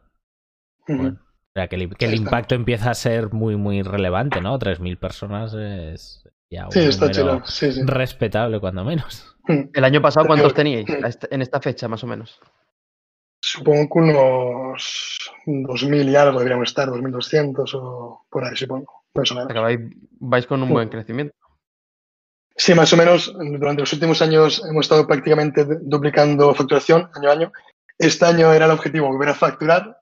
o 0.89 1.17
sea, 1.55 1.69
que 1.69 1.77
el, 1.77 1.97
que 1.97 2.07
el 2.07 2.15
impacto 2.15 2.55
empieza 2.55 2.91
a 2.91 2.95
ser 2.95 3.33
muy, 3.33 3.57
muy 3.57 3.83
relevante, 3.83 4.41
¿no? 4.41 4.59
3.000 4.59 4.99
personas 4.99 5.55
es 5.55 6.25
ya 6.51 6.67
un 6.67 6.73
sí, 6.73 6.81
está 6.81 7.11
chulo. 7.11 7.43
Sí, 7.45 7.73
sí. 7.73 7.83
respetable, 7.85 8.59
cuando 8.59 8.85
menos. 8.85 9.37
¿El 9.47 9.85
año 9.85 10.01
pasado 10.01 10.27
cuántos 10.27 10.55
teníais 10.55 10.87
en 11.31 11.43
esta 11.43 11.61
fecha, 11.61 11.89
más 11.89 12.03
o 12.05 12.07
menos? 12.07 12.41
Supongo 13.43 13.89
que 13.89 13.99
unos 13.99 15.19
2.000 15.47 16.11
y 16.11 16.17
algo 16.17 16.39
deberíamos 16.39 16.69
estar, 16.69 16.89
2.200 16.89 17.75
o 17.75 18.27
por 18.31 18.45
ahí, 18.45 18.55
supongo. 18.55 19.05
Más 19.15 19.33
o 19.33 19.35
menos. 19.35 19.91
vais 20.21 20.47
con 20.47 20.63
un 20.63 20.69
buen 20.69 20.89
crecimiento. 20.89 21.35
Sí, 22.55 22.75
más 22.75 22.93
o 22.93 22.97
menos. 22.97 23.33
Durante 23.35 23.81
los 23.81 23.93
últimos 23.93 24.21
años 24.21 24.63
hemos 24.69 24.85
estado 24.85 25.07
prácticamente 25.07 25.67
duplicando 25.81 26.55
facturación 26.55 27.09
año 27.15 27.31
a 27.31 27.33
año. 27.33 27.53
Este 27.99 28.25
año 28.27 28.53
era 28.53 28.67
el 28.67 28.73
objetivo 28.73 29.09
volver 29.09 29.31
a 29.31 29.35
facturar 29.35 29.97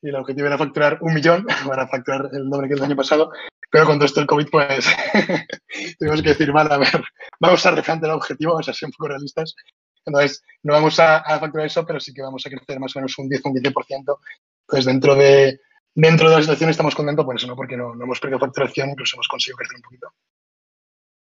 y 0.00 0.10
el 0.10 0.16
objetivo 0.16 0.46
era 0.46 0.58
facturar 0.58 0.98
un 1.00 1.14
millón 1.14 1.46
para 1.66 1.88
facturar 1.88 2.30
el 2.32 2.48
doble 2.48 2.68
que 2.68 2.74
el 2.74 2.82
año 2.82 2.96
pasado. 2.96 3.32
Pero 3.70 3.86
con 3.86 3.98
todo 3.98 4.06
esto 4.06 4.20
del 4.20 4.28
COVID, 4.28 4.48
pues 4.50 4.86
tuvimos 5.98 6.22
que 6.22 6.28
decir, 6.28 6.52
vale, 6.52 6.72
a 6.72 6.78
ver, 6.78 7.02
vamos 7.40 7.66
a 7.66 7.72
refrante 7.72 8.06
el 8.06 8.12
objetivo, 8.12 8.52
vamos 8.52 8.68
a 8.68 8.72
ser 8.72 8.86
un 8.86 8.92
poco 8.92 9.08
realistas 9.08 9.56
entonces, 10.06 10.42
no 10.62 10.72
vamos 10.72 10.98
a, 11.00 11.18
a, 11.18 11.38
facturar 11.38 11.66
eso, 11.66 11.84
pero 11.86 12.00
sí 12.00 12.12
que 12.12 12.22
vamos 12.22 12.44
a 12.46 12.50
crecer 12.50 12.78
más 12.78 12.94
o 12.94 12.98
menos 12.98 13.18
un 13.18 13.28
10 13.28 13.42
o 13.44 13.48
un 13.48 13.54
15%. 13.56 14.18
Entonces, 14.66 14.84
dentro 14.84 15.14
de, 15.14 15.60
dentro 15.94 16.28
de 16.28 16.36
la 16.36 16.42
situación 16.42 16.70
estamos 16.70 16.94
contentos 16.94 17.24
por 17.24 17.36
eso, 17.36 17.46
¿no? 17.46 17.56
Porque 17.56 17.76
no, 17.76 17.94
no 17.94 18.04
hemos 18.04 18.20
perdido 18.20 18.38
facturación, 18.38 18.90
incluso 18.90 19.16
hemos 19.16 19.28
conseguido 19.28 19.58
crecer 19.58 19.76
un 19.76 19.82
poquito. 19.82 20.08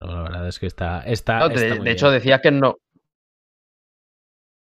No, 0.01 0.15
la 0.15 0.23
verdad 0.23 0.49
es 0.49 0.59
que 0.59 0.67
está. 0.67 1.03
está, 1.03 1.39
no, 1.39 1.47
está 1.47 1.61
de, 1.61 1.79
de 1.81 1.91
hecho, 1.91 2.11
decía 2.11 2.41
que 2.41 2.51
no, 2.51 2.79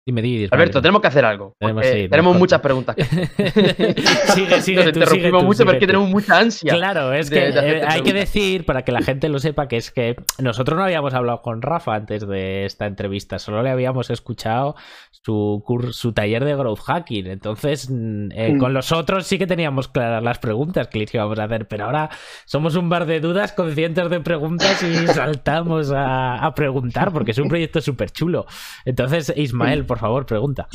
Dime, 0.06 0.22
dime, 0.22 0.50
Alberto, 0.52 0.82
tenemos 0.82 1.02
que 1.02 1.08
hacer 1.08 1.24
algo. 1.24 1.56
Tenemos, 1.58 1.86
sí, 1.86 2.10
tenemos 2.10 2.38
muchas 2.38 2.60
preguntas. 2.60 2.96
sigue, 4.36 4.62
sigue, 4.62 4.84
Nos 4.84 4.94
tú, 4.94 5.06
sigue 5.16 5.30
tú, 5.30 5.42
mucho 5.42 5.54
sigue 5.60 5.66
porque 5.66 5.80
tú. 5.82 5.86
tenemos 5.88 6.10
mucha 6.10 6.40
ansia. 6.40 6.74
Claro, 6.74 7.14
es 7.14 7.30
de- 7.30 7.36
que 7.40 7.52
de 7.52 7.78
eh, 7.80 7.82
hay 7.88 8.02
que 8.02 8.12
decir, 8.14 8.66
para 8.66 8.82
que 8.84 8.92
la 8.92 9.02
gente 9.02 9.30
lo 9.30 9.40
sepa, 9.40 9.68
que 9.68 9.78
es 9.78 9.92
que 9.92 10.16
nosotros 10.40 10.78
no 10.78 10.84
habíamos 10.84 11.14
hablado 11.14 11.42
con 11.42 11.62
Rafa 11.62 11.96
antes 11.96 12.28
de 12.28 12.66
esta 12.66 12.86
entrevista, 12.86 13.40
solo 13.40 13.64
le 13.64 13.70
habíamos 13.70 14.10
escuchado 14.10 14.76
su, 15.12 15.64
su 15.92 16.12
taller 16.12 16.44
de 16.44 16.56
growth 16.56 16.82
hacking. 16.82 17.28
Entonces, 17.28 17.90
mm, 17.90 18.32
eh, 18.34 18.54
Mm. 18.54 18.58
con 18.60 18.74
los 18.74 18.92
otros 18.92 19.26
sí 19.26 19.38
que 19.38 19.48
teníamos 19.48 19.88
claras 19.88 20.22
las 20.22 20.38
preguntas 20.40 20.90
que 20.90 21.00
les 21.00 21.14
íbamos 21.14 21.40
a 21.40 21.46
hacer, 21.46 21.68
pero 21.68 21.86
ahora 21.86 22.10
somos 22.46 22.76
un 22.76 22.90
bar 22.90 23.06
de 23.06 23.22
dudas 23.22 23.54
con 23.54 23.74
cientos 23.74 24.10
de 24.10 24.20
preguntas 24.20 24.84
y 24.84 25.08
saltamos 25.08 25.92
a, 25.92 26.36
a 26.46 26.54
preguntar, 26.54 27.14
porque 27.14 27.32
es 27.32 27.38
un 27.38 27.48
proyecto 27.48 27.80
súper 27.80 28.12
chulo. 28.12 28.46
Entonces, 28.84 29.32
Ismael, 29.36 29.86
por 29.94 30.00
favor, 30.00 30.26
pregunta. 30.26 30.68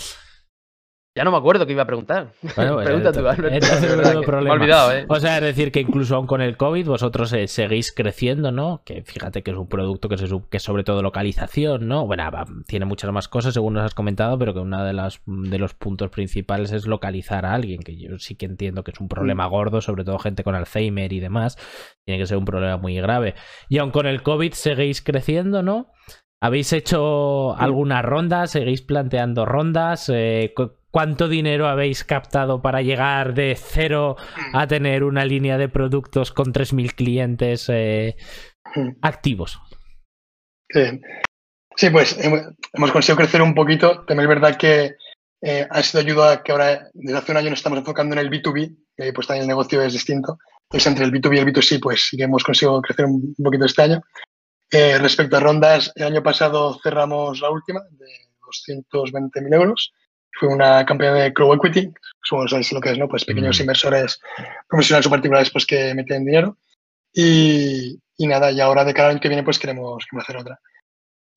Ya 1.17 1.25
no 1.25 1.33
me 1.33 1.39
acuerdo 1.39 1.67
qué 1.67 1.73
iba 1.73 1.83
a 1.83 1.87
preguntar. 1.87 2.31
Bueno, 2.55 2.75
pues, 2.75 2.87
Pregunta 2.87 3.13
tú, 3.13 3.23
no 4.15 4.21
problema. 4.23 4.55
Me 4.55 4.61
he 4.61 4.63
olvidado, 4.63 4.93
¿eh? 4.93 5.07
O 5.09 5.19
sea, 5.19 5.39
es 5.39 5.43
decir, 5.43 5.73
que 5.73 5.81
incluso 5.81 6.15
aún 6.15 6.29
con 6.29 6.41
el 6.41 6.57
COVID 6.57 6.87
vosotros 6.87 7.33
eh, 7.33 7.49
seguís 7.49 7.91
creciendo, 7.91 8.53
¿no? 8.53 8.83
Que 8.85 9.03
fíjate 9.03 9.43
que 9.43 9.51
es 9.51 9.57
un 9.57 9.69
producto 9.69 10.09
que, 10.09 10.17
se, 10.17 10.29
que 10.49 10.59
es 10.59 10.63
sobre 10.63 10.85
todo 10.85 11.03
localización, 11.03 11.89
¿no? 11.89 12.07
Bueno, 12.07 12.31
va, 12.31 12.47
tiene 12.69 12.87
muchas 12.87 13.11
más 13.11 13.27
cosas 13.27 13.55
según 13.55 13.75
nos 13.75 13.83
has 13.83 13.95
comentado, 13.95 14.39
pero 14.39 14.55
que 14.55 14.61
uno 14.61 14.85
de, 14.85 14.93
las, 14.93 15.21
de 15.27 15.59
los 15.59 15.75
puntos 15.75 16.09
principales 16.11 16.71
es 16.71 16.87
localizar 16.87 17.45
a 17.45 17.55
alguien, 17.55 17.83
que 17.83 17.97
yo 17.97 18.17
sí 18.21 18.37
que 18.37 18.47
entiendo 18.47 18.85
que 18.85 18.93
es 18.93 19.01
un 19.01 19.09
problema 19.09 19.47
gordo, 19.47 19.81
sobre 19.81 20.05
todo 20.05 20.21
gente 20.21 20.45
con 20.45 20.55
Alzheimer 20.55 21.13
y 21.13 21.19
demás. 21.19 21.59
Tiene 22.05 22.21
que 22.21 22.27
ser 22.29 22.37
un 22.37 22.45
problema 22.45 22.77
muy 22.77 22.95
grave. 22.95 23.35
Y 23.69 23.79
aún 23.79 23.91
con 23.91 24.07
el 24.07 24.23
COVID 24.23 24.53
seguís 24.53 25.03
creciendo, 25.03 25.65
¿no? 25.65 25.91
¿Habéis 26.41 26.73
hecho 26.73 27.57
alguna 27.57 28.01
ronda? 28.03 28.47
¿Seguís 28.47 28.83
planteando 28.83 29.45
rondas? 29.45 30.09
Eh, 30.13 30.53
cu- 30.55 30.73
¿Cuánto 30.91 31.29
dinero 31.29 31.69
habéis 31.69 32.03
captado 32.05 32.63
para 32.63 32.81
llegar 32.81 33.35
de 33.35 33.57
cero 33.61 34.17
a 34.55 34.67
tener 34.67 35.05
una 35.05 35.25
línea 35.25 35.59
de 35.59 35.69
productos 35.69 36.33
con 36.33 36.53
3.000 36.53 36.95
clientes 36.95 37.69
eh, 37.69 38.17
activos? 39.03 39.61
Qué 40.69 40.81
bien. 40.83 41.03
Sí, 41.77 41.91
pues 41.91 42.17
hemos, 42.25 42.41
conseguido 42.93 43.17
crecer 43.17 43.43
un 43.43 43.55
poquito. 43.55 44.05
También 44.07 44.29
es 44.31 44.35
verdad 44.41 44.57
que 44.57 44.95
eh, 45.43 45.67
ha 45.71 45.83
sido 45.83 46.01
ayuda 46.03 46.43
que 46.43 46.53
ahora 46.53 46.89
desde 46.95 47.19
hace 47.19 47.33
un 47.33 47.39
año 47.39 47.51
nos 47.51 47.59
estamos 47.59 47.79
enfocando 47.79 48.15
en 48.15 48.21
el 48.21 48.31
B2B, 48.31 48.77
y 48.97 49.03
ahí 49.03 49.13
pues 49.13 49.27
también 49.27 49.43
el 49.43 49.49
negocio 49.49 49.83
es 49.83 49.93
distinto. 49.93 50.39
Entonces, 50.71 50.87
entre 50.87 51.05
el 51.05 51.13
B2B 51.13 51.37
y 51.37 51.39
el 51.39 51.47
B2C, 51.47 51.81
pues 51.81 52.09
sí 52.09 52.17
que 52.17 52.25
hemos 52.25 52.43
conseguido 52.43 52.81
crecer 52.83 53.05
un 53.07 53.35
poquito 53.43 53.65
este 53.67 53.83
año. 53.83 54.03
Eh, 54.71 54.99
respecto 54.99 55.37
a 55.37 55.41
rondas, 55.41 55.93
el 55.95 56.05
año 56.05 56.23
pasado 56.23 56.79
cerramos 56.83 57.41
la 57.41 57.51
última 57.51 57.81
de 57.91 58.07
220.000 58.41 59.55
euros. 59.55 59.93
Fue 60.39 60.49
una 60.49 60.85
campaña 60.85 61.15
de 61.15 61.33
Crow 61.33 61.53
Equity, 61.55 61.91
supongo 62.23 62.45
que 62.45 62.51
sabéis 62.51 62.73
lo 62.73 62.81
que 62.81 62.91
es, 62.93 62.99
¿no? 62.99 63.09
Pues 63.09 63.25
pequeños 63.25 63.59
Mm. 63.59 63.63
inversores 63.63 64.21
profesionales 64.69 65.07
o 65.07 65.11
particulares 65.11 65.51
pues 65.51 65.67
que 65.67 65.95
meten 65.95 66.25
dinero. 66.25 66.57
Y, 67.13 67.99
y 68.17 68.27
nada, 68.27 68.53
y 68.53 68.61
ahora 68.61 68.85
de 68.85 68.95
cara 68.95 69.09
al 69.09 69.13
año 69.13 69.21
que 69.21 69.29
viene 69.29 69.43
pues 69.43 69.59
queremos, 69.59 70.05
queremos 70.05 70.25
hacer 70.25 70.37
otra. 70.37 70.61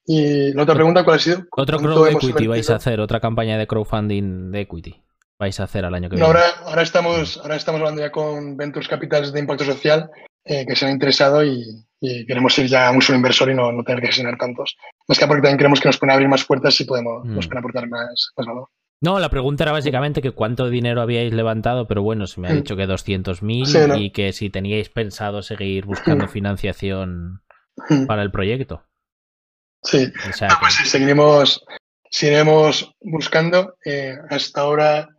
Y 0.06 0.54
la 0.54 0.64
otra 0.64 0.76
pregunta, 0.76 1.04
¿cuál 1.04 1.18
ha 1.18 1.20
sido? 1.20 1.40
Otro 1.52 1.78
¿Cuánto 1.80 1.94
Crow 2.02 2.06
Equity 2.08 2.48
vais 2.48 2.66
invertido? 2.68 2.74
a 2.74 2.78
hacer, 2.78 3.00
otra 3.00 3.20
campaña 3.20 3.58
de 3.58 3.68
crowdfunding 3.68 4.52
de 4.52 4.62
equity. 4.62 5.02
Vais 5.40 5.60
a 5.60 5.64
hacer 5.64 5.86
al 5.86 5.96
año 5.96 6.10
que 6.10 6.18
No, 6.18 6.26
viene. 6.28 6.40
ahora, 6.40 6.56
ahora, 6.66 6.82
estamos, 6.84 7.38
ahora 7.38 7.56
estamos 7.56 7.80
hablando 7.82 8.02
ya 8.02 8.12
con 8.12 8.58
Ventures 8.58 8.88
Capitals 8.88 9.32
de 9.32 9.40
Impacto 9.40 9.64
Social 9.64 10.10
eh, 10.44 10.66
que 10.68 10.76
se 10.76 10.86
han 10.86 10.92
interesado 10.92 11.44
y, 11.44 11.64
y 12.04 12.26
queremos 12.26 12.58
ir 12.58 12.66
ya 12.66 12.88
a 12.88 12.92
un 12.92 13.02
solo 13.02 13.18
inversor 13.18 13.50
y 13.52 13.54
no, 13.54 13.72
no 13.72 13.84
tener 13.84 14.02
que 14.02 14.08
gestionar 14.08 14.36
tantos. 14.38 14.76
Más 15.08 15.20
que 15.20 15.28
porque 15.28 15.42
también 15.44 15.58
queremos 15.60 15.80
que 15.80 15.88
nos 15.88 15.98
puedan 16.00 16.14
abrir 16.16 16.28
más 16.28 16.44
puertas 16.44 16.80
y 16.82 16.86
podemos, 16.86 17.24
Mm. 17.26 17.36
nos 17.36 17.46
pueden 17.48 17.60
aportar 17.60 17.88
más, 17.88 18.32
más 18.36 18.48
valor. 18.48 18.68
No, 19.04 19.20
la 19.20 19.30
pregunta 19.30 19.64
era 19.64 19.72
básicamente 19.72 20.22
que 20.22 20.32
cuánto 20.32 20.70
dinero 20.70 21.02
habíais 21.02 21.34
levantado, 21.34 21.88
pero 21.88 22.04
bueno, 22.04 22.28
se 22.28 22.40
me 22.42 22.48
ha 22.50 22.54
Mm. 22.54 22.58
dicho 22.58 22.76
que 22.76 22.86
200.000 22.88 23.66
Sí, 23.66 23.78
¿no? 23.88 23.96
y 23.98 24.12
que 24.12 24.34
si 24.34 24.50
teníais 24.50 24.90
pensado 24.90 25.42
seguir 25.44 25.86
buscando 25.86 26.28
financiación 26.28 27.42
Mm. 27.90 28.06
para 28.08 28.22
el 28.24 28.32
proyecto. 28.32 28.84
Sí, 29.84 30.12
O 30.30 30.34
sea, 30.34 30.50
Ah, 30.52 30.58
pues 30.60 30.74
sí, 30.76 30.86
seguiremos, 30.86 31.64
seguiremos 32.10 32.94
buscando. 33.02 33.76
eh, 33.86 34.16
hasta 34.30 34.62
ahora, 34.62 35.10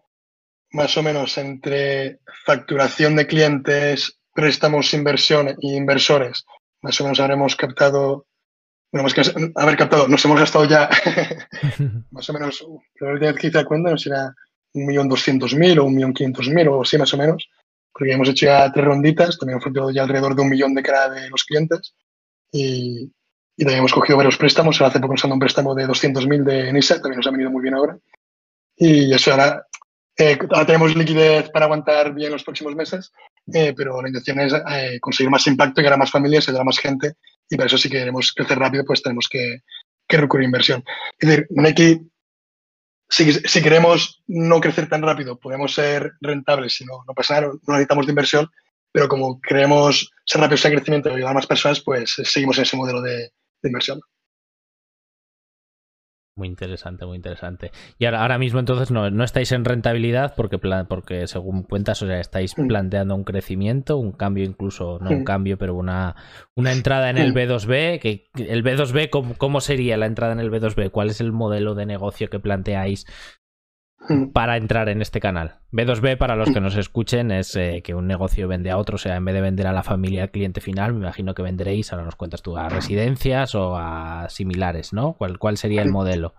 más 0.72 0.96
o 0.96 1.02
menos 1.02 1.36
entre 1.38 2.20
facturación 2.44 3.16
de 3.16 3.26
clientes, 3.26 4.18
préstamos, 4.34 4.94
inversión 4.94 5.48
e 5.48 5.54
inversores, 5.60 6.44
más 6.82 7.00
o 7.00 7.04
menos 7.04 7.20
habremos 7.20 7.56
captado, 7.56 8.26
bueno, 8.92 9.04
más 9.04 9.14
que 9.14 9.22
haber 9.54 9.76
captado, 9.76 10.08
nos 10.08 10.24
hemos 10.24 10.38
gastado 10.38 10.64
ya 10.66 10.90
más 12.10 12.28
o 12.28 12.32
menos, 12.32 12.64
la 13.00 13.12
última 13.12 13.32
vez 13.32 13.40
que 13.40 13.46
hice 13.48 13.58
la 13.58 13.64
cuenta, 13.64 13.94
doscientos 14.74 15.54
mil 15.54 15.78
o 15.78 15.84
un 15.84 15.94
millón 15.94 16.12
quinientos 16.12 16.48
mil 16.48 16.68
o 16.68 16.82
así 16.82 16.98
más 16.98 17.12
o 17.14 17.16
menos, 17.16 17.48
porque 17.92 18.12
hemos 18.12 18.28
hecho 18.28 18.46
ya 18.46 18.72
tres 18.72 18.84
ronditas, 18.84 19.38
también 19.38 19.54
hemos 19.54 19.64
facturado 19.64 19.90
ya 19.90 20.02
alrededor 20.02 20.34
de 20.34 20.42
un 20.42 20.48
millón 20.48 20.74
de 20.74 20.82
cara 20.82 21.08
de 21.10 21.28
los 21.30 21.44
clientes. 21.44 21.94
Y, 22.50 23.12
y 23.56 23.64
también 23.64 23.80
hemos 23.80 23.92
cogido 23.92 24.16
varios 24.16 24.36
préstamos, 24.36 24.80
ahora 24.80 24.90
hace 24.90 25.00
poco 25.00 25.14
nos 25.14 25.24
han 25.24 25.30
dado 25.30 25.34
un 25.34 25.40
préstamo 25.40 25.74
de 25.74 25.86
200.000 25.86 26.44
de 26.44 26.72
NISA, 26.72 26.96
también 26.96 27.18
nos 27.18 27.26
ha 27.26 27.30
venido 27.30 27.50
muy 27.50 27.62
bien 27.62 27.74
ahora. 27.74 27.98
Y 28.76 29.12
eso 29.12 29.30
ahora, 29.30 29.66
eh, 30.16 30.38
ahora 30.50 30.66
tenemos 30.66 30.94
liquidez 30.94 31.50
para 31.50 31.64
aguantar 31.64 32.12
bien 32.12 32.32
los 32.32 32.44
próximos 32.44 32.74
meses, 32.74 33.12
eh, 33.52 33.72
pero 33.74 34.02
la 34.02 34.08
intención 34.08 34.40
es 34.40 34.52
eh, 34.52 34.98
conseguir 35.00 35.30
más 35.30 35.46
impacto, 35.46 35.80
llegar 35.80 35.94
a 35.94 35.98
más 35.98 36.10
familias, 36.10 36.48
ayudar 36.48 36.62
a 36.62 36.66
más 36.66 36.78
gente 36.78 37.14
y 37.48 37.56
para 37.56 37.66
eso 37.66 37.78
si 37.78 37.88
queremos 37.88 38.32
crecer 38.32 38.58
rápido 38.58 38.84
pues 38.84 39.02
tenemos 39.02 39.28
que, 39.28 39.60
que 40.06 40.16
recurrir 40.18 40.44
a 40.44 40.48
inversión. 40.48 40.84
Es 41.18 41.28
decir, 41.28 41.46
Neki, 41.50 42.00
si, 43.08 43.32
si 43.32 43.62
queremos 43.62 44.22
no 44.26 44.60
crecer 44.60 44.88
tan 44.88 45.02
rápido, 45.02 45.38
podemos 45.38 45.74
ser 45.74 46.12
rentables, 46.20 46.74
si 46.74 46.84
no, 46.84 47.04
no 47.06 47.14
pasa 47.14 47.40
nada, 47.40 47.52
no 47.66 47.74
necesitamos 47.74 48.06
de 48.06 48.12
inversión, 48.12 48.50
pero 48.92 49.08
como 49.08 49.40
queremos 49.40 50.10
ser 50.26 50.40
rápidos 50.42 50.64
en 50.66 50.72
crecimiento 50.72 51.08
y 51.08 51.14
ayudar 51.14 51.30
a 51.30 51.34
más 51.34 51.46
personas, 51.46 51.80
pues 51.80 52.14
seguimos 52.24 52.58
en 52.58 52.64
ese 52.64 52.76
modelo 52.76 53.00
de, 53.00 53.16
de 53.62 53.68
inversión. 53.68 54.00
Muy 56.34 56.48
interesante, 56.48 57.04
muy 57.04 57.16
interesante. 57.16 57.72
Y 57.98 58.06
ahora, 58.06 58.22
ahora 58.22 58.38
mismo 58.38 58.58
entonces 58.58 58.90
no, 58.90 59.10
no 59.10 59.22
estáis 59.22 59.52
en 59.52 59.66
rentabilidad 59.66 60.32
porque, 60.34 60.58
porque 60.88 61.26
según 61.26 61.62
cuentas, 61.62 62.00
o 62.02 62.06
sea, 62.06 62.20
estáis 62.20 62.56
Mm. 62.56 62.68
planteando 62.68 63.14
un 63.14 63.24
crecimiento, 63.24 63.98
un 63.98 64.12
cambio 64.12 64.44
incluso, 64.44 64.98
no 65.02 65.10
un 65.10 65.24
cambio, 65.24 65.58
pero 65.58 65.74
una, 65.74 66.16
una 66.54 66.72
entrada 66.72 67.10
en 67.10 67.18
el 67.18 67.32
Mm. 67.32 67.36
B2B. 67.36 67.98
Que, 68.00 68.30
el 68.34 68.62
B2B, 68.64 69.10
¿cómo, 69.10 69.34
¿cómo 69.36 69.60
sería 69.60 69.98
la 69.98 70.06
entrada 70.06 70.32
en 70.32 70.40
el 70.40 70.50
B2B? 70.50 70.90
¿Cuál 70.90 71.10
es 71.10 71.20
el 71.20 71.32
modelo 71.32 71.74
de 71.74 71.84
negocio 71.84 72.30
que 72.30 72.40
planteáis. 72.40 73.06
Para 74.32 74.56
entrar 74.56 74.88
en 74.88 75.02
este 75.02 75.20
canal? 75.20 75.60
B2B, 75.72 76.16
para 76.18 76.36
los 76.36 76.50
que 76.50 76.60
nos 76.60 76.76
escuchen, 76.76 77.30
es 77.30 77.56
eh, 77.56 77.82
que 77.84 77.94
un 77.94 78.06
negocio 78.06 78.48
vende 78.48 78.70
a 78.70 78.78
otro, 78.78 78.96
o 78.96 78.98
sea, 78.98 79.16
en 79.16 79.24
vez 79.24 79.34
de 79.34 79.40
vender 79.40 79.66
a 79.66 79.72
la 79.72 79.82
familia 79.82 80.24
al 80.24 80.30
cliente 80.30 80.60
final, 80.60 80.92
me 80.92 81.00
imagino 81.00 81.34
que 81.34 81.42
venderéis, 81.42 81.92
ahora 81.92 82.04
nos 82.04 82.16
cuentas 82.16 82.42
tú, 82.42 82.56
a 82.56 82.68
residencias 82.68 83.54
o 83.54 83.76
a 83.76 84.28
similares, 84.28 84.92
¿no? 84.92 85.14
¿Cuál, 85.14 85.38
cuál 85.38 85.56
sería 85.56 85.82
el 85.82 85.90
modelo? 85.90 86.34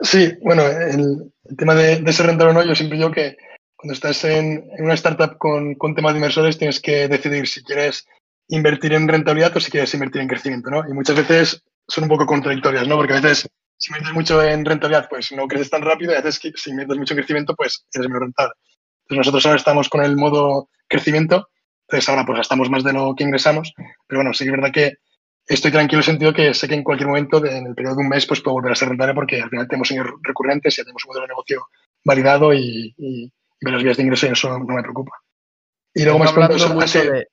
Sí, 0.00 0.32
bueno, 0.42 0.64
el, 0.66 1.32
el 1.44 1.56
tema 1.56 1.74
de, 1.74 2.00
de 2.00 2.12
ser 2.12 2.26
rentable 2.26 2.52
o 2.52 2.54
no, 2.54 2.64
yo 2.64 2.74
siempre 2.74 2.98
digo 2.98 3.10
que 3.10 3.36
cuando 3.76 3.94
estás 3.94 4.24
en, 4.24 4.64
en 4.76 4.84
una 4.84 4.94
startup 4.94 5.36
con, 5.38 5.74
con 5.74 5.94
temas 5.94 6.14
de 6.14 6.18
inversores 6.18 6.58
tienes 6.58 6.80
que 6.80 7.06
decidir 7.06 7.46
si 7.46 7.62
quieres 7.62 8.06
invertir 8.48 8.92
en 8.94 9.08
rentabilidad 9.08 9.56
o 9.56 9.60
si 9.60 9.70
quieres 9.70 9.92
invertir 9.94 10.22
en 10.22 10.28
crecimiento, 10.28 10.70
¿no? 10.70 10.88
Y 10.88 10.92
muchas 10.92 11.16
veces 11.16 11.62
son 11.86 12.04
un 12.04 12.10
poco 12.10 12.26
contradictorias, 12.26 12.88
¿no? 12.88 12.96
Porque 12.96 13.12
a 13.12 13.20
veces 13.20 13.48
si 13.84 13.90
inviertes 13.92 14.14
mucho 14.14 14.42
en 14.42 14.64
rentabilidad, 14.64 15.08
pues 15.10 15.30
no 15.32 15.46
creces 15.46 15.68
tan 15.68 15.82
rápido 15.82 16.12
y 16.12 16.14
a 16.14 16.22
veces 16.22 16.38
que- 16.40 16.52
si 16.56 16.70
inviertes 16.70 16.96
mucho 16.96 17.12
en 17.12 17.18
crecimiento, 17.18 17.54
pues 17.54 17.84
eres 17.92 18.08
menos 18.08 18.22
rentable. 18.22 18.54
Entonces 19.02 19.18
nosotros 19.18 19.44
ahora 19.44 19.56
estamos 19.58 19.88
con 19.90 20.02
el 20.02 20.16
modo 20.16 20.68
crecimiento, 20.88 21.48
entonces 21.86 22.08
ahora 22.08 22.24
pues 22.24 22.38
gastamos 22.38 22.70
más 22.70 22.82
de 22.82 22.94
lo 22.94 23.14
que 23.14 23.24
ingresamos, 23.24 23.74
pero 24.06 24.20
bueno, 24.20 24.32
sí 24.32 24.44
que 24.44 24.50
es 24.50 24.56
verdad 24.56 24.72
que 24.72 24.94
estoy 25.46 25.70
tranquilo 25.70 25.98
en 25.98 26.00
el 26.00 26.04
sentido 26.04 26.32
que 26.32 26.54
sé 26.54 26.66
que 26.66 26.74
en 26.74 26.82
cualquier 26.82 27.08
momento, 27.08 27.40
de- 27.40 27.58
en 27.58 27.66
el 27.66 27.74
periodo 27.74 27.96
de 27.96 28.02
un 28.04 28.08
mes, 28.08 28.24
pues 28.26 28.40
puedo 28.40 28.54
volver 28.54 28.72
a 28.72 28.74
ser 28.74 28.88
rentable 28.88 29.12
porque 29.12 29.42
al 29.42 29.50
final 29.50 29.68
tenemos 29.68 29.90
ingresos 29.90 30.14
recurrentes, 30.22 30.76
ya 30.76 30.84
tenemos 30.84 31.04
un 31.04 31.08
modelo 31.08 31.24
de 31.26 31.32
negocio 31.32 31.66
validado 32.04 32.54
y, 32.54 32.94
y, 32.96 33.24
y 33.24 33.32
ver 33.60 33.74
las 33.74 33.82
vías 33.82 33.96
de 33.98 34.02
ingreso 34.04 34.26
y 34.26 34.30
eso 34.30 34.48
no 34.58 34.74
me 34.74 34.82
preocupa. 34.82 35.12
Y 35.92 36.04
luego 36.04 36.18
más 36.18 36.32
pronto, 36.32 36.54
hablando 36.54 36.74
mucho 36.74 36.84
ah, 36.84 37.02
sí. 37.02 37.06
de... 37.06 37.26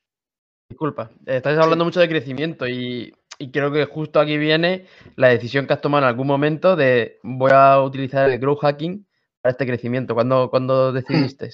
Disculpa, 0.69 1.09
eh, 1.25 1.37
estás 1.37 1.57
hablando 1.57 1.85
mucho 1.85 2.01
de 2.01 2.09
crecimiento 2.09 2.67
y, 2.67 3.13
y 3.41 3.51
creo 3.51 3.71
que 3.71 3.85
justo 3.85 4.19
aquí 4.19 4.37
viene 4.37 4.85
la 5.15 5.29
decisión 5.29 5.67
que 5.67 5.73
has 5.73 5.81
tomado 5.81 6.03
en 6.03 6.09
algún 6.09 6.27
momento 6.27 6.75
de 6.75 7.19
voy 7.23 7.51
a 7.53 7.81
utilizar 7.81 8.29
el 8.29 8.39
growth 8.39 8.61
hacking 8.61 9.07
para 9.41 9.51
este 9.51 9.65
crecimiento. 9.65 10.13
¿Cuándo, 10.13 10.49
cuándo 10.49 10.93
decidiste? 10.93 11.51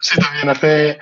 Sí, 0.00 0.20
también 0.20 0.48
hace, 0.48 0.98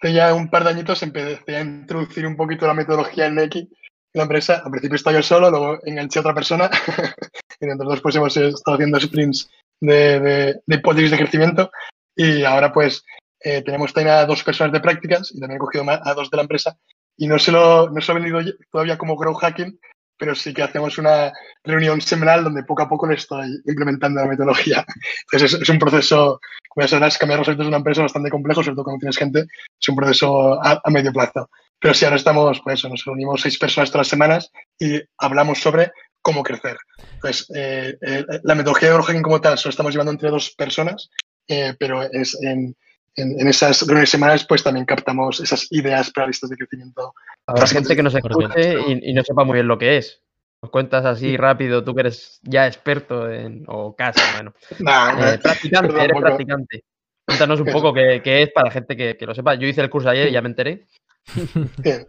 hace 0.00 0.12
ya 0.12 0.34
un 0.34 0.50
par 0.50 0.64
de 0.64 0.70
añitos 0.70 1.02
empecé 1.04 1.56
a 1.56 1.60
introducir 1.60 2.26
un 2.26 2.36
poquito 2.36 2.66
la 2.66 2.74
metodología 2.74 3.26
en 3.26 3.38
en 3.38 3.68
la 4.12 4.22
empresa. 4.24 4.62
Al 4.64 4.70
principio 4.72 4.96
estaba 4.96 5.16
yo 5.16 5.22
solo, 5.22 5.50
luego 5.50 5.78
enganché 5.84 6.18
a 6.18 6.22
otra 6.22 6.34
persona 6.34 6.68
y 7.60 7.66
entre 7.66 7.86
dos 7.86 8.00
pues 8.00 8.16
hemos 8.16 8.36
estado 8.36 8.74
haciendo 8.74 8.98
sprints 8.98 9.48
de, 9.80 10.18
de, 10.20 10.60
de 10.66 10.76
hipótesis 10.76 11.12
de 11.12 11.18
crecimiento 11.18 11.70
y 12.16 12.42
ahora 12.42 12.72
pues 12.72 13.04
eh, 13.40 13.62
tenemos 13.62 13.92
también 13.92 14.16
a 14.16 14.26
dos 14.26 14.42
personas 14.42 14.72
de 14.72 14.80
prácticas 14.80 15.30
y 15.32 15.40
también 15.40 15.56
he 15.56 15.60
cogido 15.60 15.84
a 15.88 16.14
dos 16.14 16.28
de 16.28 16.36
la 16.36 16.42
empresa 16.42 16.76
y 17.20 17.26
no 17.26 17.38
se 17.38 17.52
lo, 17.52 17.90
no 17.90 18.00
se 18.00 18.14
lo 18.14 18.40
he 18.40 18.54
todavía 18.72 18.96
como 18.96 19.14
growth 19.14 19.40
hacking, 19.42 19.78
pero 20.16 20.34
sí 20.34 20.54
que 20.54 20.62
hacemos 20.62 20.96
una 20.96 21.30
reunión 21.62 22.00
semanal 22.00 22.42
donde 22.42 22.62
poco 22.62 22.82
a 22.82 22.88
poco 22.88 23.06
le 23.06 23.16
estoy 23.16 23.46
implementando 23.66 24.22
la 24.22 24.26
metodología. 24.26 24.86
Entonces 25.24 25.52
es, 25.52 25.60
es 25.60 25.68
un 25.68 25.78
proceso, 25.78 26.40
como 26.70 26.82
ya 26.82 26.88
sabrás, 26.88 27.18
cambiar 27.18 27.40
los 27.40 27.48
hábitos 27.48 27.66
de 27.66 27.68
una 27.68 27.76
empresa 27.76 28.00
es 28.00 28.04
bastante 28.04 28.30
complejo, 28.30 28.62
sobre 28.62 28.74
todo 28.74 28.84
cuando 28.84 29.00
tienes 29.00 29.18
gente, 29.18 29.40
es 29.78 29.88
un 29.90 29.96
proceso 29.96 30.64
a, 30.64 30.80
a 30.82 30.90
medio 30.90 31.12
plazo. 31.12 31.50
Pero 31.78 31.92
sí, 31.92 32.06
ahora 32.06 32.16
estamos, 32.16 32.58
pues 32.64 32.78
eso, 32.78 32.88
nos 32.88 33.04
reunimos 33.04 33.42
seis 33.42 33.58
personas 33.58 33.90
todas 33.90 34.06
las 34.06 34.08
semanas 34.08 34.50
y 34.78 34.98
hablamos 35.18 35.58
sobre 35.58 35.92
cómo 36.22 36.42
crecer. 36.42 36.78
Entonces, 37.16 37.46
eh, 37.54 37.98
eh, 38.00 38.24
la 38.44 38.54
metodología 38.54 38.88
de 38.88 38.94
growth 38.94 39.08
hacking 39.08 39.22
como 39.22 39.42
tal 39.42 39.58
solo 39.58 39.70
estamos 39.70 39.92
llevando 39.92 40.12
entre 40.12 40.30
dos 40.30 40.54
personas, 40.56 41.10
eh, 41.46 41.74
pero 41.78 42.02
es 42.02 42.38
en, 42.42 42.74
en, 43.20 43.40
en 43.40 43.48
esas 43.48 43.80
reuniones 43.82 44.10
semanales 44.10 44.44
pues 44.44 44.62
también 44.62 44.86
captamos 44.86 45.40
esas 45.40 45.66
ideas 45.70 46.10
para 46.10 46.26
listas 46.26 46.50
de 46.50 46.56
crecimiento. 46.56 47.14
Habrá 47.46 47.66
gente 47.66 47.94
que 47.96 48.02
nos 48.02 48.14
escuche 48.14 48.74
y, 48.88 49.10
y 49.10 49.12
no 49.12 49.22
sepa 49.22 49.44
muy 49.44 49.54
bien 49.54 49.68
lo 49.68 49.78
que 49.78 49.96
es. 49.98 50.22
Nos 50.62 50.70
cuentas 50.70 51.06
así 51.06 51.36
rápido, 51.36 51.82
tú 51.82 51.94
que 51.94 52.00
eres 52.02 52.38
ya 52.42 52.66
experto 52.66 53.30
en, 53.30 53.64
o 53.66 53.96
casi, 53.96 54.20
bueno. 54.34 54.52
Nah, 54.78 55.34
Eh, 55.34 55.38
practicante, 55.38 55.88
perdón, 55.88 56.04
eres 56.04 56.20
practicante. 56.20 56.84
Cuéntanos 57.26 57.60
un 57.60 57.68
Eso. 57.68 57.78
poco 57.78 57.94
qué, 57.94 58.20
qué 58.22 58.42
es 58.42 58.52
para 58.52 58.70
gente 58.70 58.96
que, 58.96 59.16
que 59.16 59.26
lo 59.26 59.34
sepa. 59.34 59.54
Yo 59.54 59.66
hice 59.66 59.80
el 59.80 59.88
curso 59.88 60.10
ayer 60.10 60.28
y 60.28 60.32
ya 60.32 60.42
me 60.42 60.48
enteré. 60.48 60.86
Bien. 61.78 62.06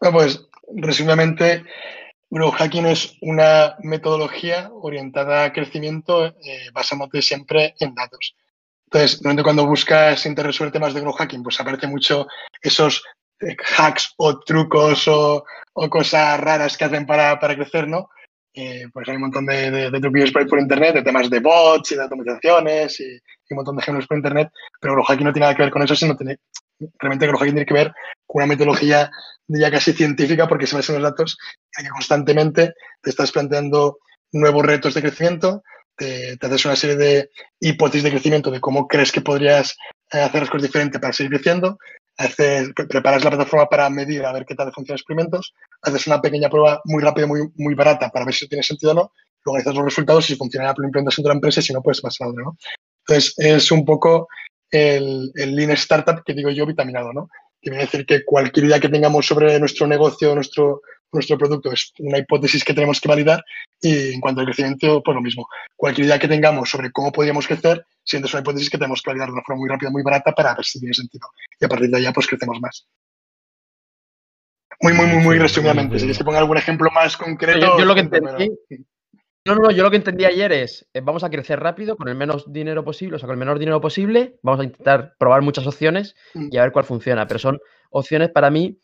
Pues 0.00 0.48
resumidamente, 0.76 1.64
Growth 2.30 2.54
Hacking 2.54 2.86
es 2.86 3.16
una 3.20 3.76
metodología 3.80 4.70
orientada 4.72 5.44
a 5.44 5.52
crecimiento 5.52 6.26
eh, 6.26 6.70
basándote 6.72 7.20
siempre 7.22 7.74
en 7.80 7.94
datos. 7.94 8.34
Entonces, 8.90 9.20
cuando 9.42 9.66
buscas 9.66 10.24
internet 10.24 10.54
sobre 10.54 10.70
temas 10.70 10.94
de 10.94 11.02
Hacking, 11.04 11.42
pues 11.42 11.60
aparece 11.60 11.86
mucho 11.86 12.26
esos 12.62 13.04
eh, 13.40 13.54
hacks 13.76 14.14
o 14.16 14.40
trucos 14.40 15.06
o, 15.08 15.44
o 15.74 15.90
cosas 15.90 16.40
raras 16.40 16.76
que 16.76 16.84
hacen 16.84 17.04
para, 17.04 17.38
para 17.38 17.54
crecer, 17.54 17.86
¿no? 17.86 18.08
Eh, 18.54 18.86
pues 18.92 19.06
hay 19.08 19.16
un 19.16 19.22
montón 19.22 19.44
de, 19.44 19.70
de, 19.70 19.90
de 19.90 20.32
por 20.32 20.48
por 20.48 20.58
internet, 20.58 20.94
de 20.94 21.02
temas 21.02 21.28
de 21.28 21.38
bots 21.38 21.92
y 21.92 21.96
de 21.96 22.02
automatizaciones 22.02 22.98
y, 23.00 23.04
y 23.04 23.50
un 23.50 23.56
montón 23.56 23.76
de 23.76 23.82
ejemplos 23.82 24.06
por 24.06 24.16
internet, 24.16 24.50
pero 24.80 24.94
Growth 24.94 25.08
Hacking 25.08 25.26
no 25.26 25.32
tiene 25.32 25.44
nada 25.44 25.54
que 25.54 25.62
ver 25.62 25.70
con 25.70 25.82
eso, 25.82 25.94
sino 25.94 26.16
tiene, 26.16 26.38
realmente 26.98 27.26
Growth 27.26 27.40
Hacking 27.40 27.54
tiene 27.54 27.66
que 27.66 27.74
ver 27.74 27.92
con 28.26 28.42
una 28.42 28.46
metodología 28.46 29.10
ya 29.48 29.70
casi 29.70 29.92
científica 29.92 30.48
porque 30.48 30.66
se 30.66 30.76
basan 30.76 30.94
los 30.94 31.04
datos 31.04 31.36
en 31.76 31.84
que 31.84 31.90
constantemente 31.90 32.72
te 33.02 33.10
estás 33.10 33.32
planteando 33.32 33.98
nuevos 34.32 34.64
retos 34.64 34.94
de 34.94 35.02
crecimiento, 35.02 35.62
te, 35.98 36.36
te 36.38 36.46
haces 36.46 36.64
una 36.64 36.76
serie 36.76 36.96
de 36.96 37.30
hipótesis 37.60 38.04
de 38.04 38.10
crecimiento 38.10 38.50
de 38.50 38.60
cómo 38.60 38.86
crees 38.88 39.12
que 39.12 39.20
podrías 39.20 39.76
eh, 40.12 40.20
hacer 40.20 40.40
las 40.42 40.50
cosas 40.50 40.68
diferentes 40.68 41.00
para 41.00 41.12
seguir 41.12 41.32
creciendo, 41.32 41.78
haces, 42.16 42.70
pre- 42.74 42.86
preparas 42.86 43.24
la 43.24 43.30
plataforma 43.30 43.66
para 43.68 43.90
medir 43.90 44.24
a 44.24 44.32
ver 44.32 44.46
qué 44.46 44.54
tal 44.54 44.72
funcionan 44.72 44.94
los 44.94 45.00
experimentos, 45.02 45.54
haces 45.82 46.06
una 46.06 46.20
pequeña 46.22 46.48
prueba 46.48 46.80
muy 46.84 47.02
rápida, 47.02 47.26
muy, 47.26 47.40
muy 47.56 47.74
barata 47.74 48.08
para 48.10 48.24
ver 48.24 48.34
si 48.34 48.48
tiene 48.48 48.62
sentido 48.62 48.92
o 48.92 48.94
no, 48.94 49.12
luego 49.44 49.56
analizas 49.56 49.74
los 49.74 49.84
resultados, 49.84 50.24
si 50.24 50.36
funciona 50.36 50.66
la 50.66 50.86
implementación 50.86 51.24
de 51.24 51.28
la 51.28 51.34
empresa 51.34 51.60
y 51.60 51.64
si 51.64 51.72
no, 51.72 51.82
pues 51.82 52.00
vas 52.00 52.20
a 52.20 52.28
otra, 52.28 52.42
¿no? 52.44 52.56
Entonces, 53.06 53.34
es 53.38 53.70
un 53.70 53.84
poco 53.84 54.28
el, 54.70 55.30
el 55.34 55.54
Lean 55.56 55.70
Startup 55.72 56.22
que 56.24 56.34
digo 56.34 56.50
yo 56.50 56.64
vitaminado, 56.66 57.12
¿no? 57.12 57.28
que 57.60 57.70
viene 57.70 57.82
a 57.82 57.86
decir 57.86 58.06
que 58.06 58.24
cualquier 58.24 58.66
idea 58.66 58.78
que 58.78 58.88
tengamos 58.88 59.26
sobre 59.26 59.58
nuestro 59.58 59.86
negocio, 59.88 60.32
nuestro, 60.34 60.82
nuestro 61.12 61.38
producto, 61.38 61.72
es 61.72 61.92
una 61.98 62.18
hipótesis 62.18 62.64
que 62.64 62.74
tenemos 62.74 63.00
que 63.00 63.08
validar 63.08 63.42
y 63.80 64.12
en 64.12 64.20
cuanto 64.20 64.40
al 64.40 64.46
crecimiento, 64.46 65.02
pues 65.02 65.14
lo 65.14 65.20
mismo. 65.20 65.48
Cualquier 65.76 66.06
idea 66.06 66.18
que 66.18 66.28
tengamos 66.28 66.68
sobre 66.68 66.90
cómo 66.90 67.12
podríamos 67.12 67.46
crecer, 67.46 67.84
siempre 68.04 68.28
es 68.28 68.34
una 68.34 68.42
hipótesis 68.42 68.70
que 68.70 68.78
tenemos 68.78 69.02
que 69.02 69.10
validar 69.10 69.28
de 69.28 69.34
una 69.34 69.42
forma 69.42 69.60
muy 69.60 69.68
rápida, 69.68 69.90
muy 69.90 70.02
barata 70.02 70.32
para 70.32 70.54
ver 70.54 70.64
si 70.64 70.78
tiene 70.78 70.94
sentido. 70.94 71.28
Y 71.60 71.64
a 71.64 71.68
partir 71.68 71.90
de 71.90 71.98
allá, 71.98 72.12
pues 72.12 72.26
crecemos 72.26 72.60
más. 72.60 72.86
Muy, 74.80 74.92
muy, 74.92 75.06
muy, 75.06 75.24
muy 75.24 75.38
resumidamente. 75.38 75.96
Si 75.98 76.04
quieres 76.04 76.18
que 76.18 76.24
ponga 76.24 76.38
algún 76.38 76.56
ejemplo 76.56 76.90
más 76.92 77.16
concreto. 77.16 77.58
Yo, 77.58 77.78
yo 77.80 77.84
lo 77.84 77.94
que 77.94 78.00
entendí, 78.00 78.50
No, 79.44 79.54
no, 79.56 79.70
yo 79.70 79.82
lo 79.82 79.90
que 79.90 79.96
entendí 79.96 80.24
ayer 80.24 80.52
es, 80.52 80.88
eh, 80.92 81.00
vamos 81.00 81.24
a 81.24 81.30
crecer 81.30 81.58
rápido 81.58 81.96
con 81.96 82.08
el 82.08 82.14
menos 82.14 82.52
dinero 82.52 82.84
posible, 82.84 83.16
o 83.16 83.18
sea, 83.18 83.26
con 83.26 83.34
el 83.34 83.38
menor 83.38 83.58
dinero 83.58 83.80
posible, 83.80 84.38
vamos 84.42 84.60
a 84.60 84.64
intentar 84.64 85.14
probar 85.18 85.42
muchas 85.42 85.66
opciones 85.66 86.14
Mm. 86.34 86.48
y 86.52 86.58
a 86.58 86.62
ver 86.62 86.72
cuál 86.72 86.84
funciona, 86.84 87.26
pero 87.26 87.40
son 87.40 87.58
opciones 87.90 88.28
para 88.30 88.50
mí 88.50 88.78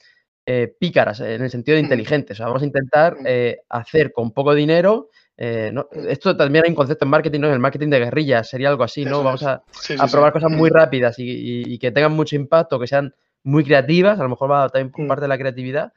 eh, 0.46 0.74
pícaras, 0.78 1.20
en 1.20 1.42
el 1.42 1.50
sentido 1.50 1.76
de 1.76 1.82
Mm. 1.82 1.86
inteligentes. 1.86 2.36
O 2.36 2.38
sea, 2.38 2.46
vamos 2.46 2.62
a 2.62 2.66
intentar 2.66 3.14
Mm. 3.14 3.24
eh, 3.26 3.58
hacer 3.68 4.12
con 4.12 4.30
poco 4.32 4.54
dinero, 4.54 5.08
eh, 5.36 5.70
no- 5.72 5.88
esto 6.08 6.36
también 6.36 6.64
hay 6.64 6.70
un 6.70 6.76
concepto 6.76 7.04
en 7.06 7.10
marketing, 7.10 7.40
¿no? 7.40 7.46
En 7.48 7.54
el 7.54 7.58
marketing 7.60 7.88
de 7.88 7.98
guerrilla 8.00 8.44
sería 8.44 8.68
algo 8.68 8.84
así, 8.84 9.04
¿no? 9.04 9.10
Eso 9.16 9.24
Vamos 9.24 9.42
a, 9.44 9.62
Sí, 9.72 9.94
sí, 9.94 9.96
a 9.98 10.06
sí. 10.06 10.12
probar 10.12 10.32
cosas 10.32 10.50
muy 10.50 10.70
Mm. 10.70 10.74
rápidas 10.74 11.18
y, 11.18 11.24
y- 11.30 11.74
y 11.74 11.78
que 11.78 11.90
tengan 11.90 12.12
mucho 12.12 12.36
impacto, 12.36 12.78
que 12.78 12.86
sean 12.86 13.14
muy 13.42 13.64
creativas, 13.64 14.18
a 14.20 14.22
lo 14.22 14.28
mejor 14.28 14.50
va 14.50 14.68
también 14.68 14.90
por 14.90 15.04
Mm. 15.04 15.08
parte 15.08 15.22
de 15.22 15.28
la 15.28 15.38
creatividad, 15.38 15.92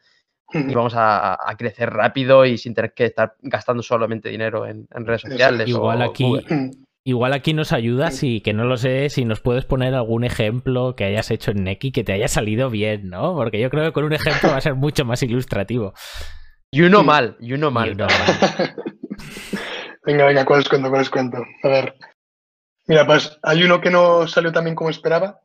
Mm. 0.54 0.70
y 0.70 0.74
vamos 0.74 0.94
a, 0.96 1.38
crecer 1.58 1.90
rápido 1.90 2.46
y 2.46 2.58
sin 2.58 2.74
tener 2.74 2.94
que 2.94 3.06
estar 3.06 3.36
gastando 3.42 3.84
solamente 3.84 4.30
dinero 4.30 4.66
en, 4.66 4.88
en 4.96 5.06
redes 5.06 5.22
sociales. 5.22 5.68
Igual 5.68 6.02
o 6.02 6.06
aquí- 6.06 6.24
Google. 6.24 6.72
Igual 7.08 7.32
aquí 7.32 7.54
nos 7.54 7.72
ayuda, 7.72 8.12
si 8.12 8.42
que 8.42 8.52
no 8.52 8.66
lo 8.66 8.76
sé, 8.76 9.10
si 9.10 9.24
nos 9.24 9.40
puedes 9.40 9.64
poner 9.64 9.94
algún 9.94 10.26
ejemplo 10.26 10.94
que 10.98 11.06
hayas 11.06 11.32
hecho 11.32 11.52
en 11.52 11.64
Neki 11.64 11.94
que 11.94 12.04
te 12.04 12.12
haya 12.12 12.28
salido 12.28 12.70
bien, 12.70 13.08
¿no? 13.08 13.34
Porque 13.34 13.62
yo 13.62 13.70
creo 13.70 13.86
que 13.86 13.94
con 13.94 14.04
un 14.04 14.12
ejemplo 14.12 14.50
va 14.50 14.58
a 14.58 14.62
ser 14.62 14.76
mucho 14.76 15.06
más 15.06 15.24
ilustrativo. 15.24 15.94
Y 16.70 16.82
uno 16.82 17.06
mal, 17.06 17.38
y 17.40 17.54
uno 17.54 17.72
mal. 17.72 17.88
Y 17.88 17.92
uno 17.94 18.08
venga, 20.06 20.26
venga, 20.26 20.44
¿cuál 20.44 20.60
os 20.60 20.68
cuento? 20.68 20.90
¿Cuál 20.90 21.02
os 21.04 21.10
cuento? 21.10 21.38
A 21.64 21.68
ver. 21.70 21.96
Mira, 22.88 23.06
pues 23.06 23.40
hay 23.42 23.64
uno 23.64 23.80
que 23.80 23.90
no 23.90 24.28
salió 24.28 24.52
también 24.52 24.76
como 24.76 24.90
esperaba. 24.90 25.40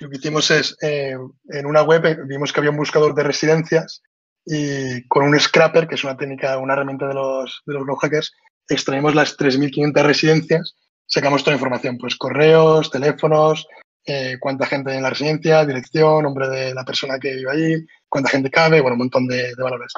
Lo 0.00 0.10
que 0.10 0.18
hicimos 0.18 0.50
es, 0.50 0.76
eh, 0.82 1.16
en 1.48 1.64
una 1.64 1.84
web 1.84 2.04
eh, 2.04 2.18
vimos 2.26 2.52
que 2.52 2.60
había 2.60 2.70
un 2.70 2.76
buscador 2.76 3.14
de 3.14 3.22
residencias 3.22 4.02
y 4.44 5.08
con 5.08 5.24
un 5.24 5.40
scrapper, 5.40 5.88
que 5.88 5.94
es 5.94 6.04
una 6.04 6.18
técnica, 6.18 6.58
una 6.58 6.74
herramienta 6.74 7.08
de 7.08 7.14
los, 7.14 7.62
de 7.64 7.72
los 7.72 7.84
growth 7.84 8.00
hackers, 8.02 8.34
extraemos 8.68 9.14
las 9.14 9.38
3.500 9.38 10.02
residencias, 10.02 10.76
sacamos 11.08 11.42
toda 11.42 11.54
la 11.54 11.58
información, 11.58 11.98
pues 11.98 12.16
correos, 12.16 12.90
teléfonos, 12.90 13.66
eh, 14.04 14.36
cuánta 14.40 14.66
gente 14.66 14.94
en 14.94 15.02
la 15.02 15.10
residencia, 15.10 15.64
dirección, 15.64 16.22
nombre 16.22 16.48
de 16.48 16.74
la 16.74 16.84
persona 16.84 17.18
que 17.18 17.34
vive 17.34 17.50
ahí, 17.50 17.86
cuánta 18.08 18.30
gente 18.30 18.50
cabe, 18.50 18.80
bueno, 18.80 18.94
un 18.94 19.00
montón 19.00 19.26
de, 19.26 19.54
de 19.54 19.62
valores. 19.62 19.92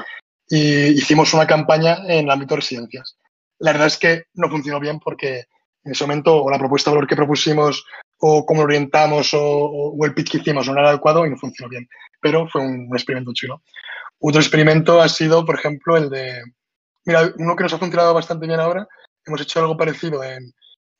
Y 0.48 0.88
hicimos 0.98 1.34
una 1.34 1.46
campaña 1.46 1.98
en 2.08 2.24
el 2.24 2.30
ámbito 2.30 2.54
de 2.54 2.60
residencias. 2.60 3.16
La 3.58 3.72
verdad 3.72 3.88
es 3.88 3.98
que 3.98 4.24
no 4.34 4.48
funcionó 4.48 4.80
bien 4.80 4.98
porque 4.98 5.44
en 5.84 5.92
ese 5.92 6.04
momento 6.04 6.42
o 6.42 6.50
la 6.50 6.58
propuesta 6.58 6.90
de 6.90 6.96
valor 6.96 7.08
que 7.08 7.16
propusimos 7.16 7.84
o 8.18 8.44
cómo 8.44 8.62
orientamos 8.62 9.32
o, 9.34 9.40
o 9.40 10.04
el 10.04 10.14
pitch 10.14 10.32
que 10.32 10.38
hicimos 10.38 10.66
no 10.66 10.72
era 10.72 10.90
adecuado 10.90 11.24
y 11.26 11.30
no 11.30 11.36
funcionó 11.36 11.68
bien. 11.68 11.88
Pero 12.20 12.48
fue 12.48 12.62
un, 12.62 12.88
un 12.88 12.96
experimento 12.96 13.32
chulo. 13.32 13.62
Otro 14.18 14.40
experimento 14.40 15.00
ha 15.00 15.08
sido, 15.08 15.44
por 15.44 15.54
ejemplo, 15.54 15.96
el 15.96 16.10
de... 16.10 16.42
Mira, 17.06 17.32
uno 17.38 17.56
que 17.56 17.62
nos 17.62 17.72
ha 17.72 17.78
funcionado 17.78 18.12
bastante 18.12 18.46
bien 18.46 18.60
ahora. 18.60 18.86
Hemos 19.24 19.40
hecho 19.40 19.60
algo 19.60 19.76
parecido 19.76 20.22
en, 20.22 20.52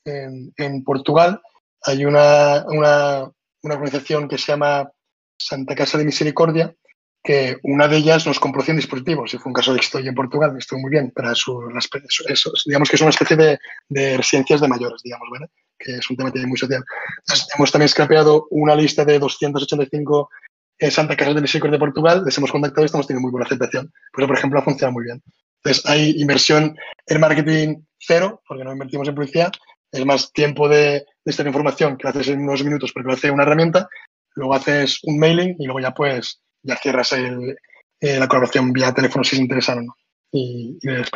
en, 0.04 0.52
en 0.56 0.84
Portugal. 0.84 1.40
Hay 1.82 2.04
una, 2.04 2.64
una, 2.68 3.30
una 3.62 3.74
organización 3.74 4.28
que 4.28 4.38
se 4.38 4.52
llama 4.52 4.90
Santa 5.38 5.74
Casa 5.74 5.98
de 5.98 6.04
Misericordia, 6.04 6.74
que 7.22 7.58
una 7.62 7.86
de 7.86 7.98
ellas 7.98 8.26
nos 8.26 8.40
compró 8.40 8.62
100 8.62 8.76
dispositivos 8.76 9.32
y 9.34 9.38
fue 9.38 9.50
un 9.50 9.54
caso 9.54 9.72
de 9.72 9.78
éxito 9.78 9.98
en 9.98 10.14
Portugal, 10.14 10.54
estuvo 10.58 10.80
muy 10.80 10.90
bien, 10.90 11.10
para 11.10 11.34
su, 11.34 11.60
las, 11.70 11.88
eso, 12.28 12.52
digamos 12.64 12.88
que 12.88 12.96
es 12.96 13.02
una 13.02 13.10
especie 13.10 13.36
de, 13.36 13.58
de, 13.88 14.16
residencias 14.16 14.60
de 14.60 14.68
mayores, 14.68 15.02
digamos, 15.02 15.28
¿vale? 15.30 15.46
que 15.78 15.96
es 15.96 16.10
un 16.10 16.16
tema 16.16 16.30
muy 16.46 16.58
social. 16.58 16.82
Entonces, 17.18 17.46
hemos 17.56 17.72
también 17.72 17.88
scrapeado 17.88 18.46
una 18.50 18.74
lista 18.74 19.04
de 19.04 19.18
285 19.18 20.30
eh, 20.78 20.90
Santa 20.90 21.14
Casa 21.14 21.34
de 21.34 21.42
Misericordia 21.42 21.76
de 21.76 21.84
Portugal, 21.84 22.22
les 22.24 22.36
hemos 22.38 22.50
contactado 22.50 22.82
y 22.82 22.86
estamos 22.86 23.06
teniendo 23.06 23.22
muy 23.22 23.32
buena 23.32 23.46
aceptación. 23.46 23.92
Pero, 24.14 24.26
por 24.26 24.38
ejemplo, 24.38 24.58
ha 24.58 24.62
funcionado 24.62 24.92
muy 24.92 25.04
bien. 25.04 25.22
Entonces, 25.62 25.84
hay 25.86 26.14
inversión 26.16 26.74
en 27.06 27.20
marketing 27.20 27.82
cero, 27.98 28.42
porque 28.48 28.64
no 28.64 28.72
invertimos 28.72 29.06
en 29.08 29.14
publicidad, 29.14 29.52
es 29.92 30.06
más 30.06 30.32
tiempo 30.32 30.68
de, 30.68 30.90
de 30.90 31.04
esta 31.24 31.46
información 31.46 31.96
que 31.96 32.04
lo 32.04 32.10
haces 32.10 32.28
en 32.28 32.40
unos 32.40 32.64
minutos 32.64 32.92
porque 32.92 33.08
lo 33.08 33.14
hace 33.14 33.30
una 33.30 33.42
herramienta, 33.42 33.88
luego 34.34 34.54
haces 34.54 35.00
un 35.04 35.18
mailing 35.18 35.56
y 35.58 35.64
luego 35.64 35.80
ya 35.80 35.92
pues 35.92 36.40
ya 36.62 36.76
cierras 36.76 37.12
el, 37.12 37.56
eh, 38.00 38.18
la 38.18 38.28
colaboración 38.28 38.72
vía 38.72 38.94
teléfono 38.94 39.24
si 39.24 39.36
se 39.36 39.74
no. 39.76 39.94
Y, 40.32 40.78
y 40.80 40.88
les. 40.88 41.10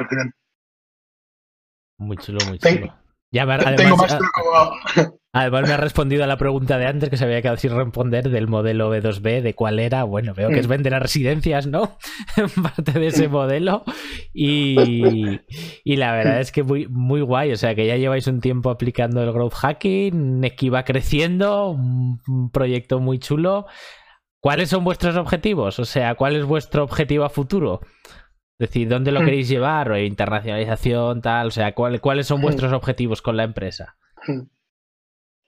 Muy 1.98 2.16
chulo, 2.16 2.38
muy 2.46 2.58
chulo. 2.58 3.03
Ya 3.34 3.46
me, 3.46 3.58
tengo 3.58 3.96
además, 3.96 4.20
más, 5.32 5.50
me 5.68 5.72
ha 5.72 5.76
respondido 5.76 6.22
a 6.22 6.28
la 6.28 6.36
pregunta 6.36 6.78
de 6.78 6.86
antes 6.86 7.10
que 7.10 7.16
se 7.16 7.24
había 7.24 7.42
quedado 7.42 7.56
sin 7.56 7.74
responder 7.76 8.30
del 8.30 8.46
modelo 8.46 8.94
B2B, 8.94 9.42
de 9.42 9.54
cuál 9.56 9.80
era. 9.80 10.04
Bueno, 10.04 10.34
veo 10.34 10.50
que 10.50 10.60
es 10.60 10.68
vender 10.68 10.94
a 10.94 11.00
residencias, 11.00 11.66
¿no? 11.66 11.98
Parte 12.62 12.92
de 12.92 13.08
ese 13.08 13.26
modelo. 13.26 13.82
Y, 14.32 15.40
y 15.82 15.96
la 15.96 16.12
verdad 16.12 16.38
es 16.38 16.52
que 16.52 16.62
muy, 16.62 16.86
muy 16.86 17.22
guay. 17.22 17.50
O 17.50 17.56
sea, 17.56 17.74
que 17.74 17.88
ya 17.88 17.96
lleváis 17.96 18.28
un 18.28 18.40
tiempo 18.40 18.70
aplicando 18.70 19.20
el 19.20 19.32
growth 19.32 19.54
hacking, 19.54 20.38
Neki 20.38 20.68
va 20.68 20.84
creciendo, 20.84 21.70
un, 21.70 22.20
un 22.28 22.50
proyecto 22.52 23.00
muy 23.00 23.18
chulo. 23.18 23.66
¿Cuáles 24.38 24.68
son 24.68 24.84
vuestros 24.84 25.16
objetivos? 25.16 25.80
O 25.80 25.84
sea, 25.84 26.14
¿cuál 26.14 26.36
es 26.36 26.44
vuestro 26.44 26.84
objetivo 26.84 27.24
a 27.24 27.30
futuro? 27.30 27.80
Decir, 28.58 28.88
¿dónde 28.88 29.10
lo 29.10 29.24
queréis 29.24 29.48
llevar? 29.48 29.90
¿O 29.90 29.98
internacionalización, 29.98 31.20
tal? 31.20 31.48
O 31.48 31.50
sea, 31.50 31.74
¿cuál, 31.74 32.00
¿cuáles 32.00 32.26
son 32.26 32.40
vuestros 32.40 32.72
objetivos 32.72 33.20
con 33.20 33.36
la 33.36 33.44
empresa? 33.44 33.96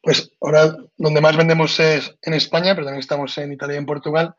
Pues 0.03 0.31
ahora 0.41 0.77
donde 0.97 1.21
más 1.21 1.37
vendemos 1.37 1.79
es 1.81 2.17
en 2.23 2.35
España, 2.35 2.75
pero 2.75 2.87
también 2.87 3.01
estamos 3.01 3.37
en 3.39 3.53
Italia 3.53 3.75
y 3.75 3.79
en 3.79 3.87
Portugal. 3.87 4.35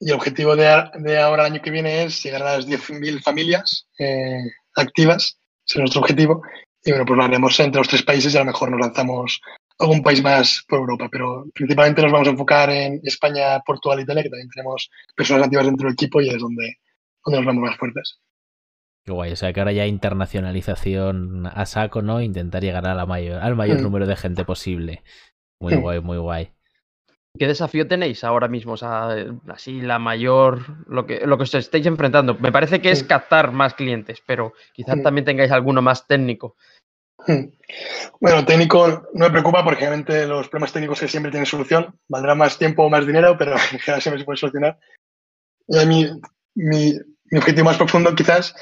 Y 0.00 0.10
el 0.10 0.14
objetivo 0.14 0.54
de, 0.54 0.64
de 1.00 1.18
ahora, 1.18 1.46
el 1.46 1.52
año 1.52 1.62
que 1.62 1.70
viene, 1.70 2.04
es 2.04 2.22
llegar 2.22 2.42
a 2.42 2.56
las 2.56 2.68
10.000 2.68 3.22
familias 3.22 3.88
eh, 3.98 4.44
activas. 4.76 5.38
Ese 5.66 5.74
es 5.74 5.80
nuestro 5.80 6.00
objetivo. 6.00 6.42
Y 6.84 6.90
bueno, 6.90 7.04
pues 7.04 7.16
lo 7.16 7.24
haremos 7.24 7.58
entre 7.60 7.80
los 7.80 7.88
tres 7.88 8.02
países 8.02 8.32
y 8.32 8.36
a 8.36 8.40
lo 8.40 8.46
mejor 8.46 8.70
nos 8.70 8.80
lanzamos 8.80 9.40
a 9.78 9.84
algún 9.84 10.02
país 10.02 10.22
más 10.22 10.64
por 10.68 10.78
Europa. 10.78 11.08
Pero 11.10 11.46
principalmente 11.52 12.02
nos 12.02 12.12
vamos 12.12 12.28
a 12.28 12.30
enfocar 12.30 12.70
en 12.70 13.00
España, 13.02 13.60
Portugal 13.66 14.00
Italia, 14.00 14.22
que 14.22 14.30
también 14.30 14.50
tenemos 14.50 14.88
personas 15.16 15.44
activas 15.44 15.66
dentro 15.66 15.86
del 15.86 15.94
equipo 15.94 16.20
y 16.20 16.28
es 16.28 16.38
donde, 16.38 16.76
donde 17.30 17.38
nos 17.38 17.46
vamos 17.46 17.70
más 17.70 17.78
fuertes. 17.78 18.20
Qué 19.04 19.12
guay, 19.12 19.32
o 19.32 19.36
sea 19.36 19.52
que 19.52 19.60
ahora 19.60 19.72
ya 19.72 19.86
internacionalización 19.86 21.46
a 21.46 21.66
saco, 21.66 22.02
¿no? 22.02 22.20
Intentar 22.20 22.62
llegar 22.62 22.86
a 22.86 22.94
la 22.94 23.06
mayor, 23.06 23.40
al 23.40 23.56
mayor 23.56 23.78
Mm. 23.78 23.82
número 23.82 24.06
de 24.06 24.16
gente 24.16 24.44
posible. 24.44 25.02
Muy 25.60 25.76
Mm. 25.76 25.80
guay, 25.80 26.00
muy 26.00 26.18
guay. 26.18 26.52
¿Qué 27.38 27.46
desafío 27.46 27.86
tenéis 27.86 28.24
ahora 28.24 28.48
mismo? 28.48 28.72
O 28.72 28.76
sea, 28.76 29.08
así 29.48 29.80
la 29.80 29.98
mayor, 29.98 30.86
lo 30.88 31.06
que, 31.06 31.24
lo 31.26 31.36
que 31.36 31.44
os 31.44 31.54
estáis 31.54 31.86
enfrentando. 31.86 32.34
Me 32.34 32.50
parece 32.52 32.80
que 32.80 32.90
es 32.90 33.04
Mm. 33.04 33.06
captar 33.06 33.52
más 33.52 33.74
clientes, 33.74 34.22
pero 34.26 34.52
quizás 34.72 34.96
Mm. 34.96 35.02
también 35.02 35.24
tengáis 35.24 35.52
alguno 35.52 35.80
más 35.80 36.06
técnico. 36.06 36.56
Hmm. 37.26 37.50
Bueno, 38.20 38.44
técnico 38.44 39.08
no 39.14 39.24
me 39.26 39.30
preocupa 39.30 39.62
porque 39.64 39.80
realmente 39.86 40.26
los 40.26 40.48
problemas 40.48 40.72
técnicos 40.72 41.00
que 41.00 41.08
siempre 41.08 41.30
tienen 41.30 41.46
solución. 41.46 41.98
Valdrá 42.08 42.34
más 42.34 42.58
tiempo 42.58 42.84
o 42.84 42.90
más 42.90 43.06
dinero, 43.06 43.36
pero 43.38 43.52
en 43.52 43.78
general 43.78 44.00
siempre 44.02 44.20
se 44.20 44.24
puede 44.24 44.36
solucionar. 44.38 44.78
Y 45.66 45.78
a 45.78 45.84
mí, 45.84 46.06
mi, 46.54 46.94
mi 47.30 47.38
objetivo 47.38 47.66
más 47.66 47.76
profundo 47.76 48.14
quizás, 48.14 48.54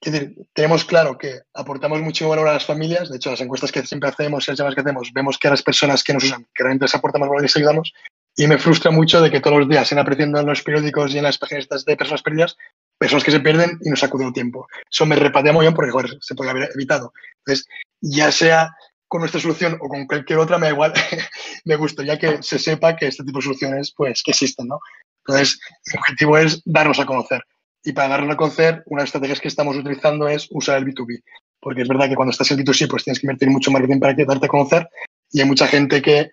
es 0.00 0.12
decir, 0.12 0.46
tenemos 0.52 0.84
claro 0.84 1.16
que 1.16 1.40
aportamos 1.54 2.00
mucho 2.00 2.28
valor 2.28 2.48
a 2.48 2.52
las 2.54 2.66
familias. 2.66 3.08
De 3.08 3.16
hecho, 3.16 3.30
las 3.30 3.40
encuestas 3.40 3.72
que 3.72 3.84
siempre 3.84 4.10
hacemos 4.10 4.46
las 4.46 4.58
llamadas 4.58 4.74
que 4.74 4.82
hacemos, 4.82 5.12
vemos 5.12 5.38
que 5.38 5.48
a 5.48 5.52
las 5.52 5.62
personas 5.62 6.04
que 6.04 6.12
nos 6.12 6.24
usan, 6.24 6.46
que 6.54 6.62
realmente 6.62 6.84
les 6.84 6.94
aporta 6.94 7.18
más 7.18 7.28
valor 7.28 7.42
y 7.42 7.46
les 7.46 7.56
ayudamos. 7.56 7.92
Y 8.36 8.46
me 8.46 8.58
frustra 8.58 8.90
mucho 8.90 9.22
de 9.22 9.30
que 9.30 9.40
todos 9.40 9.58
los 9.58 9.68
días, 9.68 9.90
en 9.92 9.98
apreciando 9.98 10.38
en 10.38 10.46
los 10.46 10.62
periódicos 10.62 11.14
y 11.14 11.18
en 11.18 11.24
las 11.24 11.38
páginas 11.38 11.66
de 11.86 11.96
personas 11.96 12.22
perdidas, 12.22 12.56
personas 12.98 13.24
que 13.24 13.30
se 13.30 13.40
pierden 13.40 13.78
y 13.82 13.88
nos 13.88 14.04
acuden 14.04 14.32
tiempo. 14.34 14.68
Eso 14.90 15.06
me 15.06 15.16
repatea 15.16 15.52
muy 15.52 15.64
bien 15.64 15.74
porque, 15.74 15.90
joder, 15.90 16.18
se 16.20 16.34
podría 16.34 16.52
haber 16.52 16.70
evitado. 16.74 17.12
Entonces, 17.38 17.66
ya 18.02 18.30
sea 18.30 18.76
con 19.08 19.20
nuestra 19.20 19.40
solución 19.40 19.78
o 19.80 19.88
con 19.88 20.06
cualquier 20.06 20.38
otra, 20.38 20.58
me 20.58 20.66
da 20.66 20.72
igual, 20.72 20.92
me 21.64 21.76
gustaría 21.76 22.18
que 22.18 22.42
se 22.42 22.58
sepa 22.58 22.94
que 22.94 23.06
este 23.06 23.24
tipo 23.24 23.38
de 23.38 23.44
soluciones, 23.44 23.94
pues, 23.96 24.22
que 24.22 24.32
existen, 24.32 24.68
¿no? 24.68 24.80
Entonces, 25.26 25.58
mi 25.86 25.98
objetivo 25.98 26.38
es 26.38 26.60
darnos 26.64 27.00
a 27.00 27.06
conocer. 27.06 27.42
Y 27.86 27.92
para 27.92 28.08
darnos 28.08 28.34
a 28.34 28.36
conocer, 28.36 28.82
una 28.86 28.98
de 28.98 29.02
las 29.02 29.08
estrategias 29.08 29.40
que 29.40 29.46
estamos 29.46 29.76
utilizando 29.76 30.26
es 30.26 30.48
usar 30.50 30.78
el 30.78 30.84
B2B. 30.86 31.22
Porque 31.60 31.82
es 31.82 31.88
verdad 31.88 32.08
que 32.08 32.16
cuando 32.16 32.32
estás 32.32 32.50
en 32.50 32.58
B2C, 32.58 32.88
pues 32.90 33.04
tienes 33.04 33.20
que 33.20 33.26
invertir 33.26 33.48
mucho 33.48 33.70
marketing 33.70 34.00
para 34.00 34.16
que 34.16 34.24
darte 34.24 34.46
a 34.46 34.48
conocer. 34.48 34.88
Y 35.30 35.40
hay 35.40 35.46
mucha 35.46 35.68
gente 35.68 36.02
que 36.02 36.28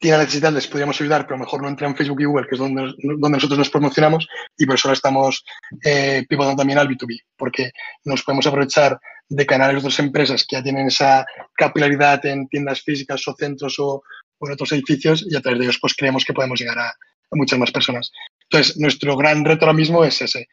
tiene 0.00 0.18
necesidad, 0.18 0.52
les 0.52 0.66
podríamos 0.66 1.00
ayudar, 1.00 1.22
pero 1.22 1.36
a 1.36 1.38
lo 1.38 1.44
mejor 1.44 1.62
no 1.62 1.68
entra 1.68 1.86
en 1.86 1.94
Facebook 1.94 2.20
y 2.20 2.24
Google, 2.24 2.48
que 2.48 2.56
es 2.56 2.58
donde, 2.58 2.92
donde 2.98 3.30
nosotros 3.30 3.58
nos 3.58 3.70
promocionamos, 3.70 4.26
y 4.56 4.66
por 4.66 4.74
eso 4.74 4.88
ahora 4.88 4.94
estamos 4.94 5.44
eh, 5.84 6.24
pivotando 6.28 6.56
también 6.56 6.80
al 6.80 6.88
B2B, 6.88 7.20
porque 7.36 7.70
nos 8.04 8.22
podemos 8.22 8.46
aprovechar 8.46 8.98
de 9.28 9.46
canales 9.46 9.74
de 9.74 9.78
otras 9.80 9.98
empresas 10.00 10.44
que 10.48 10.56
ya 10.56 10.62
tienen 10.62 10.86
esa 10.86 11.26
capilaridad 11.56 12.24
en 12.26 12.48
tiendas 12.48 12.82
físicas 12.82 13.26
o 13.26 13.34
centros 13.36 13.78
o, 13.80 14.02
o 14.38 14.46
en 14.46 14.52
otros 14.52 14.70
edificios, 14.72 15.24
y 15.28 15.36
a 15.36 15.40
través 15.40 15.58
de 15.58 15.64
ellos 15.64 15.78
pues 15.80 15.94
creemos 15.94 16.24
que 16.24 16.32
podemos 16.32 16.60
llegar 16.60 16.78
a, 16.78 16.88
a 17.30 17.36
muchas 17.36 17.58
más 17.58 17.70
personas. 17.70 18.10
Entonces, 18.50 18.78
nuestro 18.78 19.16
gran 19.16 19.44
reto 19.44 19.66
ahora 19.66 19.76
mismo 19.76 20.04
es 20.04 20.22
ese, 20.22 20.48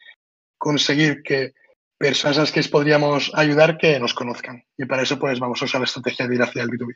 conseguir 0.58 1.22
que 1.24 1.54
personas 1.98 2.38
a 2.38 2.42
las 2.42 2.52
que 2.52 2.64
podríamos 2.64 3.32
ayudar 3.34 3.78
que 3.78 4.00
nos 4.00 4.14
conozcan. 4.14 4.64
Y 4.78 4.86
para 4.86 5.04
eso 5.04 5.18
pues 5.20 5.40
vamos 5.40 5.62
a 5.62 5.66
usar 5.66 5.82
la 5.82 5.86
estrategia 5.86 6.28
de 6.28 6.36
ir 6.36 6.42
hacia 6.42 6.64
el 6.64 6.70
B2B. 6.70 6.96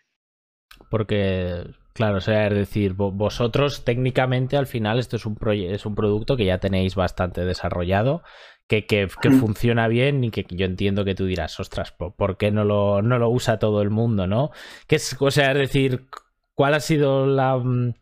Porque, 0.89 1.65
claro, 1.93 2.17
o 2.17 2.21
sea, 2.21 2.47
es 2.47 2.53
decir, 2.53 2.93
vosotros 2.93 3.83
técnicamente 3.83 4.57
al 4.57 4.67
final 4.67 4.99
esto 4.99 5.15
es 5.17 5.25
un, 5.25 5.37
es 5.51 5.85
un 5.85 5.95
producto 5.95 6.37
que 6.37 6.45
ya 6.45 6.59
tenéis 6.59 6.95
bastante 6.95 7.45
desarrollado, 7.45 8.23
que, 8.67 8.85
que, 8.85 9.07
Mm. 9.29 9.39
funciona 9.39 9.87
bien 9.87 10.23
y 10.23 10.31
que 10.31 10.45
yo 10.49 10.65
entiendo 10.65 11.05
que 11.05 11.15
tú 11.15 11.25
dirás, 11.25 11.59
ostras, 11.59 11.91
¿por, 11.91 12.15
por 12.15 12.37
qué 12.37 12.51
no 12.51 12.63
lo, 12.63 13.01
no 13.01 13.19
lo 13.19 13.29
usa 13.29 13.59
todo 13.59 13.81
el 13.81 13.89
mundo, 13.89 14.27
no? 14.27 14.51
Que 14.87 14.95
es, 14.97 15.15
o 15.19 15.31
sea, 15.31 15.51
es 15.51 15.57
decir, 15.57 16.07
¿cuál 16.53 16.73
ha 16.75 16.79
sido 16.79 17.25
la, 17.27 17.57
mm, 17.57 17.93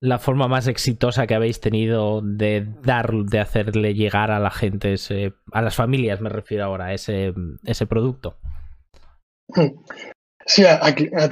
la 0.00 0.18
forma 0.18 0.46
más 0.46 0.68
exitosa 0.68 1.26
que 1.26 1.34
habéis 1.34 1.60
tenido 1.60 2.20
de 2.22 2.66
dar, 2.82 3.12
de 3.12 3.40
hacerle 3.40 3.94
llegar 3.94 4.30
a 4.30 4.38
la 4.38 4.50
gente, 4.50 4.92
ese, 4.92 5.34
a 5.52 5.62
las 5.62 5.74
familias, 5.74 6.20
me 6.20 6.28
refiero 6.28 6.64
ahora, 6.64 6.94
ese, 6.94 7.34
ese 7.64 7.86
producto? 7.86 8.38
Sí, 10.46 10.64
a, 10.64 10.76
a, 10.76 10.88
a 10.88 11.28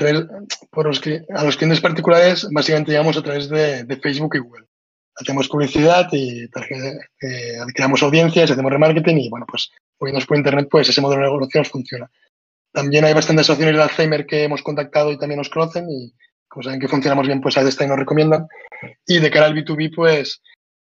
por 0.70 0.86
los, 0.86 1.00
a 1.34 1.44
los 1.44 1.56
clientes 1.56 1.80
particulares, 1.80 2.48
básicamente 2.52 2.90
llegamos 2.90 3.16
a 3.16 3.22
través 3.22 3.48
de, 3.48 3.84
de 3.84 3.96
Facebook 3.96 4.34
y 4.34 4.40
Google. 4.40 4.66
Hacemos 5.18 5.48
publicidad 5.48 6.08
y 6.12 6.44
eh, 6.44 6.48
creamos 7.74 8.02
audiencias, 8.02 8.50
hacemos 8.50 8.70
remarketing 8.70 9.18
y, 9.18 9.30
bueno, 9.30 9.46
pues 9.48 9.70
moviéndonos 9.98 10.26
por 10.26 10.36
Internet, 10.36 10.68
pues 10.70 10.88
ese 10.88 11.00
modelo 11.00 11.22
de 11.22 11.30
negocio 11.30 11.64
funciona. 11.64 12.10
También 12.72 13.06
hay 13.06 13.14
bastantes 13.14 13.46
asociaciones 13.46 13.76
de 13.76 13.82
Alzheimer 13.82 14.26
que 14.26 14.44
hemos 14.44 14.62
contactado 14.62 15.10
y 15.12 15.18
también 15.18 15.38
nos 15.38 15.48
conocen 15.48 15.86
y, 15.88 16.12
como 16.56 16.64
saben 16.64 16.80
que 16.80 16.88
funcionamos 16.88 17.26
bien, 17.26 17.42
pues 17.42 17.54
a 17.58 17.60
veces 17.60 17.76
también 17.76 17.90
nos 17.90 17.98
recomiendan. 17.98 18.48
Y 19.06 19.18
de 19.18 19.30
cara 19.30 19.44
al 19.44 19.54
B2B, 19.54 19.94
pues 19.94 20.40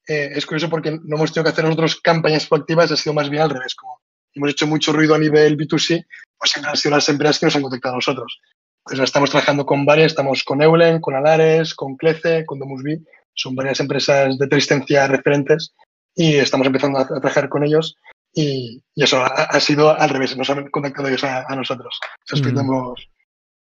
eh, 0.09 0.31
es 0.35 0.47
curioso 0.47 0.71
porque 0.71 0.93
no 0.93 1.17
hemos 1.17 1.31
tenido 1.31 1.45
que 1.45 1.51
hacer 1.51 1.65
nosotros 1.65 2.01
campañas 2.01 2.47
proactivas, 2.47 2.91
ha 2.91 2.97
sido 2.97 3.13
más 3.13 3.29
bien 3.29 3.43
al 3.43 3.51
revés. 3.51 3.75
Como 3.75 4.01
hemos 4.33 4.51
hecho 4.51 4.67
mucho 4.67 4.95
ruido 4.95 5.15
a 5.15 5.19
nivel 5.19 5.59
B2C, 5.59 6.07
pues 6.39 6.51
siempre 6.51 6.71
han 6.71 6.77
sido 6.79 6.95
las 6.95 7.07
empresas 7.11 7.39
que 7.39 7.45
nos 7.45 7.57
han 7.57 7.61
contactado 7.61 7.93
a 7.93 7.99
nosotros. 7.99 8.41
Entonces, 8.79 9.05
estamos 9.05 9.29
trabajando 9.29 9.67
con 9.67 9.85
varias, 9.85 10.13
estamos 10.13 10.43
con 10.43 10.63
Eulen, 10.63 11.03
con 11.03 11.15
Alares, 11.15 11.75
con 11.75 11.99
Clece, 11.99 12.47
con 12.47 12.59
Domusbi, 12.59 13.05
son 13.35 13.55
varias 13.55 13.79
empresas 13.81 14.39
de 14.39 14.47
teleasistencia 14.47 15.07
referentes 15.07 15.75
y 16.15 16.37
estamos 16.37 16.67
empezando 16.67 16.99
a, 16.99 17.03
a 17.03 17.07
trabajar 17.07 17.51
con 17.51 17.63
ellos 17.63 17.95
y, 18.33 18.83
y 18.95 19.05
eso 19.05 19.19
ha, 19.19 19.27
ha, 19.27 19.61
sido 19.61 19.91
al 19.91 20.09
revés, 20.09 20.35
nos 20.35 20.49
han 20.49 20.71
contactado 20.71 21.09
ellos 21.09 21.25
a, 21.25 21.45
a 21.47 21.55
nosotros. 21.55 22.01
Eso 22.27 22.37
es 22.37 22.55
mm. 22.55 22.59
hemos, 22.59 23.07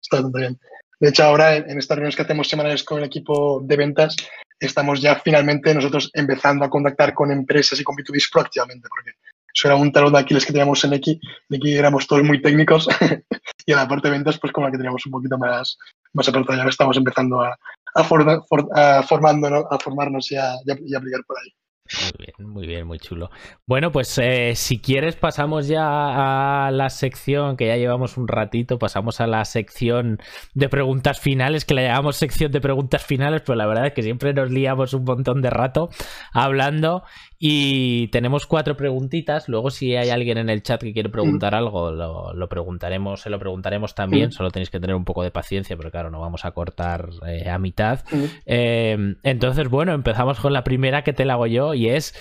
está 0.01 0.17
bastante 0.17 0.39
bien. 0.39 0.59
De 1.03 1.09
hecho, 1.09 1.25
ahora 1.25 1.57
en, 1.57 1.69
en 1.69 1.77
estas 1.79 1.97
reuniones 1.97 2.15
que 2.15 2.21
hacemos 2.21 2.47
semanales 2.47 2.81
con 2.81 2.99
el 2.99 3.03
equipo 3.03 3.59
de 3.61 3.75
ventas, 3.75 4.15
estamos 4.57 5.01
ya 5.01 5.19
finalmente 5.19 5.75
nosotros 5.75 6.09
empezando 6.13 6.63
a 6.63 6.69
contactar 6.69 7.13
con 7.13 7.29
empresas 7.29 7.77
y 7.77 7.83
con 7.83 7.97
B2B 7.97 8.25
proactivamente, 8.31 8.87
porque 8.87 9.11
eso 9.53 9.67
era 9.67 9.75
un 9.75 9.91
talón 9.91 10.13
de 10.13 10.19
Aquiles 10.19 10.45
que 10.45 10.53
teníamos 10.53 10.81
en 10.85 10.93
X, 10.93 11.19
de 11.49 11.59
que 11.59 11.77
éramos 11.77 12.07
todos 12.07 12.23
muy 12.23 12.41
técnicos 12.41 12.87
y 13.65 13.73
en 13.73 13.77
la 13.77 13.85
parte 13.85 14.07
de 14.07 14.13
ventas, 14.13 14.39
pues 14.39 14.53
como 14.53 14.67
la 14.67 14.71
que 14.71 14.77
teníamos 14.77 15.05
un 15.05 15.11
poquito 15.11 15.37
más, 15.37 15.77
más 16.13 16.29
apartada. 16.29 16.63
Ya 16.63 16.69
estamos 16.69 16.95
empezando 16.95 17.41
a, 17.41 17.53
a, 17.95 18.03
for, 18.05 18.25
a, 18.73 19.03
formándonos, 19.03 19.65
a 19.71 19.79
formarnos 19.79 20.31
y 20.31 20.37
a 20.37 20.53
aplicar 20.53 21.25
por 21.27 21.37
ahí. 21.37 21.53
Muy 21.91 22.11
bien, 22.17 22.49
muy 22.49 22.67
bien, 22.67 22.88
muy 22.88 22.97
chulo. 22.97 23.29
Bueno, 23.67 23.91
pues 23.91 24.17
eh, 24.17 24.53
si 24.55 24.79
quieres 24.79 25.17
pasamos 25.17 25.67
ya 25.67 26.67
a 26.67 26.71
la 26.71 26.89
sección, 26.89 27.57
que 27.57 27.67
ya 27.67 27.75
llevamos 27.75 28.17
un 28.17 28.27
ratito, 28.27 28.79
pasamos 28.79 29.19
a 29.19 29.27
la 29.27 29.43
sección 29.43 30.17
de 30.53 30.69
preguntas 30.69 31.19
finales, 31.19 31.65
que 31.65 31.73
la 31.73 31.84
llamamos 31.84 32.15
sección 32.15 32.51
de 32.53 32.61
preguntas 32.61 33.05
finales, 33.05 33.41
pero 33.45 33.57
la 33.57 33.67
verdad 33.67 33.88
es 33.88 33.93
que 33.93 34.01
siempre 34.01 34.34
nos 34.34 34.49
liamos 34.49 34.93
un 34.93 35.03
montón 35.03 35.41
de 35.41 35.49
rato 35.49 35.89
hablando 36.31 37.03
y 37.45 38.07
tenemos 38.07 38.47
cuatro 38.47 38.77
preguntitas. 38.77 39.49
Luego, 39.49 39.69
si 39.69 39.97
hay 39.97 40.11
alguien 40.11 40.37
en 40.37 40.49
el 40.49 40.63
chat 40.63 40.81
que 40.81 40.93
quiere 40.93 41.09
preguntar 41.09 41.53
algo, 41.53 41.91
lo, 41.91 42.33
lo, 42.33 42.47
preguntaremos, 42.47 43.19
se 43.19 43.29
lo 43.29 43.37
preguntaremos 43.37 43.95
también. 43.95 44.31
Solo 44.31 44.49
tenéis 44.49 44.69
que 44.69 44.79
tener 44.79 44.95
un 44.95 45.03
poco 45.03 45.23
de 45.23 45.31
paciencia, 45.31 45.75
pero 45.75 45.91
claro, 45.91 46.09
no 46.09 46.21
vamos 46.21 46.45
a 46.45 46.51
cortar 46.51 47.09
eh, 47.27 47.49
a 47.49 47.59
mitad. 47.59 47.99
Eh, 48.45 49.17
entonces, 49.23 49.67
bueno, 49.67 49.91
empezamos 49.91 50.39
con 50.39 50.53
la 50.53 50.63
primera 50.63 51.03
que 51.03 51.11
te 51.11 51.25
la 51.25 51.33
hago 51.33 51.47
yo 51.47 51.73
y 51.73 51.89
es. 51.89 52.15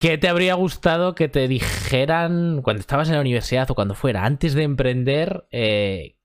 ¿Qué 0.00 0.16
te 0.16 0.28
habría 0.28 0.54
gustado 0.54 1.14
que 1.14 1.28
te 1.28 1.46
dijeran 1.46 2.62
cuando 2.62 2.80
estabas 2.80 3.08
en 3.08 3.16
la 3.16 3.20
universidad 3.20 3.70
o 3.70 3.74
cuando 3.74 3.94
fuera, 3.94 4.24
antes 4.24 4.54
de 4.54 4.62
emprender? 4.62 5.44
Eh, 5.50 6.16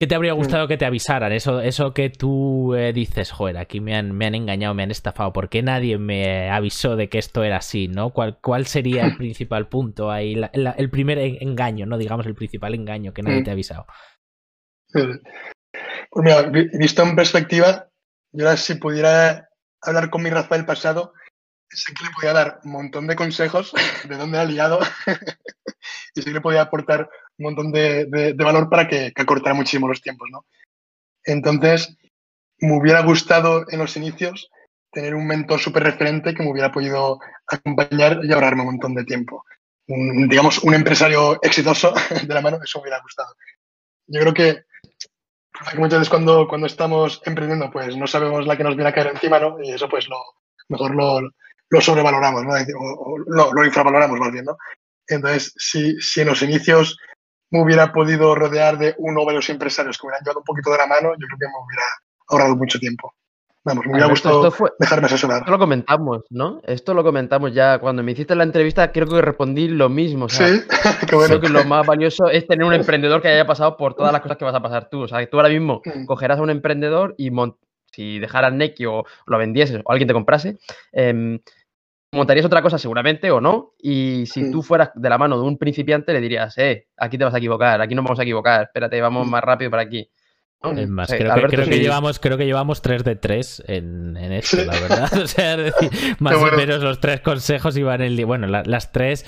¿Qué 0.00 0.08
te 0.08 0.16
habría 0.16 0.32
gustado 0.32 0.66
que 0.66 0.76
te 0.76 0.84
avisaran? 0.84 1.32
Eso, 1.32 1.60
eso 1.60 1.94
que 1.94 2.10
tú 2.10 2.74
eh, 2.74 2.92
dices, 2.92 3.30
joder, 3.30 3.56
aquí 3.58 3.80
me 3.80 3.94
han, 3.94 4.10
me 4.12 4.26
han 4.26 4.34
engañado, 4.34 4.74
me 4.74 4.82
han 4.82 4.90
estafado. 4.90 5.32
¿Por 5.32 5.48
qué 5.48 5.62
nadie 5.62 5.98
me 5.98 6.50
avisó 6.50 6.96
de 6.96 7.08
que 7.08 7.18
esto 7.18 7.44
era 7.44 7.58
así? 7.58 7.86
¿no? 7.86 8.10
¿Cuál, 8.10 8.38
cuál 8.42 8.66
sería 8.66 9.04
el 9.04 9.16
principal 9.16 9.68
punto 9.68 10.10
ahí? 10.10 10.34
La, 10.34 10.50
la, 10.52 10.72
el 10.72 10.90
primer 10.90 11.18
engaño, 11.18 11.86
¿no? 11.86 11.96
Digamos, 11.96 12.26
el 12.26 12.34
principal 12.34 12.74
engaño 12.74 13.14
que 13.14 13.22
nadie 13.22 13.44
te 13.44 13.50
ha 13.50 13.52
avisado. 13.52 13.86
Pues 14.92 16.24
mira, 16.24 16.42
visto 16.42 17.02
en 17.02 17.16
perspectiva, 17.16 17.88
yo 18.32 18.46
ahora 18.46 18.56
si 18.56 18.74
pudiera 18.74 19.48
hablar 19.80 20.10
con 20.10 20.22
mi 20.22 20.30
Rafael 20.30 20.64
pasado, 20.64 21.12
sé 21.68 21.92
que 21.92 22.04
le 22.04 22.10
podía 22.10 22.32
dar 22.32 22.60
un 22.64 22.72
montón 22.72 23.06
de 23.06 23.16
consejos 23.16 23.72
de 24.08 24.16
dónde 24.16 24.38
ha 24.38 24.44
liado 24.44 24.80
y 26.14 26.22
que 26.22 26.30
le 26.30 26.40
podía 26.40 26.62
aportar 26.62 27.08
un 27.38 27.44
montón 27.44 27.72
de, 27.72 28.06
de, 28.06 28.32
de 28.34 28.44
valor 28.44 28.68
para 28.68 28.88
que, 28.88 29.12
que, 29.14 29.22
acortara 29.22 29.54
muchísimo 29.54 29.88
los 29.88 30.00
tiempos, 30.00 30.28
¿no? 30.30 30.46
Entonces, 31.24 31.96
me 32.58 32.76
hubiera 32.76 33.02
gustado 33.02 33.64
en 33.70 33.78
los 33.78 33.96
inicios 33.96 34.50
tener 34.92 35.14
un 35.14 35.26
mentor 35.26 35.60
súper 35.60 35.82
referente 35.82 36.34
que 36.34 36.42
me 36.42 36.50
hubiera 36.50 36.72
podido 36.72 37.18
acompañar 37.46 38.20
y 38.22 38.32
ahorrarme 38.32 38.62
un 38.62 38.68
montón 38.68 38.94
de 38.94 39.04
tiempo. 39.04 39.44
Un, 39.88 40.28
digamos, 40.28 40.58
un 40.62 40.74
empresario 40.74 41.42
exitoso 41.42 41.92
de 42.26 42.34
la 42.34 42.40
mano, 42.40 42.58
eso 42.62 42.78
me 42.78 42.82
hubiera 42.82 43.02
gustado. 43.02 43.34
Yo 44.06 44.20
creo 44.20 44.34
que 44.34 44.64
muchas 45.76 46.00
veces 46.00 46.08
cuando, 46.08 46.46
cuando 46.48 46.66
estamos 46.66 47.20
emprendiendo, 47.24 47.70
pues 47.70 47.96
no 47.96 48.06
sabemos 48.06 48.46
la 48.46 48.56
que 48.56 48.64
nos 48.64 48.76
viene 48.76 48.90
a 48.90 48.94
caer 48.94 49.08
encima, 49.08 49.38
¿no? 49.38 49.62
Y 49.62 49.72
eso 49.72 49.88
pues 49.88 50.08
lo, 50.08 50.18
mejor 50.68 50.94
lo, 50.94 51.20
lo 51.68 51.80
sobrevaloramos, 51.80 52.44
¿no? 52.44 52.52
O, 52.52 53.14
o 53.14 53.18
lo, 53.18 53.52
lo, 53.52 53.64
infravaloramos 53.64 54.18
más 54.18 54.32
bien, 54.32 54.44
¿no? 54.44 54.56
Entonces, 55.08 55.52
si, 55.56 56.00
si 56.00 56.20
en 56.20 56.28
los 56.28 56.42
inicios 56.42 56.96
me 57.50 57.62
hubiera 57.62 57.92
podido 57.92 58.34
rodear 58.34 58.78
de 58.78 58.94
uno 58.98 59.22
o 59.22 59.26
varios 59.26 59.48
empresarios 59.48 59.98
que 59.98 60.06
me 60.06 60.10
hubieran 60.10 60.24
llevado 60.24 60.40
un 60.40 60.44
poquito 60.44 60.70
de 60.70 60.78
la 60.78 60.86
mano, 60.86 61.10
yo 61.12 61.26
creo 61.26 61.38
que 61.38 61.46
me 61.46 61.64
hubiera 61.64 61.84
ahorrado 62.28 62.56
mucho 62.56 62.78
tiempo. 62.78 63.14
Vamos, 63.66 63.86
me 63.86 63.92
hubiera 63.92 64.08
gustado 64.08 64.50
fue, 64.50 64.70
dejarme 64.78 65.06
asesorar. 65.06 65.38
Esto 65.38 65.50
lo 65.50 65.58
comentamos, 65.58 66.22
¿no? 66.28 66.60
Esto 66.64 66.92
lo 66.92 67.02
comentamos 67.02 67.54
ya. 67.54 67.78
Cuando 67.78 68.02
me 68.02 68.12
hiciste 68.12 68.34
la 68.34 68.44
entrevista, 68.44 68.92
creo 68.92 69.06
que 69.06 69.22
respondí 69.22 69.68
lo 69.68 69.88
mismo. 69.88 70.26
O 70.26 70.28
sea, 70.28 70.48
sí, 70.48 70.62
qué 71.08 71.16
bueno. 71.16 71.28
Creo 71.28 71.40
que 71.40 71.48
lo 71.48 71.64
más 71.64 71.86
valioso 71.86 72.28
es 72.28 72.46
tener 72.46 72.66
un 72.66 72.74
emprendedor 72.74 73.22
que 73.22 73.28
haya 73.28 73.46
pasado 73.46 73.78
por 73.78 73.94
todas 73.94 74.12
las 74.12 74.20
cosas 74.20 74.36
que 74.36 74.44
vas 74.44 74.54
a 74.54 74.60
pasar 74.60 74.90
tú. 74.90 75.02
O 75.02 75.08
sea, 75.08 75.20
que 75.20 75.28
tú 75.28 75.38
ahora 75.38 75.48
mismo 75.48 75.80
Mm. 75.84 76.04
cogerás 76.04 76.38
a 76.38 76.42
un 76.42 76.50
emprendedor 76.50 77.14
y 77.16 77.30
si 77.90 78.18
dejaras 78.18 78.52
Neki 78.52 78.84
o 78.84 79.04
lo 79.26 79.38
vendieses 79.38 79.80
o 79.82 79.92
alguien 79.92 80.08
te 80.08 80.14
comprase, 80.14 80.58
eh, 80.92 81.38
montarías 82.14 82.46
otra 82.46 82.62
cosa 82.62 82.78
seguramente 82.78 83.30
o 83.30 83.40
no. 83.40 83.72
Y 83.78 84.24
si 84.26 84.50
tú 84.50 84.62
fueras 84.62 84.90
de 84.94 85.08
la 85.08 85.18
mano 85.18 85.36
de 85.38 85.44
un 85.46 85.58
principiante, 85.58 86.12
le 86.12 86.20
dirías, 86.20 86.56
eh, 86.58 86.86
aquí 86.96 87.18
te 87.18 87.24
vas 87.24 87.34
a 87.34 87.38
equivocar, 87.38 87.80
aquí 87.80 87.94
nos 87.94 88.04
vamos 88.04 88.18
a 88.20 88.22
equivocar, 88.22 88.62
espérate, 88.62 89.00
vamos 89.00 89.26
más 89.26 89.42
rápido 89.42 89.70
por 89.70 89.80
aquí. 89.80 90.08
Es 90.76 90.88
más, 90.88 91.10
Sí, 91.10 91.16
creo, 91.18 91.30
Alberto, 91.30 91.50
que, 91.50 91.56
creo, 91.56 91.68
que 91.68 91.74
sí. 91.74 91.80
llevamos, 91.82 92.18
creo 92.18 92.38
que 92.38 92.46
llevamos 92.46 92.80
3 92.80 93.04
de 93.04 93.16
3 93.16 93.64
en, 93.66 94.16
en 94.16 94.32
esto, 94.32 94.56
la 94.64 94.72
verdad. 94.80 95.10
O 95.22 95.26
sea, 95.26 95.54
es 95.56 95.64
decir, 95.74 95.90
más 96.20 96.38
bueno. 96.40 96.56
o 96.56 96.58
menos 96.58 96.82
los 96.82 97.00
tres 97.00 97.20
consejos 97.20 97.76
iban 97.76 98.00
en 98.00 98.26
Bueno, 98.26 98.46
la- 98.46 98.62
las 98.64 98.90
tres 98.90 99.26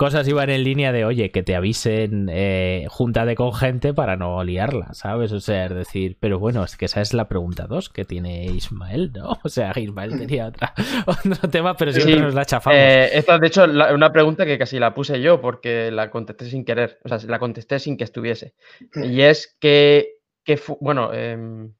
cosas 0.00 0.26
iban 0.26 0.48
en 0.48 0.64
línea 0.64 0.92
de, 0.92 1.04
oye, 1.04 1.30
que 1.30 1.42
te 1.42 1.54
avisen, 1.54 2.30
eh, 2.32 2.86
júntate 2.88 3.34
con 3.34 3.52
gente 3.52 3.92
para 3.92 4.16
no 4.16 4.42
liarla, 4.42 4.94
¿sabes? 4.94 5.30
O 5.32 5.40
sea, 5.40 5.66
es 5.66 5.74
decir, 5.74 6.16
pero 6.18 6.38
bueno, 6.38 6.64
es 6.64 6.78
que 6.78 6.86
esa 6.86 7.02
es 7.02 7.12
la 7.12 7.28
pregunta 7.28 7.66
2 7.66 7.90
que 7.90 8.06
tiene 8.06 8.46
Ismael, 8.46 9.12
¿no? 9.12 9.36
O 9.44 9.50
sea, 9.50 9.74
Ismael 9.76 10.18
tenía 10.18 10.46
otra, 10.46 10.72
otro 11.06 11.50
tema, 11.50 11.76
pero 11.76 11.92
siempre 11.92 12.14
Sí, 12.14 12.18
nos 12.18 12.32
la 12.32 12.46
chafamos. 12.46 12.78
Eh, 12.80 13.10
esta, 13.12 13.38
de 13.38 13.46
hecho, 13.46 13.66
la- 13.66 13.92
una 13.92 14.10
pregunta 14.10 14.46
que 14.46 14.56
casi 14.56 14.78
la 14.78 14.94
puse 14.94 15.20
yo 15.20 15.42
porque 15.42 15.90
la 15.90 16.10
contesté 16.10 16.46
sin 16.46 16.64
querer, 16.64 16.98
o 17.04 17.08
sea, 17.10 17.18
la 17.28 17.38
contesté 17.38 17.78
sin 17.78 17.98
que 17.98 18.04
estuviese. 18.04 18.54
Y 18.94 19.20
es 19.20 19.54
que, 19.60 20.14
que 20.46 20.58
bueno, 20.80 21.12
em, 21.12 21.74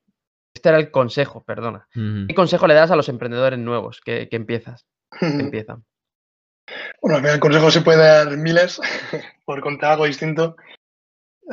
este 0.55 0.68
era 0.68 0.77
el 0.79 0.91
consejo, 0.91 1.43
perdona. 1.47 1.89
¿Qué 1.95 2.35
consejo 2.35 2.66
le 2.66 2.75
das 2.75 2.91
a 2.91 2.97
los 2.97 3.09
emprendedores 3.09 3.59
nuevos 3.59 4.03
que, 4.05 4.29
que 4.29 4.37
empiezas, 4.37 4.87
que 5.18 5.27
empiezan? 5.41 5.85
Bueno, 7.01 7.16
al 7.16 7.23
final 7.23 7.41
consejo 7.41 7.71
se 7.71 7.81
puede 7.83 7.99
dar 7.99 8.37
miles, 8.37 8.81
por 9.45 9.61
contar 9.61 9.93
algo 9.93 10.05
distinto. 10.07 10.57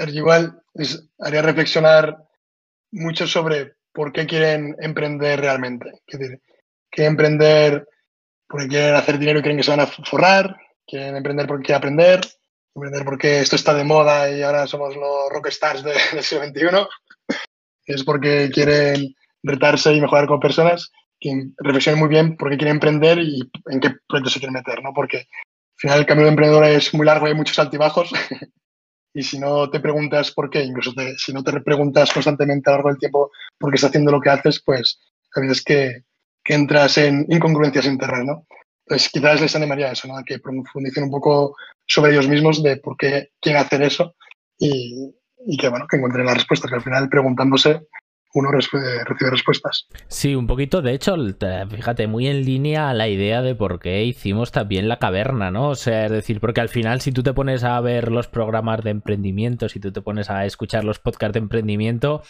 Igual 0.07 0.61
haría 1.19 1.41
reflexionar 1.41 2.17
mucho 2.91 3.25
sobre 3.27 3.73
por 3.91 4.11
qué 4.11 4.27
quieren 4.27 4.75
emprender 4.79 5.41
realmente. 5.41 6.01
Es 6.05 6.19
decir, 6.19 6.41
quieren 6.89 7.13
emprender 7.13 7.87
porque 8.47 8.67
quieren 8.67 8.95
hacer 8.95 9.17
dinero 9.17 9.39
y 9.39 9.41
creen 9.41 9.57
que 9.57 9.63
se 9.63 9.71
van 9.71 9.79
a 9.81 9.87
forrar, 9.87 10.55
quieren 10.85 11.15
emprender 11.17 11.47
porque 11.47 11.65
quieren 11.65 11.79
aprender, 11.79 12.21
emprender 12.75 13.03
porque 13.03 13.39
esto 13.39 13.55
está 13.55 13.73
de 13.73 13.83
moda 13.83 14.29
y 14.29 14.41
ahora 14.43 14.67
somos 14.67 14.95
los 14.95 15.29
rockstars 15.31 15.83
de- 15.83 15.93
del 16.13 16.23
siglo 16.23 16.45
XXI, 16.45 16.87
es 17.87 18.03
porque 18.03 18.49
quieren 18.53 19.15
retarse 19.43 19.93
y 19.93 20.01
mejorar 20.01 20.27
como 20.27 20.39
personas, 20.39 20.91
que 21.19 21.49
reflexionen 21.57 21.99
muy 21.99 22.09
bien 22.09 22.37
por 22.37 22.49
qué 22.49 22.57
quieren 22.57 22.75
emprender 22.75 23.19
y 23.19 23.49
en 23.69 23.79
qué 23.79 23.91
proyecto 24.07 24.29
se 24.29 24.39
quieren 24.39 24.53
meter, 24.53 24.83
¿no? 24.83 24.93
Porque 24.93 25.17
al 25.17 25.25
final 25.77 25.99
el 25.99 26.05
camino 26.05 26.25
de 26.25 26.31
emprendedor 26.31 26.65
es 26.65 26.93
muy 26.93 27.05
largo 27.05 27.25
hay 27.25 27.33
muchos 27.33 27.57
altibajos. 27.59 28.11
y 29.13 29.23
si 29.23 29.39
no 29.39 29.69
te 29.69 29.79
preguntas 29.79 30.31
por 30.31 30.49
qué, 30.49 30.63
incluso 30.63 30.93
te- 30.93 31.17
si 31.17 31.33
no 31.33 31.43
te 31.43 31.59
preguntas 31.61 32.11
constantemente 32.13 32.69
a 32.69 32.73
lo 32.73 32.77
largo 32.77 32.89
del 32.89 32.99
tiempo 32.99 33.31
por 33.57 33.71
qué 33.71 33.75
estás 33.75 33.89
haciendo 33.89 34.11
lo 34.11 34.21
que 34.21 34.29
haces, 34.29 34.61
pues 34.63 34.99
a 35.35 35.41
veces 35.41 35.63
que, 35.63 36.03
que 36.43 36.53
entras 36.53 36.97
en 36.97 37.25
incongruencias 37.29 37.85
internas, 37.85 38.25
¿no? 38.25 38.45
Entonces, 38.85 39.09
quizás 39.11 39.41
les 39.41 39.55
animaría 39.55 39.87
a 39.89 39.91
eso, 39.91 40.07
¿no? 40.07 40.17
A 40.17 40.23
que 40.23 40.39
profundicen 40.39 41.03
un 41.03 41.11
poco 41.11 41.55
sobre 41.85 42.11
ellos 42.13 42.27
mismos 42.27 42.63
de 42.63 42.77
por 42.77 42.95
qué 42.95 43.31
quieren 43.41 43.61
hacer 43.61 43.81
eso 43.81 44.15
y, 44.57 45.13
y 45.45 45.57
que, 45.57 45.67
bueno, 45.67 45.85
que 45.89 45.97
encuentren 45.97 46.25
las 46.25 46.35
respuestas, 46.35 46.69
que 46.69 46.75
al 46.75 46.83
final 46.83 47.09
preguntándose 47.09 47.81
uno 48.33 48.51
recibe 48.51 49.03
respuestas. 49.31 49.87
Sí, 50.07 50.35
un 50.35 50.47
poquito, 50.47 50.81
de 50.81 50.93
hecho, 50.93 51.15
fíjate, 51.69 52.07
muy 52.07 52.27
en 52.27 52.43
línea 52.45 52.89
a 52.89 52.93
la 52.93 53.07
idea 53.07 53.41
de 53.41 53.55
por 53.55 53.79
qué 53.79 54.03
hicimos 54.03 54.51
también 54.51 54.87
la 54.87 54.99
caverna, 54.99 55.49
¿no? 55.49 55.69
O 55.69 55.75
sea, 55.75 56.05
es 56.05 56.11
decir, 56.11 56.39
porque 56.39 56.61
al 56.61 56.69
final 56.69 57.01
si 57.01 57.11
tú 57.11 57.23
te 57.23 57.33
pones 57.33 57.63
a 57.63 57.81
ver 57.81 58.11
los 58.11 58.27
programas 58.27 58.83
de 58.83 58.91
emprendimiento, 58.91 59.69
si 59.69 59.79
tú 59.79 59.91
te 59.91 60.01
pones 60.01 60.29
a 60.29 60.45
escuchar 60.45 60.83
los 60.83 60.99
podcasts 60.99 61.33
de 61.33 61.39
emprendimiento, 61.39 62.21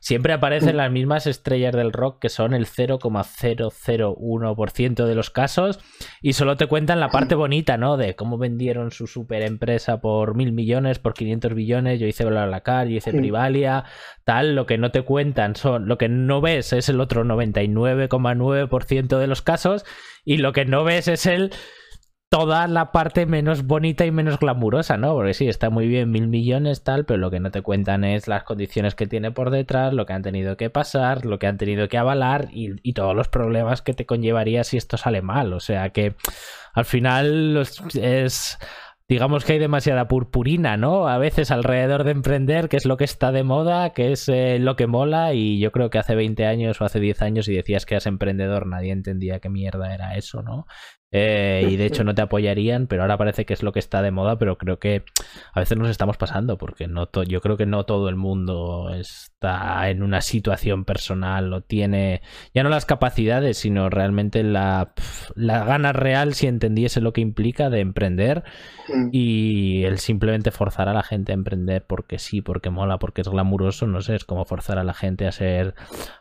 siempre 0.00 0.34
aparecen 0.34 0.76
las 0.76 0.92
mismas 0.92 1.26
estrellas 1.26 1.74
del 1.74 1.92
rock 1.92 2.20
que 2.20 2.28
son 2.28 2.54
el 2.54 2.66
0,001% 2.66 5.04
de 5.04 5.14
los 5.14 5.30
casos 5.30 5.80
y 6.22 6.34
solo 6.34 6.56
te 6.56 6.68
cuentan 6.68 7.00
la 7.00 7.08
parte 7.08 7.34
bonita, 7.34 7.76
¿no? 7.76 7.96
De 7.96 8.14
cómo 8.14 8.38
vendieron 8.38 8.92
su 8.92 9.08
super 9.08 9.42
empresa 9.42 10.00
por 10.00 10.36
mil 10.36 10.52
millones, 10.52 11.00
por 11.00 11.14
500 11.14 11.54
billones, 11.54 11.98
yo 11.98 12.06
hice 12.06 12.24
BlaBlaCar, 12.24 12.86
yo 12.86 12.96
hice 12.96 13.12
Privalia, 13.12 13.82
tal, 14.24 14.54
lo 14.54 14.66
que 14.66 14.78
no 14.78 14.92
te 14.92 15.02
cuentan 15.02 15.55
lo 15.64 15.98
que 15.98 16.08
no 16.08 16.40
ves 16.40 16.72
es 16.72 16.88
el 16.88 17.00
otro 17.00 17.24
99,9% 17.24 19.18
de 19.18 19.26
los 19.26 19.42
casos 19.42 19.84
y 20.24 20.38
lo 20.38 20.52
que 20.52 20.64
no 20.64 20.84
ves 20.84 21.08
es 21.08 21.26
el 21.26 21.52
toda 22.28 22.66
la 22.66 22.90
parte 22.90 23.24
menos 23.24 23.64
bonita 23.66 24.04
y 24.04 24.10
menos 24.10 24.38
glamurosa, 24.38 24.96
¿no? 24.96 25.14
Porque 25.14 25.34
sí, 25.34 25.48
está 25.48 25.70
muy 25.70 25.86
bien 25.86 26.10
mil 26.10 26.26
millones 26.26 26.82
tal, 26.82 27.04
pero 27.04 27.18
lo 27.18 27.30
que 27.30 27.40
no 27.40 27.50
te 27.50 27.62
cuentan 27.62 28.04
es 28.04 28.26
las 28.26 28.42
condiciones 28.42 28.94
que 28.94 29.06
tiene 29.06 29.30
por 29.30 29.50
detrás, 29.50 29.92
lo 29.94 30.06
que 30.06 30.12
han 30.12 30.22
tenido 30.22 30.56
que 30.56 30.68
pasar, 30.68 31.24
lo 31.24 31.38
que 31.38 31.46
han 31.46 31.56
tenido 31.56 31.88
que 31.88 31.98
avalar 31.98 32.48
y, 32.52 32.74
y 32.82 32.94
todos 32.94 33.14
los 33.14 33.28
problemas 33.28 33.80
que 33.80 33.94
te 33.94 34.06
conllevaría 34.06 34.64
si 34.64 34.76
esto 34.76 34.96
sale 34.96 35.22
mal. 35.22 35.52
O 35.52 35.60
sea 35.60 35.90
que 35.90 36.14
al 36.74 36.84
final 36.84 37.64
es 37.94 38.58
digamos 39.08 39.44
que 39.44 39.54
hay 39.54 39.58
demasiada 39.58 40.08
purpurina, 40.08 40.76
¿no? 40.76 41.08
A 41.08 41.18
veces 41.18 41.50
alrededor 41.50 42.04
de 42.04 42.10
emprender, 42.10 42.68
que 42.68 42.76
es 42.76 42.86
lo 42.86 42.96
que 42.96 43.04
está 43.04 43.30
de 43.30 43.44
moda, 43.44 43.92
que 43.92 44.12
es 44.12 44.28
eh, 44.28 44.58
lo 44.58 44.74
que 44.74 44.86
mola, 44.86 45.32
y 45.32 45.60
yo 45.60 45.70
creo 45.70 45.90
que 45.90 45.98
hace 45.98 46.14
20 46.14 46.44
años 46.46 46.80
o 46.80 46.84
hace 46.84 46.98
10 46.98 47.22
años 47.22 47.48
y 47.48 47.54
decías 47.54 47.86
que 47.86 47.94
eras 47.94 48.06
emprendedor, 48.06 48.66
nadie 48.66 48.92
entendía 48.92 49.38
qué 49.38 49.48
mierda 49.48 49.94
era 49.94 50.16
eso, 50.16 50.42
¿no? 50.42 50.66
Eh, 51.18 51.66
y 51.70 51.76
de 51.76 51.86
hecho 51.86 52.04
no 52.04 52.14
te 52.14 52.20
apoyarían, 52.20 52.86
pero 52.86 53.00
ahora 53.00 53.16
parece 53.16 53.46
que 53.46 53.54
es 53.54 53.62
lo 53.62 53.72
que 53.72 53.78
está 53.78 54.02
de 54.02 54.10
moda, 54.10 54.38
pero 54.38 54.58
creo 54.58 54.78
que 54.78 55.02
a 55.54 55.60
veces 55.60 55.78
nos 55.78 55.88
estamos 55.88 56.18
pasando, 56.18 56.58
porque 56.58 56.88
no 56.88 57.08
yo 57.26 57.40
creo 57.40 57.56
que 57.56 57.64
no 57.64 57.84
todo 57.84 58.10
el 58.10 58.16
mundo 58.16 58.90
está 58.92 59.88
en 59.88 60.02
una 60.02 60.20
situación 60.20 60.84
personal 60.84 61.50
o 61.54 61.62
tiene 61.62 62.20
ya 62.52 62.62
no 62.62 62.68
las 62.68 62.84
capacidades, 62.84 63.56
sino 63.56 63.88
realmente 63.88 64.42
la, 64.42 64.92
la 65.34 65.64
gana 65.64 65.94
real 65.94 66.34
si 66.34 66.48
entendiese 66.48 67.00
lo 67.00 67.14
que 67.14 67.22
implica 67.22 67.70
de 67.70 67.80
emprender 67.80 68.44
y 69.10 69.84
el 69.84 69.98
simplemente 69.98 70.50
forzar 70.50 70.90
a 70.90 70.92
la 70.92 71.02
gente 71.02 71.32
a 71.32 71.34
emprender 71.34 71.86
porque 71.86 72.18
sí, 72.18 72.42
porque 72.42 72.68
mola, 72.68 72.98
porque 72.98 73.22
es 73.22 73.28
glamuroso, 73.28 73.86
no 73.86 74.02
sé, 74.02 74.16
es 74.16 74.24
como 74.24 74.44
forzar 74.44 74.78
a 74.78 74.84
la 74.84 74.92
gente 74.92 75.26
a 75.26 75.32
ser 75.32 75.74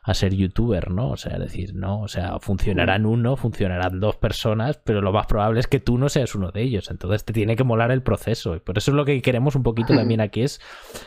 a 0.03 0.13
ser 0.13 0.33
youtuber, 0.33 0.89
¿no? 0.89 1.09
O 1.09 1.17
sea, 1.17 1.37
decir, 1.37 1.75
no, 1.75 1.99
o 1.99 2.07
sea, 2.07 2.39
funcionarán 2.39 3.05
uno, 3.05 3.35
funcionarán 3.35 3.99
dos 3.99 4.15
personas, 4.15 4.77
pero 4.85 5.01
lo 5.01 5.11
más 5.11 5.25
probable 5.25 5.59
es 5.59 5.67
que 5.67 5.79
tú 5.79 5.97
no 5.97 6.09
seas 6.09 6.35
uno 6.35 6.51
de 6.51 6.61
ellos. 6.61 6.91
Entonces 6.91 7.25
te 7.25 7.33
tiene 7.33 7.55
que 7.55 7.63
molar 7.63 7.89
el 7.89 8.03
proceso. 8.03 8.55
Y 8.55 8.59
por 8.59 8.77
eso 8.77 8.91
es 8.91 8.95
lo 8.95 9.03
que 9.03 9.19
queremos 9.23 9.55
un 9.55 9.63
poquito 9.63 9.93
también 9.95 10.21
aquí 10.21 10.43
es, 10.43 10.61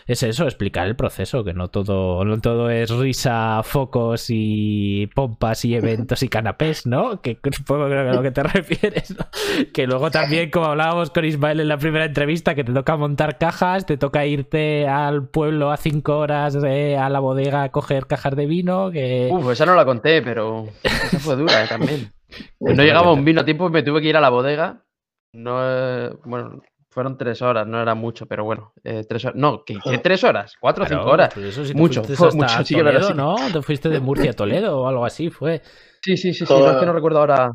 es 0.07 0.23
eso, 0.25 0.45
explicar 0.45 0.89
el 0.89 0.97
proceso, 0.97 1.45
que 1.45 1.55
no 1.55 1.69
todo, 1.69 2.25
no 2.25 2.41
todo 2.41 2.71
es 2.71 2.91
risa, 2.91 3.63
focos 3.63 4.27
y 4.31 5.07
pompas 5.15 5.65
y 5.65 5.77
eventos 5.77 6.25
y 6.25 6.29
canapés, 6.29 6.87
¿no? 6.87 7.23
Que 7.23 7.37
creo 7.41 7.89
que 7.89 7.95
a 7.95 8.13
lo 8.13 8.23
que 8.23 8.33
te 8.33 8.43
refieres, 8.43 9.17
¿no? 9.17 9.27
Que 9.73 9.87
luego 9.87 10.11
también, 10.11 10.51
como 10.51 10.67
hablábamos 10.67 11.11
con 11.11 11.25
Ismael 11.25 11.61
en 11.61 11.69
la 11.69 11.79
primera 11.79 12.07
entrevista, 12.07 12.57
que 12.57 12.65
te 12.65 12.73
toca 12.73 12.97
montar 12.97 13.39
cajas, 13.39 13.87
te 13.87 13.97
toca 13.97 14.27
irte 14.27 14.89
al 14.89 15.29
pueblo 15.29 15.71
a 15.71 15.77
cinco 15.77 16.19
horas 16.19 16.59
eh, 16.65 16.97
a 16.97 17.09
la 17.09 17.21
bodega 17.21 17.63
a 17.63 17.69
coger 17.71 18.07
cajas 18.07 18.35
de 18.35 18.47
vino. 18.47 18.91
Que... 18.91 19.29
Uf, 19.31 19.49
esa 19.53 19.67
no 19.67 19.77
la 19.77 19.85
conté, 19.85 20.21
pero 20.21 20.67
esa 20.83 21.21
fue 21.21 21.37
dura 21.37 21.63
eh, 21.63 21.69
también. 21.69 22.18
No 22.61 22.83
llegaba 22.83 23.13
un 23.13 23.25
vino 23.25 23.41
a 23.41 23.45
tiempo 23.45 23.69
y 23.69 23.71
me 23.71 23.83
tuve 23.83 24.01
que 24.01 24.09
ir 24.09 24.17
a 24.17 24.21
la 24.21 24.29
bodega. 24.29 24.85
No, 25.33 25.59
eh, 25.63 26.11
bueno, 26.25 26.61
fueron 26.91 27.17
tres 27.17 27.43
horas, 27.43 27.67
no 27.67 27.81
era 27.81 27.95
mucho, 27.95 28.27
pero 28.27 28.45
bueno, 28.45 28.73
eh, 28.83 29.05
tres 29.09 29.25
horas. 29.25 29.37
No, 29.37 29.65
¿qué, 29.65 29.79
tres 30.03 30.25
horas? 30.25 30.57
¿Cuatro 30.59 30.85
o 30.85 30.87
cinco 30.87 31.05
horas? 31.05 31.33
Pues 31.35 31.75
mucho, 31.75 32.03
fue 32.03 32.31
mucho. 32.35 32.65
Toledo, 32.65 33.15
¿no? 33.15 33.37
Te 33.53 33.63
fuiste 33.63 33.89
de 33.89 34.01
Murcia 34.01 34.31
a 34.31 34.35
Toledo 34.35 34.81
o 34.81 34.89
algo 34.89 35.05
así, 35.05 35.31
fue. 35.31 35.63
Sí, 36.03 36.17
sí, 36.17 36.33
sí, 36.33 36.47
sí, 36.47 36.53
no, 36.53 36.71
es 36.71 36.77
que 36.77 36.87
no 36.87 36.93
recuerdo 36.93 37.21
ahora. 37.21 37.53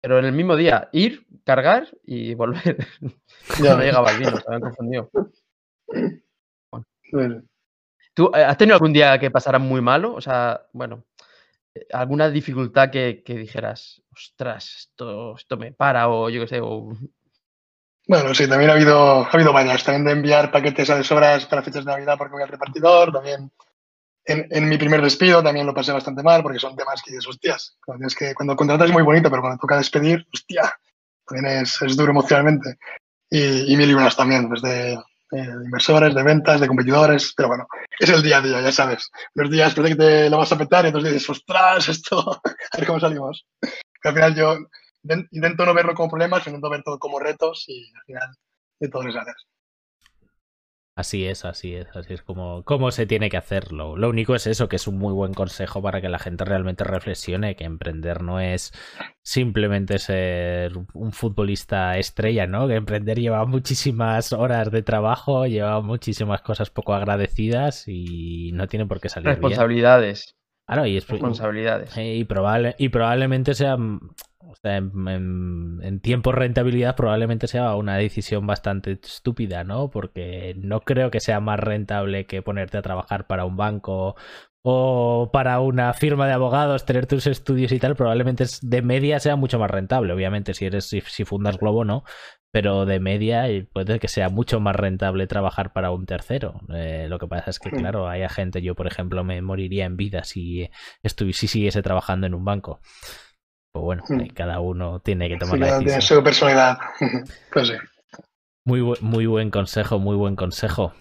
Pero 0.00 0.18
en 0.18 0.26
el 0.26 0.32
mismo 0.32 0.56
día, 0.56 0.88
ir, 0.92 1.26
cargar 1.44 1.88
y 2.04 2.34
volver. 2.34 2.76
ya 3.62 3.76
no 3.76 3.82
llegaba 3.82 4.12
el 4.12 4.18
vino, 4.18 4.36
se 4.36 4.44
habían 4.46 4.60
confundido. 4.60 5.10
¿Tú 8.14 8.30
eh, 8.34 8.44
has 8.44 8.56
tenido 8.56 8.76
algún 8.76 8.92
día 8.92 9.18
que 9.18 9.30
pasara 9.30 9.58
muy 9.58 9.80
malo? 9.80 10.14
O 10.14 10.20
sea, 10.20 10.62
bueno, 10.72 11.04
alguna 11.92 12.30
dificultad 12.30 12.90
que, 12.90 13.22
dijeras, 13.26 14.02
ostras, 14.12 14.74
esto, 14.76 15.36
esto 15.36 15.56
me 15.56 15.72
para 15.72 16.08
o 16.08 16.28
yo 16.30 16.42
qué 16.42 16.48
sé. 16.48 16.60
Bueno, 18.08 18.34
sí, 18.34 18.48
también 18.48 18.70
ha 18.70 18.74
habido, 18.74 19.24
ha 19.24 19.30
habido 19.30 19.52
varias. 19.52 19.84
También 19.84 20.04
de 20.04 20.12
enviar 20.12 20.50
paquetes 20.50 20.90
a 20.90 21.02
sobras 21.02 21.46
para 21.46 21.62
fechas 21.62 21.84
de 21.84 21.90
Navidad 21.90 22.16
porque 22.16 22.34
voy 22.34 22.42
al 22.42 22.48
repartidor. 22.48 23.12
También 23.12 23.50
en, 24.24 24.46
en, 24.50 24.68
mi 24.68 24.76
primer 24.78 25.02
despido 25.02 25.42
también 25.42 25.66
lo 25.66 25.74
pasé 25.74 25.92
bastante 25.92 26.22
mal 26.22 26.42
porque 26.42 26.58
son 26.58 26.76
temas 26.76 27.02
que 27.02 27.12
dices, 27.12 27.28
hostias, 27.28 27.76
cuando, 27.84 28.06
es 28.06 28.14
que, 28.14 28.34
cuando 28.34 28.56
contratas 28.56 28.88
es 28.88 28.92
muy 28.92 29.02
bonito, 29.02 29.30
pero 29.30 29.42
cuando 29.42 29.58
toca 29.58 29.76
despedir, 29.76 30.26
hostia, 30.32 30.72
también 31.26 31.62
es, 31.62 31.80
es 31.82 31.96
duro 31.96 32.12
emocionalmente. 32.12 32.78
Y, 33.30 33.72
y 33.72 33.76
mil 33.76 33.88
libras 33.88 34.16
también, 34.16 34.48
desde 34.48 34.98
de 35.30 35.64
inversores, 35.64 36.14
de 36.14 36.22
ventas, 36.22 36.60
de 36.60 36.68
competidores, 36.68 37.32
pero 37.36 37.48
bueno, 37.48 37.66
es 37.98 38.08
el 38.10 38.22
día 38.22 38.38
a 38.38 38.42
día, 38.42 38.60
ya 38.60 38.72
sabes. 38.72 39.10
Los 39.34 39.50
días 39.50 39.74
parece 39.74 39.96
que 39.96 40.02
te 40.02 40.30
lo 40.30 40.38
vas 40.38 40.52
a 40.52 40.58
petar 40.58 40.84
y 40.84 40.88
entonces 40.88 41.12
dices, 41.12 41.30
ostras, 41.30 41.88
esto, 41.88 42.40
a 42.72 42.76
ver 42.76 42.86
cómo 42.86 43.00
salimos. 43.00 43.46
Pero 43.60 43.70
al 44.04 44.14
final 44.14 44.34
yo 44.34 44.56
intento 45.30 45.66
no 45.66 45.74
verlo 45.74 45.94
como 45.94 46.10
problemas, 46.10 46.46
intento 46.46 46.70
ver 46.70 46.82
todo 46.82 46.98
como 46.98 47.18
retos 47.18 47.64
y 47.68 47.92
al 47.94 48.02
final 48.04 48.36
de 48.80 48.88
todo 48.88 49.02
les 49.02 49.16
haces. 49.16 49.46
Así 50.96 51.26
es, 51.26 51.44
así 51.44 51.74
es, 51.74 51.94
así 51.94 52.14
es 52.14 52.22
como, 52.22 52.62
como 52.62 52.90
se 52.90 53.04
tiene 53.04 53.28
que 53.28 53.36
hacerlo. 53.36 53.98
Lo 53.98 54.08
único 54.08 54.34
es 54.34 54.46
eso, 54.46 54.66
que 54.66 54.76
es 54.76 54.86
un 54.88 54.96
muy 54.96 55.12
buen 55.12 55.34
consejo 55.34 55.82
para 55.82 56.00
que 56.00 56.08
la 56.08 56.18
gente 56.18 56.46
realmente 56.46 56.84
reflexione 56.84 57.54
que 57.54 57.64
emprender 57.64 58.22
no 58.22 58.40
es 58.40 58.72
simplemente 59.22 59.98
ser 59.98 60.72
un 60.94 61.12
futbolista 61.12 61.98
estrella, 61.98 62.46
¿no? 62.46 62.66
Que 62.66 62.76
emprender 62.76 63.20
lleva 63.20 63.44
muchísimas 63.44 64.32
horas 64.32 64.70
de 64.70 64.82
trabajo, 64.82 65.46
lleva 65.46 65.82
muchísimas 65.82 66.40
cosas 66.40 66.70
poco 66.70 66.94
agradecidas 66.94 67.84
y 67.88 68.52
no 68.54 68.66
tiene 68.66 68.86
por 68.86 68.98
qué 68.98 69.10
salir 69.10 69.28
Responsabilidades. 69.28 70.34
Claro, 70.66 70.86
y 70.86 70.98
responsabilidades. 70.98 71.92
Y, 71.96 72.24
probable, 72.24 72.74
y 72.78 72.88
probablemente 72.88 73.52
sea 73.52 73.76
o 74.48 74.54
sea, 74.56 74.76
en, 74.76 76.00
tiempo 76.00 76.32
rentabilidad 76.32 76.96
probablemente 76.96 77.46
sea 77.48 77.74
una 77.74 77.96
decisión 77.96 78.46
bastante 78.46 78.98
estúpida, 79.02 79.64
¿no? 79.64 79.90
Porque 79.90 80.54
no 80.58 80.80
creo 80.80 81.10
que 81.10 81.20
sea 81.20 81.40
más 81.40 81.58
rentable 81.60 82.26
que 82.26 82.42
ponerte 82.42 82.78
a 82.78 82.82
trabajar 82.82 83.26
para 83.26 83.44
un 83.44 83.56
banco 83.56 84.16
o 84.62 85.30
para 85.32 85.60
una 85.60 85.92
firma 85.94 86.26
de 86.26 86.32
abogados, 86.32 86.84
tener 86.84 87.06
tus 87.06 87.26
estudios 87.28 87.70
y 87.72 87.78
tal, 87.78 87.94
probablemente 87.94 88.44
de 88.62 88.82
media 88.82 89.20
sea 89.20 89.36
mucho 89.36 89.58
más 89.58 89.70
rentable. 89.70 90.12
Obviamente, 90.12 90.54
si 90.54 90.66
eres 90.66 90.86
si, 90.86 91.24
fundas 91.24 91.58
Globo, 91.58 91.84
no. 91.84 92.04
Pero 92.50 92.86
de 92.86 93.00
media 93.00 93.44
puede 93.72 93.98
que 94.00 94.08
sea 94.08 94.28
mucho 94.28 94.60
más 94.60 94.74
rentable 94.74 95.26
trabajar 95.26 95.72
para 95.72 95.90
un 95.90 96.06
tercero. 96.06 96.60
Eh, 96.74 97.06
lo 97.08 97.18
que 97.18 97.28
pasa 97.28 97.50
es 97.50 97.58
que, 97.58 97.70
claro, 97.70 98.08
hay 98.08 98.26
gente, 98.28 98.62
yo 98.62 98.74
por 98.74 98.86
ejemplo, 98.86 99.22
me 99.24 99.40
moriría 99.42 99.84
en 99.84 99.96
vida 99.96 100.24
si, 100.24 100.68
si 101.04 101.46
siguiese 101.48 101.82
trabajando 101.82 102.26
en 102.26 102.34
un 102.34 102.44
banco. 102.44 102.80
Pues 103.76 103.84
bueno, 103.84 104.04
hmm. 104.08 104.28
cada 104.34 104.60
uno 104.60 105.00
tiene 105.00 105.28
que 105.28 105.36
tomar 105.36 105.58
la 105.58 105.66
decisión. 105.66 105.84
Tiene 105.84 106.00
su 106.00 106.22
personalidad. 106.22 106.78
pues 107.52 107.68
sí. 107.68 107.74
Muy, 108.64 108.80
muy 109.00 109.26
buen 109.26 109.50
consejo, 109.50 109.98
muy 109.98 110.16
buen 110.16 110.34
consejo. 110.34 110.92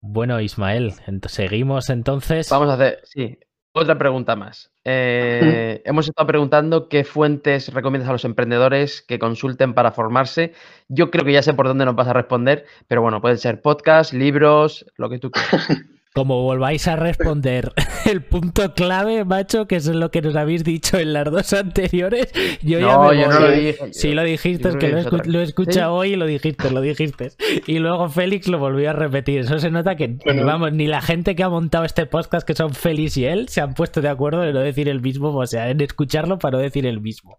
Bueno, 0.00 0.40
Ismael, 0.40 0.94
seguimos 1.28 1.90
entonces. 1.90 2.48
Vamos 2.48 2.70
a 2.70 2.74
hacer, 2.74 3.00
sí, 3.04 3.38
otra 3.74 3.98
pregunta 3.98 4.34
más. 4.34 4.72
Eh, 4.84 5.82
hemos 5.84 6.08
estado 6.08 6.26
preguntando 6.26 6.88
qué 6.88 7.04
fuentes 7.04 7.72
recomiendas 7.72 8.08
a 8.08 8.12
los 8.12 8.24
emprendedores 8.24 9.02
que 9.02 9.18
consulten 9.18 9.74
para 9.74 9.92
formarse. 9.92 10.54
Yo 10.88 11.10
creo 11.10 11.24
que 11.24 11.32
ya 11.32 11.42
sé 11.42 11.52
por 11.54 11.68
dónde 11.68 11.84
nos 11.84 11.94
vas 11.94 12.08
a 12.08 12.14
responder, 12.14 12.64
pero 12.88 13.02
bueno, 13.02 13.20
pueden 13.20 13.38
ser 13.38 13.60
podcasts, 13.60 14.14
libros, 14.14 14.86
lo 14.96 15.10
que 15.10 15.18
tú 15.18 15.30
quieras. 15.30 15.68
como 16.14 16.42
volváis 16.42 16.86
a 16.88 16.96
responder 16.96 17.72
el 18.04 18.22
punto 18.22 18.74
clave, 18.74 19.24
macho, 19.24 19.66
que 19.66 19.76
es 19.76 19.86
lo 19.86 20.10
que 20.10 20.20
nos 20.20 20.36
habéis 20.36 20.62
dicho 20.62 20.98
en 20.98 21.12
las 21.14 21.30
dos 21.30 21.52
anteriores, 21.52 22.30
yo 22.62 22.78
ya 22.78 22.98
me 22.98 23.20
yo 23.20 23.28
no 23.28 23.40
lo 23.40 23.50
dije. 23.50 23.92
Sí, 23.92 24.12
lo 24.12 24.22
dijiste, 24.22 24.68
es 24.68 24.76
que 24.76 24.88
lo, 25.24 25.40
he 25.40 25.42
escuchado 25.42 25.94
hoy 25.94 26.12
y 26.12 26.16
lo 26.16 26.26
dijiste, 26.26 26.70
lo 26.70 26.80
dijiste. 26.80 27.32
Y 27.66 27.78
luego 27.78 28.08
Félix 28.08 28.48
lo 28.48 28.58
volvió 28.58 28.90
a 28.90 28.92
repetir. 28.92 29.40
Eso 29.40 29.58
se 29.58 29.70
nota 29.70 29.96
que, 29.96 30.18
vamos, 30.44 30.72
ni 30.72 30.86
la 30.86 31.00
gente 31.00 31.34
que 31.34 31.42
ha 31.42 31.48
montado 31.48 31.84
este 31.84 32.06
podcast, 32.06 32.46
que 32.46 32.54
son 32.54 32.74
Félix 32.74 33.16
y 33.16 33.24
él, 33.24 33.48
se 33.48 33.60
han 33.60 33.74
puesto 33.74 34.02
de 34.02 34.08
acuerdo 34.08 34.44
en 34.44 34.52
no 34.52 34.60
decir 34.60 34.88
el 34.88 35.00
mismo, 35.00 35.34
o 35.34 35.46
sea, 35.46 35.70
en 35.70 35.80
escucharlo 35.80 36.38
para 36.38 36.58
no 36.58 36.62
decir 36.62 36.86
el 36.86 37.00
mismo. 37.00 37.36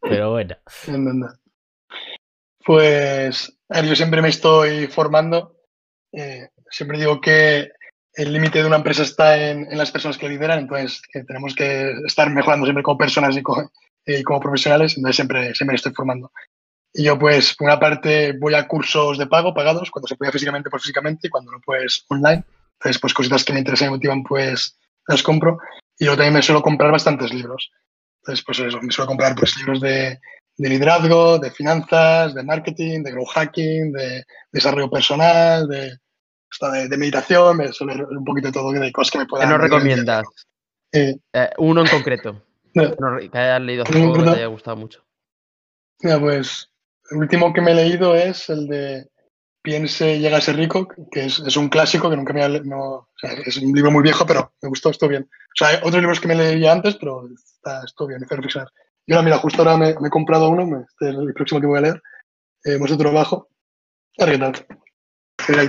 pero 0.00 0.30
bueno. 0.30 0.56
Pues, 2.64 3.58
yo 3.84 3.96
siempre 3.96 4.22
me 4.22 4.28
estoy 4.28 4.86
formando. 4.86 5.56
Eh, 6.12 6.48
siempre 6.70 6.98
digo 6.98 7.20
que 7.20 7.70
el 8.14 8.32
límite 8.32 8.60
de 8.60 8.66
una 8.66 8.76
empresa 8.76 9.02
está 9.02 9.50
en, 9.50 9.66
las 9.76 9.90
personas 9.90 10.18
que 10.18 10.28
lideran, 10.28 10.60
entonces 10.60 11.00
que 11.12 11.24
tenemos 11.24 11.54
que 11.54 11.92
estar 12.06 12.30
mejorando 12.30 12.66
siempre 12.66 12.82
como 12.82 12.98
personas 12.98 13.36
y 13.36 13.42
como, 13.42 14.40
profesionales, 14.40 14.96
entonces 14.96 15.16
siempre, 15.16 15.54
siempre 15.54 15.76
estoy 15.76 15.92
formando. 15.92 16.30
Y 16.92 17.04
yo, 17.04 17.18
pues, 17.18 17.54
por 17.54 17.68
una 17.68 17.80
parte, 17.80 18.34
voy 18.38 18.54
a 18.54 18.68
cursos 18.68 19.16
de 19.16 19.26
pago, 19.26 19.54
pagados, 19.54 19.90
cuando 19.90 20.08
se 20.08 20.16
puede 20.16 20.32
físicamente, 20.32 20.68
pues 20.68 20.82
físicamente, 20.82 21.28
y 21.28 21.30
cuando 21.30 21.52
no, 21.52 21.60
pues 21.64 22.04
online. 22.08 22.44
Entonces, 22.74 23.00
pues, 23.00 23.14
cositas 23.14 23.44
que 23.44 23.54
me 23.54 23.60
interesan 23.60 23.88
y 23.88 23.90
motivan, 23.92 24.22
pues, 24.22 24.78
las 25.06 25.22
compro. 25.22 25.58
Y 25.98 26.04
yo 26.04 26.12
también 26.12 26.34
me 26.34 26.42
suelo 26.42 26.60
comprar 26.60 26.92
bastantes 26.92 27.32
libros. 27.32 27.70
Entonces, 28.20 28.44
pues 28.44 28.58
me 28.82 28.92
suelo 28.92 29.08
comprar, 29.08 29.34
pues, 29.34 29.56
libros 29.56 29.80
de, 29.80 30.20
de 30.58 30.68
liderazgo, 30.68 31.38
de 31.38 31.50
finanzas, 31.50 32.34
de 32.34 32.42
marketing, 32.42 33.02
de 33.02 33.10
growth 33.10 33.28
hacking, 33.28 33.92
de 33.92 34.24
desarrollo 34.52 34.90
personal, 34.90 35.66
de, 35.68 35.96
de, 36.60 36.96
meditación, 36.96 37.56
me 37.56 37.72
suele 37.72 38.04
un 38.04 38.24
poquito 38.24 38.48
de 38.48 38.52
todo, 38.52 38.72
de 38.72 38.92
cosas 38.92 39.10
que 39.12 39.18
me 39.18 39.26
puedan... 39.26 39.48
¿Qué 39.48 39.52
nos 39.52 39.62
recomiendas? 39.62 40.24
Eh, 40.92 41.16
eh, 41.32 41.50
uno 41.58 41.80
en 41.82 41.88
concreto. 41.88 42.42
que 42.74 43.38
hayas 43.38 43.60
leído 43.60 43.82
hace 43.84 43.92
poco 43.92 44.18
que 44.18 44.24
te 44.24 44.30
haya 44.30 44.46
gustado 44.46 44.76
mucho. 44.76 45.04
Mira, 46.02 46.18
pues 46.18 46.70
el 47.10 47.18
último 47.18 47.52
que 47.52 47.60
me 47.60 47.72
he 47.72 47.74
leído 47.74 48.14
es 48.14 48.48
el 48.48 48.66
de 48.66 49.12
Piense, 49.62 50.18
llega 50.18 50.38
a 50.38 50.40
ser 50.40 50.56
rico, 50.56 50.88
que 51.10 51.26
es, 51.26 51.38
es 51.38 51.56
un 51.56 51.68
clásico 51.68 52.10
que 52.10 52.16
nunca 52.16 52.32
me 52.32 52.42
ha 52.42 52.48
no, 52.48 53.08
Es 53.46 53.58
un 53.58 53.72
libro 53.72 53.92
muy 53.92 54.02
viejo, 54.02 54.26
pero 54.26 54.52
me 54.60 54.68
gustó, 54.68 54.90
estuvo 54.90 55.10
bien. 55.10 55.22
O 55.22 55.54
sea, 55.54 55.68
hay 55.68 55.76
otros 55.76 56.00
libros 56.00 56.18
que 56.18 56.26
me 56.26 56.34
leí 56.34 56.66
antes, 56.66 56.96
pero 56.96 57.28
está, 57.28 57.84
estuvo 57.84 58.08
bien, 58.08 58.20
me 58.20 58.26
hizo 58.26 58.34
reflexionar. 58.34 58.72
Y 59.06 59.12
ahora, 59.12 59.24
mira, 59.24 59.38
justo 59.38 59.62
ahora 59.62 59.76
me, 59.76 59.90
he 59.90 60.10
comprado 60.10 60.48
uno, 60.48 60.80
este 60.80 61.10
es 61.10 61.16
el 61.16 61.32
próximo 61.32 61.60
que 61.60 61.68
voy 61.68 61.78
a 61.78 61.82
leer, 61.82 62.02
eh, 62.64 62.74
hemos 62.74 62.90
otro 62.90 63.10
abajo. 63.10 63.48
qué 64.16 64.36
tal. 64.36 64.66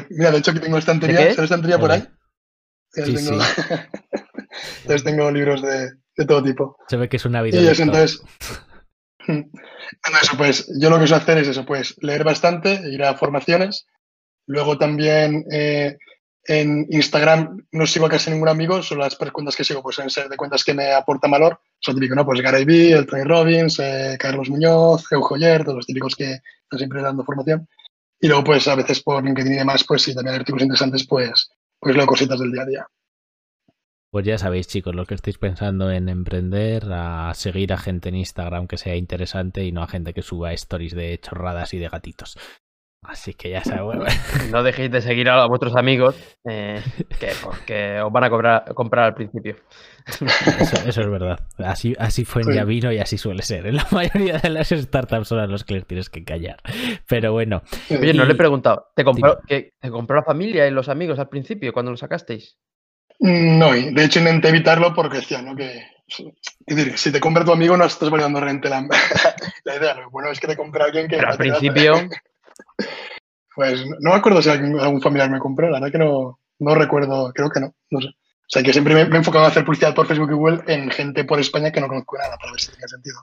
Mira, 0.09 0.31
de 0.31 0.37
hecho 0.37 0.51
aquí 0.51 0.59
tengo 0.59 0.77
estantería, 0.77 1.17
¿sabes 1.17 1.39
estantería 1.39 1.79
por 1.79 1.91
ahí? 1.91 2.07
Sí, 2.91 3.15
tengo... 3.15 3.31
entonces 4.81 5.03
tengo 5.03 5.31
libros 5.31 5.61
de, 5.61 5.91
de, 6.15 6.25
todo 6.25 6.43
tipo. 6.43 6.77
Se 6.87 6.97
ve 6.97 7.09
que 7.09 7.17
es 7.17 7.25
una 7.25 7.41
vida. 7.41 7.59
Y 7.59 7.67
entonces, 7.67 8.21
eso, 9.27 10.37
pues 10.37 10.67
yo 10.79 10.89
lo 10.89 10.99
que 10.99 11.07
suelo 11.07 11.21
hacer 11.21 11.37
es 11.39 11.47
eso, 11.47 11.65
pues 11.65 11.95
leer 12.01 12.23
bastante, 12.23 12.81
ir 12.89 13.03
a 13.03 13.15
formaciones. 13.15 13.87
Luego 14.45 14.77
también 14.77 15.45
eh, 15.51 15.97
en 16.45 16.85
Instagram 16.89 17.65
no 17.71 17.87
sigo 17.87 18.05
a 18.05 18.09
casi 18.09 18.29
ningún 18.29 18.49
amigo, 18.49 18.83
solo 18.83 19.01
las 19.01 19.15
cuentas 19.15 19.55
que 19.55 19.63
sigo 19.63 19.81
pues 19.81 19.95
suelen 19.95 20.09
ser 20.09 20.27
de 20.27 20.37
cuentas 20.37 20.63
que 20.63 20.73
me 20.73 20.91
aportan 20.91 21.31
valor. 21.31 21.59
Son 21.79 21.95
típicos, 21.95 22.17
¿no? 22.17 22.25
Pues 22.25 22.41
Gary 22.41 22.65
Vee, 22.65 22.91
el 22.91 23.05
Tony 23.05 23.23
Robbins, 23.23 23.79
eh, 23.79 24.17
Carlos 24.19 24.49
Muñoz, 24.49 25.03
Eugenio 25.11 25.23
Joyer, 25.23 25.63
todos 25.63 25.77
los 25.77 25.85
típicos 25.85 26.15
que 26.15 26.41
están 26.63 26.79
siempre 26.79 27.01
dando 27.01 27.23
formación. 27.23 27.67
Y 28.23 28.29
luego 28.29 28.45
pues 28.45 28.65
a 28.69 28.75
veces 28.75 29.03
por 29.03 29.21
LinkedIn 29.21 29.51
y 29.51 29.57
demás, 29.57 29.83
pues 29.85 30.01
sí, 30.01 30.15
también 30.15 30.37
artículos 30.37 30.63
interesantes, 30.63 31.05
pues, 31.05 31.49
pues 31.77 31.93
leo 31.93 32.05
cositas 32.05 32.39
del 32.39 32.53
día 32.53 32.61
a 32.61 32.65
día. 32.65 32.87
Pues 34.11 34.25
ya 34.25 34.37
sabéis, 34.37 34.65
chicos, 34.67 34.95
lo 34.95 35.05
que 35.05 35.15
estáis 35.15 35.37
pensando 35.37 35.91
en 35.91 36.07
emprender, 36.07 36.85
a 36.89 37.33
seguir 37.33 37.73
a 37.73 37.77
gente 37.77 38.07
en 38.07 38.15
Instagram 38.15 38.67
que 38.67 38.77
sea 38.77 38.95
interesante 38.95 39.65
y 39.65 39.73
no 39.73 39.83
a 39.83 39.89
gente 39.89 40.13
que 40.13 40.21
suba 40.21 40.53
stories 40.53 40.95
de 40.95 41.19
chorradas 41.19 41.73
y 41.73 41.79
de 41.79 41.89
gatitos. 41.89 42.37
Así 43.03 43.33
que 43.33 43.49
ya 43.49 43.63
sabéis. 43.63 44.01
No 44.51 44.63
dejéis 44.63 44.91
de 44.91 45.01
seguir 45.01 45.29
a 45.29 45.45
vuestros 45.47 45.75
amigos, 45.75 46.15
eh, 46.49 46.81
que 47.19 47.31
porque 47.43 48.01
os 48.01 48.11
van 48.11 48.23
a 48.23 48.29
comprar 48.73 49.05
al 49.05 49.13
principio. 49.13 49.55
Eso, 50.85 51.01
es 51.01 51.09
verdad. 51.09 51.39
Así, 51.57 51.95
así 51.97 52.25
fue 52.25 52.41
en 52.43 52.53
Yavino 52.53 52.91
y 52.91 52.99
así 52.99 53.17
suele 53.17 53.41
ser. 53.41 53.67
En 53.67 53.77
la 53.77 53.87
mayoría 53.91 54.37
de 54.37 54.49
las 54.49 54.69
startups 54.69 55.27
son 55.27 55.39
a 55.39 55.47
los 55.47 55.63
que 55.63 55.75
les 55.75 55.87
tienes 55.87 56.09
que 56.09 56.23
callar. 56.23 56.57
Pero 57.07 57.31
bueno. 57.31 57.63
Oye, 57.89 58.13
no 58.13 58.25
le 58.25 58.33
he 58.33 58.35
preguntado. 58.35 58.87
¿Te 58.95 59.03
compró, 59.03 59.39
¿Te 59.47 59.71
compró 59.89 60.17
la 60.17 60.23
familia 60.23 60.67
y 60.67 60.71
los 60.71 60.89
amigos 60.89 61.19
al 61.19 61.29
principio 61.29 61.73
cuando 61.73 61.91
lo 61.91 61.97
sacasteis? 61.97 62.57
No, 63.19 63.71
de 63.71 64.03
hecho 64.03 64.19
intenté 64.19 64.49
evitarlo 64.49 64.93
porque 64.93 65.17
decía, 65.17 65.41
¿no? 65.41 65.55
Que 65.55 65.81
decir, 66.67 66.97
si 66.97 67.11
te 67.11 67.19
compra 67.19 67.45
tu 67.45 67.53
amigo 67.53 67.77
no 67.77 67.85
estás 67.85 68.09
valorando 68.09 68.41
rente 68.41 68.69
la, 68.69 68.81
la 69.63 69.75
idea. 69.75 69.93
Lo 69.95 70.09
bueno 70.09 70.29
es 70.31 70.39
que 70.39 70.47
te 70.47 70.57
compra 70.57 70.85
alguien 70.85 71.07
que... 71.07 71.17
Pero 71.17 71.29
al 71.29 71.37
principio... 71.37 71.95
Pues 73.55 73.85
no 73.99 74.11
me 74.11 74.15
acuerdo 74.15 74.41
si 74.41 74.49
algún 74.49 75.01
familiar 75.01 75.29
me 75.29 75.39
compró, 75.39 75.69
la 75.69 75.79
verdad 75.79 75.91
que 75.91 76.03
no, 76.03 76.39
no 76.59 76.75
recuerdo, 76.75 77.31
creo 77.33 77.49
que 77.49 77.59
no, 77.59 77.75
no 77.91 78.01
sé. 78.01 78.07
O 78.07 78.49
sea, 78.53 78.63
que 78.63 78.73
siempre 78.73 78.93
me, 78.93 79.05
me 79.05 79.15
he 79.15 79.19
enfocado 79.19 79.45
a 79.45 79.47
hacer 79.47 79.63
publicidad 79.63 79.95
por 79.95 80.07
Facebook 80.07 80.31
y 80.31 80.35
Google 80.35 80.63
en 80.67 80.89
gente 80.91 81.23
por 81.23 81.39
España 81.39 81.71
que 81.71 81.79
no 81.79 81.87
conozco 81.87 82.17
nada, 82.17 82.37
para 82.37 82.51
ver 82.51 82.61
si 82.61 82.71
tiene 82.71 82.87
sentido. 82.87 83.17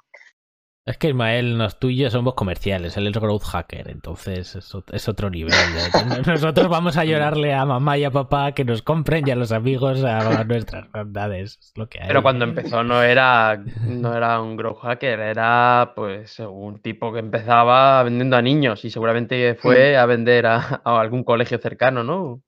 Es 0.90 0.98
que 0.98 1.10
Ismael, 1.10 1.56
nos 1.56 1.78
tú 1.78 1.88
y 1.88 1.98
yo 1.98 2.10
somos 2.10 2.34
comerciales, 2.34 2.96
él 2.96 3.06
es 3.06 3.12
growth 3.12 3.44
hacker, 3.44 3.88
entonces 3.90 4.56
es, 4.56 5.08
otro 5.08 5.30
nivel. 5.30 5.54
Nosotros 6.26 6.68
vamos 6.68 6.96
a 6.96 7.04
llorarle 7.04 7.54
a 7.54 7.64
mamá 7.64 7.96
y 7.96 8.02
a 8.02 8.10
papá 8.10 8.50
que 8.50 8.64
nos 8.64 8.82
compren 8.82 9.28
y 9.28 9.30
a 9.30 9.36
los 9.36 9.52
amigos 9.52 10.02
a 10.02 10.42
nuestras 10.42 10.90
bondades. 10.90 11.58
Es 11.62 11.72
lo 11.76 11.88
que 11.88 12.00
hay. 12.00 12.08
Pero 12.08 12.24
cuando 12.24 12.44
empezó 12.44 12.82
no 12.82 13.04
era, 13.04 13.62
no 13.86 14.16
era 14.16 14.40
un 14.40 14.56
growth 14.56 14.80
hacker, 14.80 15.20
era 15.20 15.92
pues 15.94 16.40
un 16.40 16.82
tipo 16.82 17.12
que 17.12 17.20
empezaba 17.20 18.02
vendiendo 18.02 18.36
a 18.36 18.42
niños 18.42 18.84
y 18.84 18.90
seguramente 18.90 19.54
fue 19.54 19.96
a 19.96 20.06
vender 20.06 20.46
a, 20.46 20.82
algún 20.84 21.22
colegio 21.22 21.58
cercano, 21.58 22.02
¿no? 22.02 22.42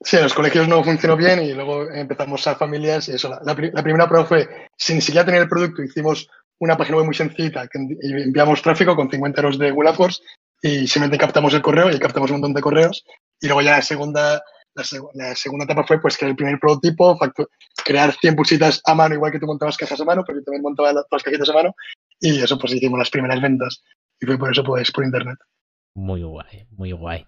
Sí, 0.00 0.16
en 0.16 0.24
los 0.24 0.34
colegios 0.34 0.66
no 0.66 0.82
funcionó 0.82 1.16
bien 1.16 1.40
y 1.40 1.52
luego 1.52 1.88
empezamos 1.88 2.44
a 2.48 2.56
familias 2.56 3.08
y 3.08 3.12
eso. 3.12 3.28
La, 3.28 3.40
la 3.44 3.82
primera 3.82 4.08
prueba 4.08 4.26
fue, 4.26 4.48
sin 4.76 5.00
siquiera 5.00 5.24
tener 5.24 5.42
el 5.42 5.48
producto, 5.48 5.84
hicimos 5.84 6.28
una 6.58 6.76
página 6.76 6.98
web 6.98 7.06
muy 7.06 7.14
sencilla 7.14 7.66
que 7.68 7.78
enviamos 7.78 8.62
tráfico 8.62 8.96
con 8.96 9.10
50 9.10 9.40
euros 9.40 9.58
de 9.58 9.70
Google 9.70 9.90
AdWords 9.90 10.22
y 10.62 10.86
simplemente 10.86 11.18
captamos 11.18 11.52
el 11.54 11.62
correo 11.62 11.90
y 11.90 11.98
captamos 11.98 12.30
un 12.30 12.36
montón 12.36 12.54
de 12.54 12.62
correos. 12.62 13.04
Y 13.40 13.46
luego 13.46 13.62
ya 13.62 13.72
la 13.72 13.82
segunda, 13.82 14.42
la, 14.74 15.34
segunda 15.34 15.64
etapa 15.64 15.84
fue 15.84 16.00
pues 16.00 16.16
crear 16.16 16.30
el 16.30 16.36
primer 16.36 16.58
prototipo, 16.58 17.18
crear 17.84 18.12
100 18.12 18.36
pulsitas 18.36 18.80
a 18.84 18.94
mano, 18.94 19.14
igual 19.14 19.32
que 19.32 19.38
tú 19.38 19.46
montabas 19.46 19.76
cajas 19.76 20.00
a 20.00 20.04
mano, 20.04 20.24
porque 20.24 20.42
también 20.42 20.62
montaba 20.62 20.92
las, 20.92 21.04
las 21.10 21.22
cajitas 21.22 21.50
a 21.50 21.54
mano. 21.54 21.74
Y 22.20 22.40
eso 22.40 22.58
pues 22.58 22.72
hicimos 22.72 22.98
las 22.98 23.10
primeras 23.10 23.40
ventas. 23.40 23.82
Y 24.20 24.26
fue 24.26 24.38
por 24.38 24.50
eso 24.50 24.64
pues 24.64 24.90
por 24.90 25.04
internet. 25.04 25.38
Muy 25.94 26.22
guay, 26.22 26.66
muy 26.70 26.92
guay. 26.92 27.26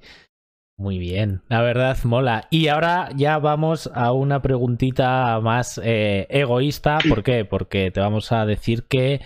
Muy 0.79 0.99
bien, 0.99 1.43
la 1.49 1.61
verdad 1.61 1.99
mola. 2.05 2.47
Y 2.51 2.69
ahora 2.69 3.09
ya 3.17 3.39
vamos 3.39 3.91
a 3.93 4.13
una 4.13 4.41
preguntita 4.43 5.41
más 5.41 5.81
eh, 5.83 6.29
egoísta. 6.31 6.99
¿Por 7.09 7.25
qué? 7.25 7.45
Porque 7.45 7.91
te 7.91 7.99
vamos 7.99 8.31
a 8.31 8.47
decir 8.47 8.85
que 8.85 9.21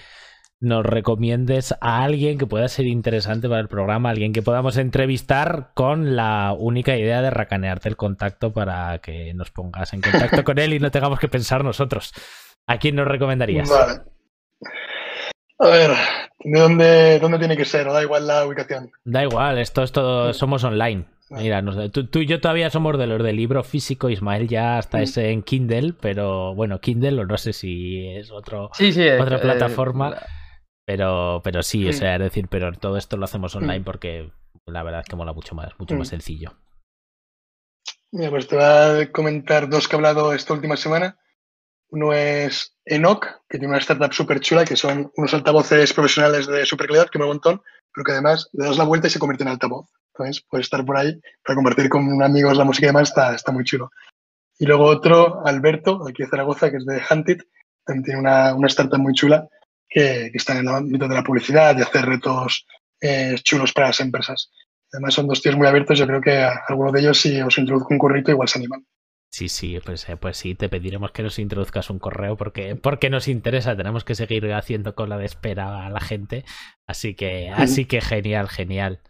nos 0.61 0.87
recomiendes 0.87 1.75
a 1.83 2.05
alguien 2.05 2.39
que 2.39 2.47
pueda 2.47 2.69
ser 2.69 2.87
interesante 2.87 3.51
para 3.51 3.61
el 3.61 3.69
programa, 3.69 4.09
alguien 4.09 4.33
que 4.33 4.41
podamos 4.41 4.79
entrevistar 4.79 5.73
con 5.75 6.17
la 6.17 6.55
única 6.59 6.97
idea 6.97 7.21
de 7.21 7.29
racanearte 7.29 7.91
el 7.91 7.97
contacto 7.97 8.55
para 8.55 8.99
que 9.01 9.35
nos 9.35 9.51
pongas 9.51 9.93
en 9.93 10.01
contacto 10.01 10.45
con 10.45 10.59
él 10.59 10.73
y 10.73 10.79
no 10.79 10.91
tengamos 10.91 11.19
que 11.19 11.29
pensar 11.29 11.65
nosotros. 11.65 12.15
¿A 12.67 12.79
quién 12.79 12.97
nos 12.97 13.07
recomendarías? 13.07 13.69
Vale. 13.69 14.01
A 15.59 15.67
ver, 15.67 15.91
¿de 16.45 16.61
dónde, 16.61 17.19
dónde 17.21 17.39
tiene 17.39 17.59
que 17.59 17.67
ser? 17.67 17.87
¿O 17.89 17.93
da 17.93 18.03
igual 18.03 18.27
la 18.27 18.47
ubicación? 18.47 18.91
Da 19.05 19.23
igual, 19.23 19.59
esto 19.59 19.83
es 19.83 19.93
todo, 19.93 20.33
somos 20.33 20.65
online. 20.65 21.05
Mira, 21.35 21.63
tú, 21.91 22.19
y 22.19 22.27
yo 22.27 22.41
todavía 22.41 22.69
somos 22.69 22.99
de 22.99 23.07
los 23.07 23.23
del 23.23 23.37
libro 23.37 23.65
físico, 23.65 24.11
Ismael 24.11 24.49
ya 24.49 24.79
está 24.79 24.99
mm. 24.99 25.03
ese 25.03 25.31
en 25.31 25.43
Kindle, 25.43 25.95
pero 26.01 26.55
bueno, 26.55 26.81
Kindle 26.81 27.21
o 27.21 27.25
no 27.25 27.39
sé 27.39 27.53
si 27.53 28.07
es 28.09 28.31
otro, 28.31 28.71
otra 29.21 29.41
plataforma, 29.41 30.17
pero, 30.87 31.41
pero 31.43 31.63
sí, 31.63 31.89
o 31.89 31.93
sea, 31.93 32.17
es 32.17 32.21
decir, 32.21 32.49
pero 32.49 32.73
todo 32.73 32.97
esto 32.97 33.17
lo 33.17 33.25
hacemos 33.25 33.55
online 33.57 33.81
mm. 33.81 33.85
porque 33.85 34.31
la 34.67 34.83
verdad 34.83 35.01
es 35.01 35.09
que 35.09 35.17
mola 35.17 35.33
mucho 35.33 35.55
más, 35.55 35.73
mucho 35.79 35.95
más 35.97 36.09
mm. 36.09 36.11
sencillo. 36.11 36.53
Mira, 38.13 38.31
pues 38.31 38.47
te 38.47 38.57
voy 38.57 38.65
a 38.65 39.11
comentar 39.11 39.71
dos 39.71 39.89
que 39.89 39.97
he 39.97 39.99
hablado 39.99 40.35
esta 40.35 40.53
última 40.53 40.77
semana. 40.77 41.19
Uno 41.89 42.13
es 42.13 42.77
Enoch, 42.85 43.27
que 43.49 43.59
tiene 43.59 43.69
una 43.69 43.79
startup 43.79 44.13
súper 44.13 44.41
chula, 44.41 44.65
que 44.65 44.77
son 44.77 45.11
unos 45.17 45.33
altavoces 45.33 45.93
profesionales 45.95 46.47
de 46.47 46.67
super 46.67 46.87
calidad, 46.87 47.09
que 47.09 47.19
me 47.19 47.25
un 47.25 47.33
montón, 47.33 47.63
pero 47.95 48.05
que 48.05 48.13
además 48.13 48.49
le 48.53 48.67
das 48.67 48.79
la 48.79 48.85
vuelta 48.85 49.07
y 49.07 49.11
se 49.11 49.19
convierte 49.19 49.45
en 49.45 49.51
altavoz. 49.51 49.89
Entonces, 50.15 50.45
puedes 50.49 50.67
estar 50.67 50.85
por 50.85 50.97
ahí 50.97 51.21
para 51.45 51.57
compartir 51.57 51.89
con 51.89 52.23
amigos 52.23 52.57
la 52.57 52.65
música 52.65 52.87
y 52.87 52.89
demás, 52.89 53.09
está, 53.09 53.35
está 53.35 53.53
muy 53.53 53.65
chulo. 53.65 53.91
Y 54.59 54.67
luego 54.67 54.85
otro, 54.85 55.45
Alberto, 55.47 56.07
aquí 56.07 56.23
de 56.23 56.29
Zaragoza, 56.29 56.71
que 56.71 56.77
es 56.77 56.87
de 56.87 57.03
Hunted, 57.11 57.39
también 57.85 58.05
tiene 58.05 58.21
una, 58.21 58.55
una 58.55 58.69
startup 58.69 58.99
muy 58.99 59.15
chula 59.15 59.49
que, 59.89 60.29
que, 60.31 60.39
está 60.39 60.53
en 60.53 60.69
el 60.69 60.69
ámbito 60.69 61.09
de 61.09 61.15
la 61.15 61.25
publicidad 61.25 61.77
y 61.77 61.83
hacer 61.83 62.05
retos 62.05 62.67
eh, 63.01 63.35
chulos 63.43 63.73
para 63.73 63.89
las 63.89 64.01
empresas. 64.01 64.51
Además, 64.93 65.15
son 65.15 65.27
dos 65.27 65.41
tíos 65.41 65.57
muy 65.57 65.67
abiertos. 65.67 65.99
Yo 65.99 66.07
creo 66.07 66.21
que 66.21 66.39
a 66.39 66.61
alguno 66.69 66.93
de 66.93 67.01
ellos, 67.01 67.21
si 67.21 67.41
os 67.41 67.57
introduzco 67.59 67.89
un 67.91 67.99
currito, 67.99 68.31
igual 68.31 68.49
se 68.49 68.59
animan. 68.59 68.87
Sí, 69.35 69.49
sí, 69.49 69.79
pues, 69.83 70.07
eh, 70.11 70.19
pues 70.19 70.37
sí, 70.37 70.55
te 70.55 70.69
pediremos 70.69 71.11
que 71.11 71.23
nos 71.23 71.39
introduzcas 71.39 71.89
un 71.89 71.99
correo 71.99 72.37
porque, 72.37 72.77
porque 72.77 73.09
nos 73.09 73.29
interesa, 73.29 73.75
tenemos 73.75 74.05
que 74.05 74.15
seguir 74.15 74.53
haciendo 74.53 74.95
cola 74.95 75.17
de 75.17 75.25
espera 75.25 75.87
a 75.87 75.91
la 75.91 76.01
gente. 76.01 76.45
Así 76.87 77.15
que, 77.15 77.49
así 77.49 77.87
que 77.87 78.03
genial, 78.03 78.51
genial. 78.51 79.01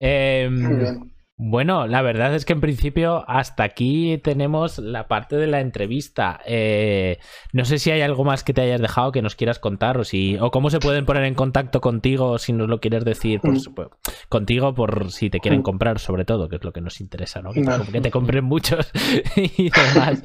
Em, 0.00 1.10
Bueno, 1.40 1.86
la 1.86 2.02
verdad 2.02 2.34
es 2.34 2.44
que 2.44 2.52
en 2.52 2.60
principio 2.60 3.24
hasta 3.30 3.62
aquí 3.62 4.18
tenemos 4.24 4.78
la 4.78 5.06
parte 5.06 5.36
de 5.36 5.46
la 5.46 5.60
entrevista. 5.60 6.40
Eh, 6.44 7.18
no 7.52 7.64
sé 7.64 7.78
si 7.78 7.92
hay 7.92 8.00
algo 8.00 8.24
más 8.24 8.42
que 8.42 8.52
te 8.52 8.60
hayas 8.62 8.80
dejado 8.80 9.12
que 9.12 9.22
nos 9.22 9.36
quieras 9.36 9.60
contar 9.60 9.98
o 9.98 10.04
si 10.04 10.36
o 10.40 10.50
cómo 10.50 10.68
se 10.68 10.80
pueden 10.80 11.06
poner 11.06 11.22
en 11.22 11.34
contacto 11.34 11.80
contigo 11.80 12.38
si 12.38 12.52
nos 12.52 12.68
lo 12.68 12.80
quieres 12.80 13.04
decir 13.04 13.40
por, 13.40 13.52
Mm. 13.52 13.74
pues, 13.74 13.88
contigo 14.28 14.74
por 14.74 15.12
si 15.12 15.30
te 15.30 15.38
quieren 15.38 15.60
Mm. 15.60 15.62
comprar 15.62 15.98
sobre 16.00 16.24
todo, 16.24 16.48
que 16.48 16.56
es 16.56 16.64
lo 16.64 16.72
que 16.72 16.80
nos 16.80 17.00
interesa, 17.00 17.40
¿no? 17.40 17.52
Que, 17.52 17.62
te, 17.62 17.92
que 17.92 18.00
te 18.00 18.10
compren 18.10 18.44
muchos 18.44 18.90
y 19.36 19.70
demás. 19.70 20.22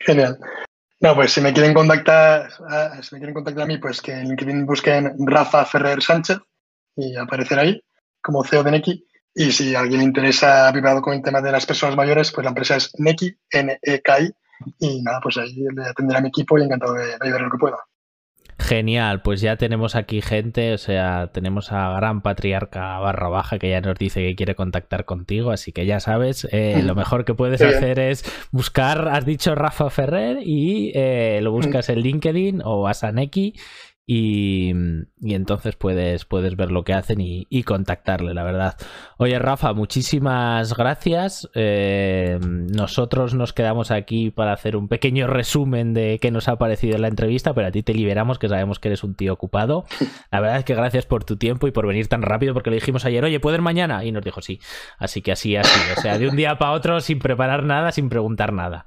Genial. 0.00 0.36
No, 1.00 1.14
pues 1.14 1.30
si 1.32 1.40
me 1.40 1.52
quieren 1.52 1.74
contactar, 1.74 2.48
ah, 2.68 2.98
si 3.02 3.14
me 3.14 3.20
quieren 3.20 3.34
contactar 3.34 3.62
a 3.62 3.66
mí, 3.68 3.78
pues 3.78 4.02
que 4.02 4.10
en 4.14 4.26
LinkedIn 4.30 4.66
busquen 4.66 5.12
Rafa 5.26 5.64
Ferrer 5.64 6.02
Sánchez 6.02 6.38
y 6.96 7.14
aparecer 7.14 7.60
ahí 7.60 7.80
como 8.20 8.42
CEO 8.42 8.64
de 8.64 8.72
Neki. 8.72 9.04
Y 9.38 9.52
si 9.52 9.76
a 9.76 9.80
alguien 9.80 10.00
le 10.00 10.04
interesa 10.04 10.68
privado 10.72 11.00
con 11.00 11.14
el 11.14 11.22
tema 11.22 11.40
de 11.40 11.52
las 11.52 11.64
personas 11.64 11.94
mayores, 11.94 12.32
pues 12.32 12.44
la 12.44 12.48
empresa 12.48 12.74
es 12.74 12.90
Neki, 12.98 13.36
N-E-K-I. 13.52 14.32
Y 14.80 15.00
nada, 15.00 15.20
pues 15.22 15.38
ahí 15.38 15.54
le 15.76 15.84
atenderé 15.84 16.18
a 16.18 16.22
mi 16.22 16.28
equipo 16.28 16.58
y 16.58 16.64
encantado 16.64 16.94
de, 16.94 17.06
de 17.06 17.18
ayudar 17.22 17.42
en 17.42 17.44
lo 17.44 17.52
que 17.52 17.58
pueda. 17.58 17.76
Genial, 18.58 19.22
pues 19.22 19.40
ya 19.40 19.54
tenemos 19.54 19.94
aquí 19.94 20.20
gente, 20.20 20.74
o 20.74 20.78
sea, 20.78 21.30
tenemos 21.32 21.70
a 21.70 21.90
Gran 21.92 22.22
Patriarca 22.22 22.98
barra 22.98 23.28
baja 23.28 23.60
que 23.60 23.70
ya 23.70 23.80
nos 23.80 23.96
dice 23.96 24.20
que 24.20 24.34
quiere 24.34 24.56
contactar 24.56 25.04
contigo, 25.04 25.52
así 25.52 25.70
que 25.70 25.86
ya 25.86 26.00
sabes, 26.00 26.48
eh, 26.50 26.82
lo 26.82 26.96
mejor 26.96 27.24
que 27.24 27.34
puedes 27.34 27.62
hacer 27.62 28.00
es 28.00 28.24
buscar, 28.50 29.08
has 29.08 29.24
dicho 29.24 29.54
Rafa 29.54 29.88
Ferrer 29.90 30.38
y 30.42 30.90
eh, 30.96 31.38
lo 31.40 31.52
buscas 31.52 31.88
en 31.88 32.00
LinkedIn 32.00 32.60
o 32.64 32.82
vas 32.82 33.04
a 33.04 33.12
Neki 33.12 33.54
y, 34.10 34.72
y 35.20 35.34
entonces 35.34 35.76
puedes, 35.76 36.24
puedes 36.24 36.56
ver 36.56 36.70
lo 36.70 36.82
que 36.82 36.94
hacen 36.94 37.20
y, 37.20 37.46
y 37.50 37.62
contactarle, 37.62 38.32
la 38.32 38.42
verdad. 38.42 38.74
Oye, 39.18 39.38
Rafa, 39.38 39.74
muchísimas 39.74 40.74
gracias. 40.74 41.46
Eh, 41.54 42.38
nosotros 42.40 43.34
nos 43.34 43.52
quedamos 43.52 43.90
aquí 43.90 44.30
para 44.30 44.54
hacer 44.54 44.76
un 44.76 44.88
pequeño 44.88 45.26
resumen 45.26 45.92
de 45.92 46.18
qué 46.22 46.30
nos 46.30 46.48
ha 46.48 46.56
parecido 46.56 46.96
la 46.96 47.08
entrevista, 47.08 47.52
pero 47.52 47.66
a 47.66 47.70
ti 47.70 47.82
te 47.82 47.92
liberamos, 47.92 48.38
que 48.38 48.48
sabemos 48.48 48.78
que 48.78 48.88
eres 48.88 49.04
un 49.04 49.14
tío 49.14 49.34
ocupado. 49.34 49.84
La 50.32 50.40
verdad 50.40 50.56
es 50.56 50.64
que 50.64 50.74
gracias 50.74 51.04
por 51.04 51.24
tu 51.24 51.36
tiempo 51.36 51.68
y 51.68 51.70
por 51.70 51.86
venir 51.86 52.08
tan 52.08 52.22
rápido, 52.22 52.54
porque 52.54 52.70
le 52.70 52.76
dijimos 52.76 53.04
ayer, 53.04 53.22
oye, 53.22 53.40
¿puedes 53.40 53.60
mañana? 53.60 54.06
Y 54.06 54.12
nos 54.12 54.24
dijo 54.24 54.40
sí. 54.40 54.58
Así 54.96 55.20
que 55.20 55.32
así, 55.32 55.54
así. 55.54 55.78
O 55.94 56.00
sea, 56.00 56.16
de 56.16 56.28
un 56.28 56.36
día 56.36 56.56
para 56.56 56.72
otro, 56.72 57.02
sin 57.02 57.18
preparar 57.18 57.62
nada, 57.62 57.92
sin 57.92 58.08
preguntar 58.08 58.54
nada. 58.54 58.86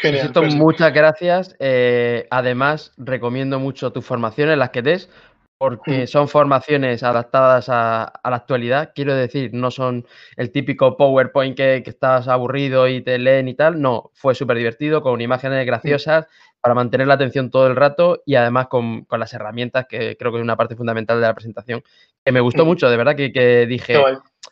Genial. 0.00 0.20
Insisto, 0.26 0.40
pues, 0.40 0.54
muchas 0.54 0.92
gracias. 0.92 1.56
Eh, 1.58 2.26
además, 2.30 2.92
recomiendo 2.96 3.58
mucho 3.58 3.92
tus 3.92 4.04
formaciones, 4.04 4.56
las 4.56 4.70
que 4.70 4.82
des, 4.82 5.10
porque 5.58 6.04
Mm. 6.04 6.06
son 6.06 6.28
formaciones 6.28 7.02
adaptadas 7.02 7.68
a, 7.68 8.04
a 8.04 8.30
la 8.30 8.36
actualidad. 8.36 8.92
Quiero 8.94 9.14
decir, 9.14 9.50
no 9.54 9.72
son 9.72 10.06
el 10.36 10.52
típico 10.52 10.96
PowerPoint 10.96 11.56
que, 11.56 11.82
que 11.82 11.90
estás 11.90 12.28
aburrido 12.28 12.86
y 12.86 13.00
te 13.02 13.18
leen 13.18 13.48
y 13.48 13.54
tal. 13.54 13.80
No, 13.80 14.10
fue 14.14 14.36
súper 14.36 14.56
divertido, 14.56 15.02
con 15.02 15.20
imágenes 15.20 15.66
graciosas, 15.66 16.26
para 16.60 16.74
mantener 16.76 17.08
la 17.08 17.14
atención 17.14 17.50
todo 17.50 17.66
el 17.66 17.74
rato 17.74 18.22
y 18.24 18.36
además 18.36 18.68
con, 18.68 19.04
con 19.04 19.18
las 19.18 19.32
herramientas, 19.34 19.86
que 19.88 20.16
creo 20.16 20.30
que 20.30 20.38
es 20.38 20.44
una 20.44 20.56
parte 20.56 20.76
fundamental 20.76 21.20
de 21.20 21.26
la 21.26 21.34
presentación, 21.34 21.82
que 22.24 22.30
me 22.32 22.40
gustó 22.40 22.64
Mm. 22.64 22.68
mucho, 22.68 22.88
de 22.88 22.96
verdad, 22.96 23.16
que, 23.16 23.32
que 23.32 23.66
dije, 23.66 23.94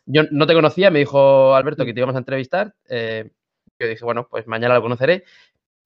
yo 0.07 0.23
no 0.33 0.47
te 0.47 0.55
conocía, 0.55 0.91
me 0.91 0.99
dijo 1.01 1.55
Alberto 1.55 1.85
Mm. 1.85 1.87
que 1.87 1.95
te 1.95 2.01
íbamos 2.01 2.17
a 2.17 2.19
entrevistar. 2.19 2.75
eh, 2.89 3.31
yo 3.79 3.87
dije, 3.87 4.05
bueno, 4.05 4.27
pues 4.29 4.47
mañana 4.47 4.75
lo 4.75 4.83
conoceré. 4.83 5.25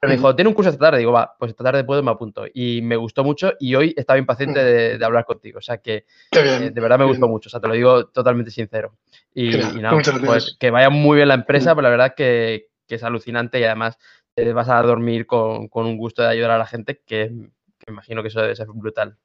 Pero 0.01 0.09
me 0.09 0.17
dijo, 0.17 0.35
tiene 0.35 0.49
un 0.49 0.55
curso 0.55 0.71
esta 0.71 0.87
tarde. 0.87 0.99
Digo, 0.99 1.13
va, 1.13 1.37
pues 1.39 1.51
esta 1.51 1.63
tarde 1.63 1.85
puedo, 1.85 2.03
me 2.03 2.11
apunto. 2.11 2.45
Y 2.55 2.81
me 2.81 2.97
gustó 2.97 3.23
mucho 3.23 3.53
y 3.61 3.75
hoy 3.75 3.95
estaba 3.99 4.19
impaciente 4.19 4.65
de, 4.65 4.97
de 4.97 5.05
hablar 5.05 5.27
contigo. 5.27 5.59
O 5.59 5.63
sea 5.63 5.79
que 5.79 6.07
bien. 6.33 6.63
eh, 6.63 6.71
de 6.71 6.81
verdad 6.81 6.99
me 6.99 7.05
gustó 7.05 7.27
bien. 7.27 7.33
mucho. 7.33 7.49
O 7.49 7.51
sea, 7.51 7.61
te 7.61 7.69
lo 7.69 7.75
digo 7.75 8.07
totalmente 8.07 8.51
sincero. 8.51 8.97
Y, 9.35 9.51
nada, 9.59 10.01
pues 10.25 10.57
que 10.59 10.71
vaya 10.71 10.89
muy 10.89 11.17
bien 11.17 11.29
la 11.29 11.35
empresa, 11.35 11.75
pero 11.75 11.83
la 11.83 11.91
verdad 11.91 12.15
que, 12.17 12.69
que 12.87 12.95
es 12.95 13.05
alucinante 13.05 13.61
y 13.61 13.65
además 13.65 13.99
te 14.35 14.51
vas 14.55 14.71
a 14.71 14.81
dormir 14.83 15.27
con, 15.27 15.69
con 15.69 15.85
un 15.85 15.99
gusto 15.99 16.23
de 16.23 16.29
ayudar 16.29 16.53
a 16.53 16.59
la 16.59 16.67
gente 16.67 17.03
que, 17.07 17.31
que 17.79 17.87
me 17.87 17.93
imagino 17.93 18.23
que 18.23 18.29
eso 18.29 18.41
debe 18.41 18.57
ser 18.57 18.69
brutal. 18.73 19.19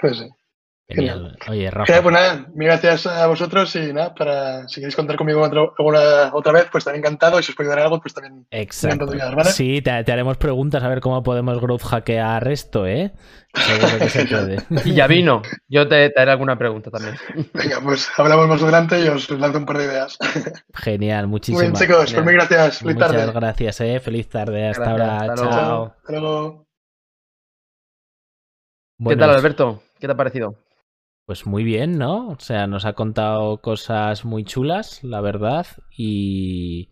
Pues 0.00 0.18
sí. 0.18 0.28
Genial. 0.90 1.36
Oye, 1.50 1.70
Rafa. 1.70 2.02
Pues 2.02 2.12
nada, 2.14 2.46
mil 2.54 2.66
gracias 2.66 3.06
a 3.06 3.26
vosotros 3.26 3.76
y 3.76 3.92
nada, 3.92 4.14
para 4.14 4.66
si 4.68 4.76
queréis 4.76 4.96
contar 4.96 5.16
conmigo 5.16 5.42
otra, 5.42 5.60
alguna 5.78 6.30
otra 6.32 6.52
vez, 6.52 6.66
pues 6.72 6.82
también 6.84 7.04
encantado. 7.04 7.38
Y 7.38 7.42
si 7.42 7.52
os 7.52 7.56
puedo 7.56 7.68
ayudar 7.68 7.80
en 7.80 7.84
algo, 7.84 8.00
pues 8.00 8.14
también 8.14 8.46
Exacto. 8.50 8.86
encantado 8.94 9.10
de 9.12 9.16
ayudar, 9.18 9.36
¿vale? 9.36 9.50
Sí, 9.50 9.82
te, 9.82 10.02
te 10.04 10.12
haremos 10.12 10.38
preguntas 10.38 10.82
a 10.82 10.88
ver 10.88 11.00
cómo 11.00 11.22
podemos 11.22 11.60
growth 11.60 11.82
hackear 11.82 12.48
esto, 12.48 12.86
¿eh? 12.86 13.12
Seguro 13.52 13.98
que 13.98 14.08
se 14.08 14.24
puede. 14.26 14.56
Y 14.86 14.94
ya 14.94 15.06
vino. 15.06 15.42
Yo 15.68 15.86
te, 15.88 16.08
te 16.08 16.20
haré 16.20 16.30
alguna 16.30 16.56
pregunta 16.56 16.90
también. 16.90 17.16
Venga, 17.52 17.80
pues 17.82 18.08
hablamos 18.16 18.48
más 18.48 18.62
adelante 18.62 18.98
y 19.00 19.08
os 19.08 19.28
lanzo 19.30 19.58
un 19.58 19.66
par 19.66 19.76
de 19.78 19.84
ideas. 19.84 20.16
Genial, 20.74 21.26
Muy 21.26 21.32
muchísimas 21.32 21.62
bien, 21.64 21.74
chicos, 21.74 22.12
pues 22.14 22.24
muy 22.24 22.32
gracias. 22.32 22.78
Feliz 22.78 22.94
Muchas 22.94 23.12
tarde. 23.12 23.32
gracias, 23.32 23.80
eh. 23.82 24.00
Feliz 24.00 24.28
tarde. 24.30 24.68
Hasta 24.68 24.94
Gracias, 24.94 25.08
ahora. 25.10 25.32
hasta. 25.34 25.34
Chao. 25.36 25.50
Chao. 25.52 25.94
Hasta 25.98 26.12
luego. 26.12 26.66
¿Qué 28.98 29.04
Bueno, 29.04 29.20
tal, 29.26 29.36
Alberto? 29.36 29.82
¿Qué 30.00 30.06
te 30.06 30.12
ha 30.12 30.16
parecido? 30.16 30.54
Pues 31.28 31.46
muy 31.46 31.62
bien, 31.62 31.98
¿no? 31.98 32.28
O 32.30 32.40
sea, 32.40 32.66
nos 32.66 32.86
ha 32.86 32.94
contado 32.94 33.58
cosas 33.60 34.24
muy 34.24 34.44
chulas, 34.44 35.04
la 35.04 35.20
verdad, 35.20 35.66
y, 35.94 36.88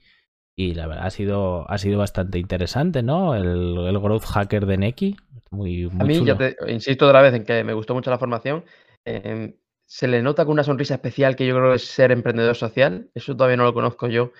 y 0.54 0.74
la 0.74 0.86
verdad 0.86 1.06
ha 1.06 1.10
sido, 1.10 1.70
ha 1.70 1.78
sido 1.78 1.98
bastante 1.98 2.38
interesante, 2.38 3.02
¿no? 3.02 3.34
El, 3.34 3.78
el 3.78 3.98
growth 3.98 4.24
hacker 4.26 4.66
de 4.66 4.76
Neki. 4.76 5.16
Muy, 5.50 5.86
muy 5.86 6.00
A 6.00 6.04
mí, 6.04 6.14
chulo. 6.18 6.26
ya 6.26 6.36
te 6.36 6.56
insisto 6.72 7.06
otra 7.06 7.22
vez 7.22 7.32
en 7.34 7.44
que 7.44 7.64
me 7.64 7.72
gustó 7.72 7.94
mucho 7.94 8.10
la 8.10 8.18
formación. 8.18 8.64
eh, 9.06 9.56
se 9.88 10.08
le 10.08 10.20
nota 10.22 10.44
con 10.44 10.54
una 10.54 10.64
sonrisa 10.64 10.94
especial 10.96 11.36
que 11.36 11.46
yo 11.46 11.54
creo 11.56 11.70
que 11.70 11.76
es 11.76 11.86
ser 11.86 12.12
emprendedor 12.12 12.56
social. 12.56 13.08
Eso 13.14 13.36
todavía 13.36 13.56
no 13.56 13.64
lo 13.64 13.74
conozco 13.74 14.08
yo. 14.08 14.32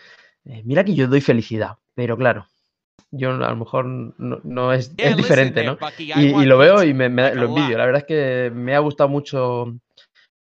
Eh, 0.45 0.63
mira 0.65 0.85
que 0.85 0.95
yo 0.95 1.09
doy 1.09 1.21
felicidad, 1.23 1.79
pero 1.95 2.17
claro, 2.17 2.47
yo 3.13 3.31
a 3.33 3.51
lo 3.51 3.57
mejor 3.57 3.87
no, 3.87 4.41
no 4.45 4.73
es, 4.73 4.95
es 5.01 5.17
diferente, 5.17 5.65
¿no? 5.65 5.79
Y, 6.15 6.27
y 6.43 6.45
lo 6.47 6.59
veo 6.59 6.85
y 6.85 6.95
me, 6.95 7.09
me- 7.09 7.35
lo 7.35 7.47
envidio. 7.47 7.79
La 7.79 7.87
verdad 7.87 8.03
es 8.03 8.07
que 8.09 8.51
me 8.55 8.75
ha 8.75 8.81
gustado 8.81 9.09
mucho 9.09 9.77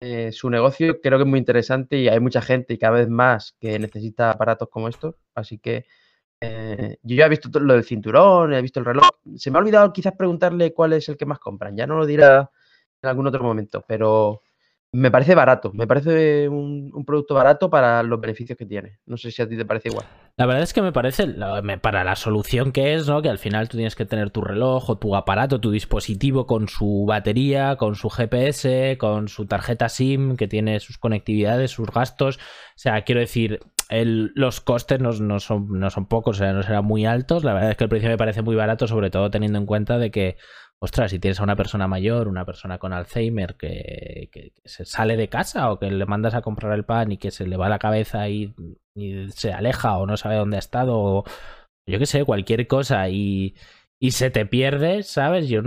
eh, 0.07 0.33
su 0.33 0.51
negocio. 0.51 1.01
Creo 1.01 1.19
que 1.19 1.23
es 1.25 1.29
muy 1.29 1.39
interesante 1.39 1.97
y 1.97 2.09
hay 2.09 2.21
mucha 2.21 2.43
gente 2.43 2.75
y 2.75 2.79
cada 2.79 2.99
vez 2.99 3.09
más 3.09 3.57
que 3.59 3.79
necesita 3.79 4.33
aparatos 4.33 4.69
como 4.69 4.89
estos. 4.89 5.15
Así 5.35 5.59
que 5.59 5.87
eh, 6.41 6.99
yo 7.03 7.17
ya 7.17 7.25
he 7.27 7.29
visto 7.31 7.49
lo 7.59 7.73
del 7.73 7.85
cinturón, 7.85 8.53
he 8.53 8.61
visto 8.61 8.81
el 8.81 8.87
reloj. 8.87 9.09
Se 9.37 9.51
me 9.51 9.57
ha 9.57 9.63
olvidado 9.63 9.93
quizás 9.95 10.13
preguntarle 10.15 10.75
cuál 10.75 10.93
es 10.93 11.09
el 11.09 11.17
que 11.17 11.25
más 11.25 11.39
compran. 11.39 11.75
Ya 11.75 11.87
no 11.87 11.97
lo 11.97 12.05
dirá 12.05 12.51
en 13.03 13.09
algún 13.09 13.27
otro 13.27 13.43
momento, 13.43 13.83
pero 13.89 14.43
me 14.95 15.11
parece 15.11 15.35
barato. 15.35 15.73
Me 15.75 15.87
parece 15.87 16.49
un, 16.49 16.91
un 16.95 17.05
producto 17.05 17.35
barato 17.35 17.69
para 17.69 18.03
los 18.03 18.21
beneficios 18.21 18.57
que 18.57 18.65
tiene. 18.67 18.99
No 19.07 19.17
sé 19.17 19.31
si 19.31 19.43
a 19.43 19.49
ti 19.49 19.57
te 19.57 19.65
parece 19.65 19.89
igual. 19.89 20.07
La 20.37 20.47
verdad 20.47 20.63
es 20.63 20.73
que 20.73 20.83
me 20.83 20.93
parece, 20.93 21.27
para 21.81 22.03
la 22.05 22.17
solución 22.17 22.73
que 22.73 22.95
es, 22.95 23.07
¿no? 23.09 23.23
Que 23.23 23.29
al 23.29 23.39
final 23.39 23.69
tú 23.69 23.77
tienes 23.77 23.95
que 23.97 24.05
tener 24.05 24.31
tu 24.31 24.41
reloj 24.41 24.91
o 24.91 24.99
tu 24.99 25.15
aparato, 25.15 25.61
tu 25.61 25.71
dispositivo 25.71 26.47
con 26.47 26.69
su 26.69 27.05
batería, 27.07 27.77
con 27.77 27.95
su 27.95 28.09
GPS, 28.09 28.97
con 28.99 29.29
su 29.29 29.47
tarjeta 29.47 29.89
SIM, 29.89 30.37
que 30.37 30.49
tiene 30.49 30.81
sus 30.81 30.99
conectividades, 30.99 31.71
sus 31.71 31.89
gastos. 31.89 32.37
O 32.37 32.41
sea, 32.77 33.03
quiero 33.03 33.21
decir, 33.21 33.61
el- 33.91 34.33
los 34.35 34.61
costes 34.61 34.99
no, 35.01 35.13
no 35.13 35.39
son, 35.41 35.69
no 35.79 35.91
son 35.91 36.07
pocos, 36.07 36.37
o 36.37 36.39
sea, 36.39 36.53
no 36.53 36.63
serán 36.63 36.85
muy 36.85 37.05
altos. 37.07 37.45
La 37.45 37.55
verdad 37.55 37.71
es 37.71 37.77
que 37.77 37.85
el 37.85 37.91
precio 37.91 38.09
me 38.09 38.17
parece 38.17 38.43
muy 38.43 38.57
barato, 38.57 38.89
sobre 38.89 39.11
todo 39.11 39.31
teniendo 39.31 39.59
en 39.59 39.67
cuenta 39.67 39.99
de 39.99 40.11
que, 40.11 40.37
ostras, 40.81 41.11
si 41.11 41.19
tienes 41.19 41.41
a 41.41 41.45
una 41.45 41.57
persona 41.57 41.89
mayor, 41.89 42.29
una 42.29 42.45
persona 42.45 42.79
con 42.79 42.93
Alzheimer 42.93 43.57
que, 43.57 44.53
se 44.65 44.85
sale 44.85 45.17
de 45.17 45.29
casa 45.29 45.71
o 45.71 45.79
que 45.79 45.91
le 45.91 46.07
mandas 46.07 46.35
a 46.35 46.43
comprar 46.43 46.73
el 46.75 46.85
pan 46.85 47.13
y 47.13 47.19
que 47.19 47.31
se 47.31 47.47
le 47.47 47.57
va 47.57 47.69
la 47.69 47.79
cabeza 47.79 48.29
y, 48.29 48.55
se 49.31 49.53
aleja 49.53 49.99
o 49.99 50.07
no 50.07 50.17
sabe 50.17 50.37
dónde 50.37 50.57
ha 50.57 50.61
estado 50.61 50.97
o 50.97 51.25
yo 51.87 51.99
qué 51.99 52.07
sé, 52.07 52.25
cualquier 52.25 52.67
cosa 52.67 53.09
y, 53.09 53.55
se 54.11 54.31
te 54.31 54.45
pierde, 54.45 55.03
¿sabes? 55.03 55.49
Yo 55.49 55.63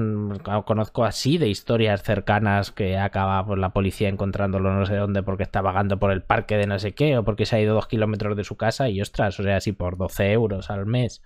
conozco 0.66 1.06
así 1.06 1.40
de 1.40 1.50
historias 1.50 2.04
cercanas 2.04 2.72
que 2.72 2.98
acaba 2.98 3.44
pues, 3.46 3.60
la 3.60 3.74
policía 3.74 4.10
encontrándolo 4.10 4.74
no 4.74 4.86
sé 4.86 4.96
dónde 4.96 5.24
porque 5.24 5.44
está 5.44 5.62
vagando 5.62 5.98
por 5.98 6.12
el 6.12 6.22
parque 6.24 6.56
de 6.58 6.68
no 6.68 6.78
sé 6.78 6.94
qué 6.94 7.18
o 7.18 7.24
porque 7.24 7.48
se 7.48 7.56
ha 7.56 7.62
ido 7.62 7.74
dos 7.74 7.88
kilómetros 7.88 8.38
de 8.38 8.44
su 8.44 8.56
casa 8.56 8.90
y 8.90 9.02
ostras, 9.02 9.40
o 9.40 9.44
sea, 9.44 9.60
si 9.60 9.72
por 9.72 9.98
12 9.98 10.32
euros 10.34 10.70
al 10.70 10.86
mes 10.86 11.24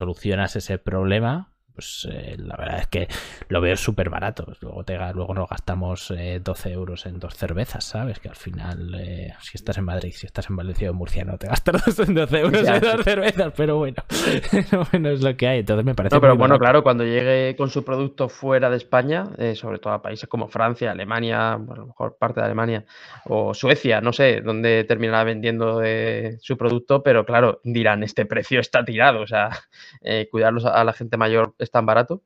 solucionas 0.00 0.56
ese 0.56 0.78
problema, 0.78 1.53
pues 1.74 2.08
eh, 2.10 2.36
la 2.38 2.56
verdad 2.56 2.78
es 2.80 2.86
que 2.86 3.08
lo 3.48 3.60
veo 3.60 3.76
súper 3.76 4.10
barato. 4.10 4.44
Pues 4.44 4.62
Luego, 4.62 4.84
te, 4.84 4.96
luego 5.12 5.34
nos 5.34 5.48
gastamos 5.48 6.10
eh, 6.16 6.40
12 6.42 6.70
euros 6.72 7.06
en 7.06 7.18
dos 7.18 7.34
cervezas, 7.34 7.84
¿sabes? 7.84 8.18
Que 8.20 8.28
al 8.28 8.36
final, 8.36 8.94
eh, 8.98 9.34
si 9.42 9.56
estás 9.56 9.78
en 9.78 9.84
Madrid, 9.84 10.12
si 10.14 10.26
estás 10.26 10.48
en 10.50 10.56
Valencia 10.56 10.88
o 10.88 10.92
en 10.92 10.96
Murcia, 10.98 11.24
no 11.24 11.36
te 11.38 11.48
gastas 11.48 11.96
12 12.06 12.38
euros 12.40 12.62
Ya, 12.62 12.76
en 12.76 12.82
sí. 12.82 12.86
dos 12.86 13.04
cervezas, 13.04 13.52
pero 13.56 13.76
bueno, 13.78 13.96
bueno, 14.92 15.10
es 15.10 15.22
lo 15.22 15.36
que 15.36 15.48
hay. 15.48 15.58
Entonces 15.60 15.84
me 15.84 15.94
parece 15.94 16.14
No, 16.16 16.20
pero 16.20 16.36
bueno, 16.36 16.54
barato. 16.54 16.60
claro, 16.60 16.82
cuando 16.82 17.04
llegue 17.04 17.54
con 17.56 17.70
su 17.70 17.84
producto 17.84 18.28
fuera 18.28 18.70
de 18.70 18.76
España, 18.76 19.24
eh, 19.38 19.54
sobre 19.54 19.78
todo 19.78 19.92
a 19.92 20.02
países 20.02 20.28
como 20.28 20.48
Francia, 20.48 20.92
Alemania, 20.92 21.56
bueno, 21.56 21.74
a 21.74 21.78
lo 21.78 21.86
mejor 21.88 22.16
parte 22.18 22.40
de 22.40 22.46
Alemania, 22.46 22.84
o 23.26 23.52
Suecia, 23.54 24.00
no 24.00 24.12
sé, 24.12 24.40
dónde 24.40 24.84
terminará 24.84 25.24
vendiendo 25.24 25.82
eh, 25.82 26.38
su 26.40 26.56
producto, 26.56 27.02
pero 27.02 27.24
claro, 27.24 27.60
dirán, 27.64 28.02
este 28.02 28.26
precio 28.26 28.60
está 28.60 28.84
tirado, 28.84 29.20
o 29.22 29.26
sea, 29.26 29.50
eh, 30.02 30.28
cuidarlos 30.30 30.64
a 30.64 30.84
la 30.84 30.92
gente 30.92 31.16
mayor 31.16 31.54
es 31.64 31.70
tan 31.70 31.86
barato 31.86 32.22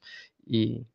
y, 0.46 0.86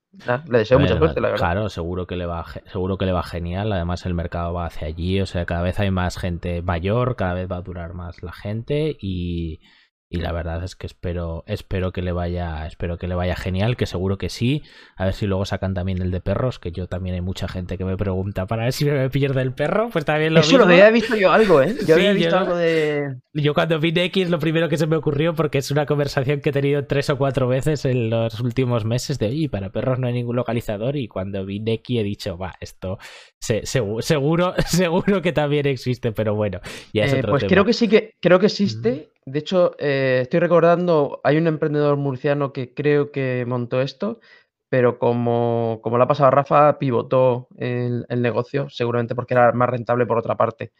le 0.47 0.59
deseo 0.59 0.77
mucha 0.77 0.95
suerte, 0.97 1.19
la 1.19 1.29
verdad. 1.29 1.43
Claro, 1.43 1.69
seguro 1.69 2.05
que 2.05 2.15
le 2.15 2.27
va 2.27 2.45
seguro 2.67 2.99
que 2.99 3.05
le 3.05 3.13
va 3.13 3.23
genial. 3.23 3.71
Además, 3.73 4.05
el 4.05 4.13
mercado 4.13 4.53
va 4.53 4.67
hacia 4.67 4.87
allí. 4.87 5.19
O 5.21 5.25
sea, 5.25 5.45
cada 5.45 5.63
vez 5.63 5.79
hay 5.79 5.89
más 5.89 6.19
gente 6.19 6.61
mayor, 6.61 7.15
cada 7.15 7.33
vez 7.33 7.51
va 7.51 7.57
a 7.57 7.61
durar 7.61 7.95
más 7.95 8.21
la 8.21 8.31
gente 8.31 8.95
y 8.99 9.59
y 10.13 10.17
la 10.17 10.31
verdad 10.31 10.63
es 10.63 10.75
que 10.75 10.85
espero 10.85 11.43
espero 11.47 11.91
que 11.91 12.03
le 12.03 12.11
vaya 12.11 12.67
espero 12.67 12.99
que 12.99 13.07
le 13.07 13.15
vaya 13.15 13.35
genial 13.35 13.75
que 13.75 13.87
seguro 13.87 14.19
que 14.19 14.29
sí. 14.29 14.61
A 14.95 15.05
ver 15.05 15.15
si 15.15 15.25
luego 15.25 15.43
sacan 15.43 15.73
también 15.73 16.03
el 16.03 16.11
de 16.11 16.21
perros 16.21 16.59
que 16.59 16.71
yo 16.71 16.85
también 16.85 17.15
hay 17.15 17.21
mucha 17.21 17.47
gente 17.47 17.79
que 17.79 17.83
me 17.83 17.97
pregunta 17.97 18.45
para 18.45 18.65
ver 18.65 18.73
si 18.73 18.85
me 18.85 19.09
pierde 19.09 19.41
el 19.41 19.53
perro 19.53 19.89
pues 19.91 20.05
también 20.05 20.35
lo 20.35 20.41
eso 20.41 20.59
lo 20.59 20.65
había 20.65 20.91
visto 20.91 21.15
yo 21.15 21.31
algo 21.31 21.63
eh 21.63 21.75
yo 21.87 21.95
había 21.95 22.13
visto 22.13 22.37
algo 22.37 22.55
de 22.55 23.15
yo 23.33 23.55
cuando 23.55 23.79
vi 23.79 23.91
X 23.95 24.29
lo 24.29 24.37
primero 24.37 24.69
que 24.69 24.77
se 24.77 24.85
me 24.85 24.97
ocurrió 24.97 25.33
porque 25.33 25.57
es 25.57 25.71
una 25.71 25.87
conversación 25.87 26.41
que 26.41 26.51
he 26.51 26.53
tenido 26.53 26.85
tres 26.85 27.09
o 27.09 27.17
cuatro 27.17 27.47
veces 27.47 27.83
en 27.85 28.11
los 28.11 28.39
últimos 28.39 28.85
meses 28.85 29.17
de 29.17 29.29
oye 29.29 29.49
para 29.49 29.71
perros 29.71 29.97
no 29.97 30.05
hay 30.05 30.13
ningún 30.13 30.35
localizador 30.35 30.95
y 30.95 31.07
cuando 31.07 31.43
vi 31.43 31.59
X 31.65 31.99
he 31.99 32.03
dicho 32.03 32.37
va 32.37 32.53
esto 32.59 32.99
seguro 33.39 34.53
seguro 34.67 35.23
que 35.23 35.31
también 35.31 35.65
existe 35.65 36.11
pero 36.11 36.35
bueno 36.35 36.59
ya 36.93 37.05
es 37.05 37.13
eh, 37.13 37.23
pues 37.27 37.45
creo 37.45 37.65
que 37.65 37.73
sí 37.73 37.87
que 37.87 38.13
creo 38.21 38.37
que 38.37 38.45
existe 38.45 39.12
de 39.25 39.39
hecho, 39.39 39.75
eh, 39.79 40.19
estoy 40.23 40.39
recordando, 40.39 41.21
hay 41.23 41.37
un 41.37 41.47
emprendedor 41.47 41.97
murciano 41.97 42.53
que 42.53 42.73
creo 42.73 43.11
que 43.11 43.45
montó 43.47 43.81
esto, 43.81 44.19
pero 44.69 44.99
como, 44.99 45.79
como 45.83 45.97
le 45.97 46.03
ha 46.03 46.07
pasado 46.07 46.27
a 46.27 46.31
Rafa, 46.31 46.79
pivotó 46.79 47.47
el, 47.57 48.05
negocio, 48.21 48.69
seguramente 48.69 49.15
porque 49.15 49.35
era 49.35 49.51
más 49.53 49.69
rentable 49.69 50.05
por 50.05 50.17
otra 50.17 50.35
parte. 50.35 50.73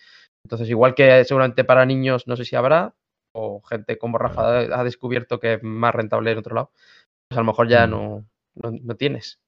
Entonces, 0.44 0.70
igual 0.70 0.96
que 0.96 1.24
seguramente 1.26 1.64
para 1.64 1.86
niños, 1.86 2.28
no 2.28 2.36
sé 2.36 2.46
si 2.46 2.56
habrá, 2.56 2.96
o 3.34 3.62
gente 3.62 3.98
como 3.98 4.18
Rafa 4.18 4.60
ha 4.60 4.84
descubierto 4.84 5.40
que 5.40 5.56
es 5.56 5.64
más 5.64 5.94
rentable 5.96 6.32
en 6.32 6.38
otro 6.40 6.56
lado, 6.56 6.72
pues 7.30 7.38
a 7.38 7.42
lo 7.42 7.46
mejor 7.46 7.68
ya 7.70 7.88
mm. 7.88 7.90
no, 7.90 8.26
no 8.56 8.96
tienes. 8.96 9.40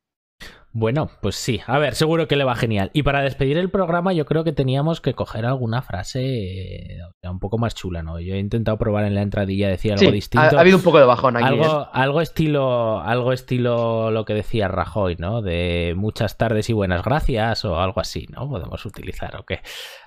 Bueno, 0.77 1.09
pues 1.21 1.37
sí. 1.37 1.61
A 1.67 1.79
ver, 1.79 1.95
seguro 1.95 2.27
que 2.27 2.35
le 2.35 2.43
va 2.43 2.53
genial. 2.53 2.91
Y 2.91 3.03
para 3.03 3.21
despedir 3.21 3.57
el 3.57 3.69
programa, 3.69 4.11
yo 4.11 4.25
creo 4.25 4.43
que 4.43 4.51
teníamos 4.51 4.99
que 4.99 5.13
coger 5.13 5.45
alguna 5.45 5.81
frase 5.81 6.97
un 7.23 7.39
poco 7.39 7.57
más 7.57 7.75
chula, 7.75 8.03
¿no? 8.03 8.19
Yo 8.19 8.35
he 8.35 8.39
intentado 8.39 8.77
probar 8.77 9.05
en 9.05 9.15
la 9.15 9.21
entradilla 9.21 9.69
decir 9.69 9.93
algo 9.93 10.11
distinto. 10.11 10.57
Ha, 10.57 10.59
habido 10.59 10.75
un 10.75 10.83
poco 10.83 10.99
de 10.99 11.05
bajón 11.05 11.37
aquí. 11.37 11.45
Algo, 11.45 11.83
¿eh? 11.83 11.87
algo 11.93 12.19
estilo, 12.19 12.99
algo 12.99 13.31
estilo 13.31 14.11
lo 14.11 14.25
que 14.25 14.33
decía 14.33 14.67
Rajoy, 14.67 15.15
¿no? 15.17 15.41
De 15.41 15.93
muchas 15.95 16.37
tardes 16.37 16.69
y 16.69 16.73
buenas 16.73 17.05
gracias 17.05 17.63
o 17.63 17.79
algo 17.79 18.01
así, 18.01 18.27
¿no? 18.29 18.49
Podemos 18.49 18.85
utilizar, 18.85 19.37
¿o 19.37 19.45
qué? 19.45 19.61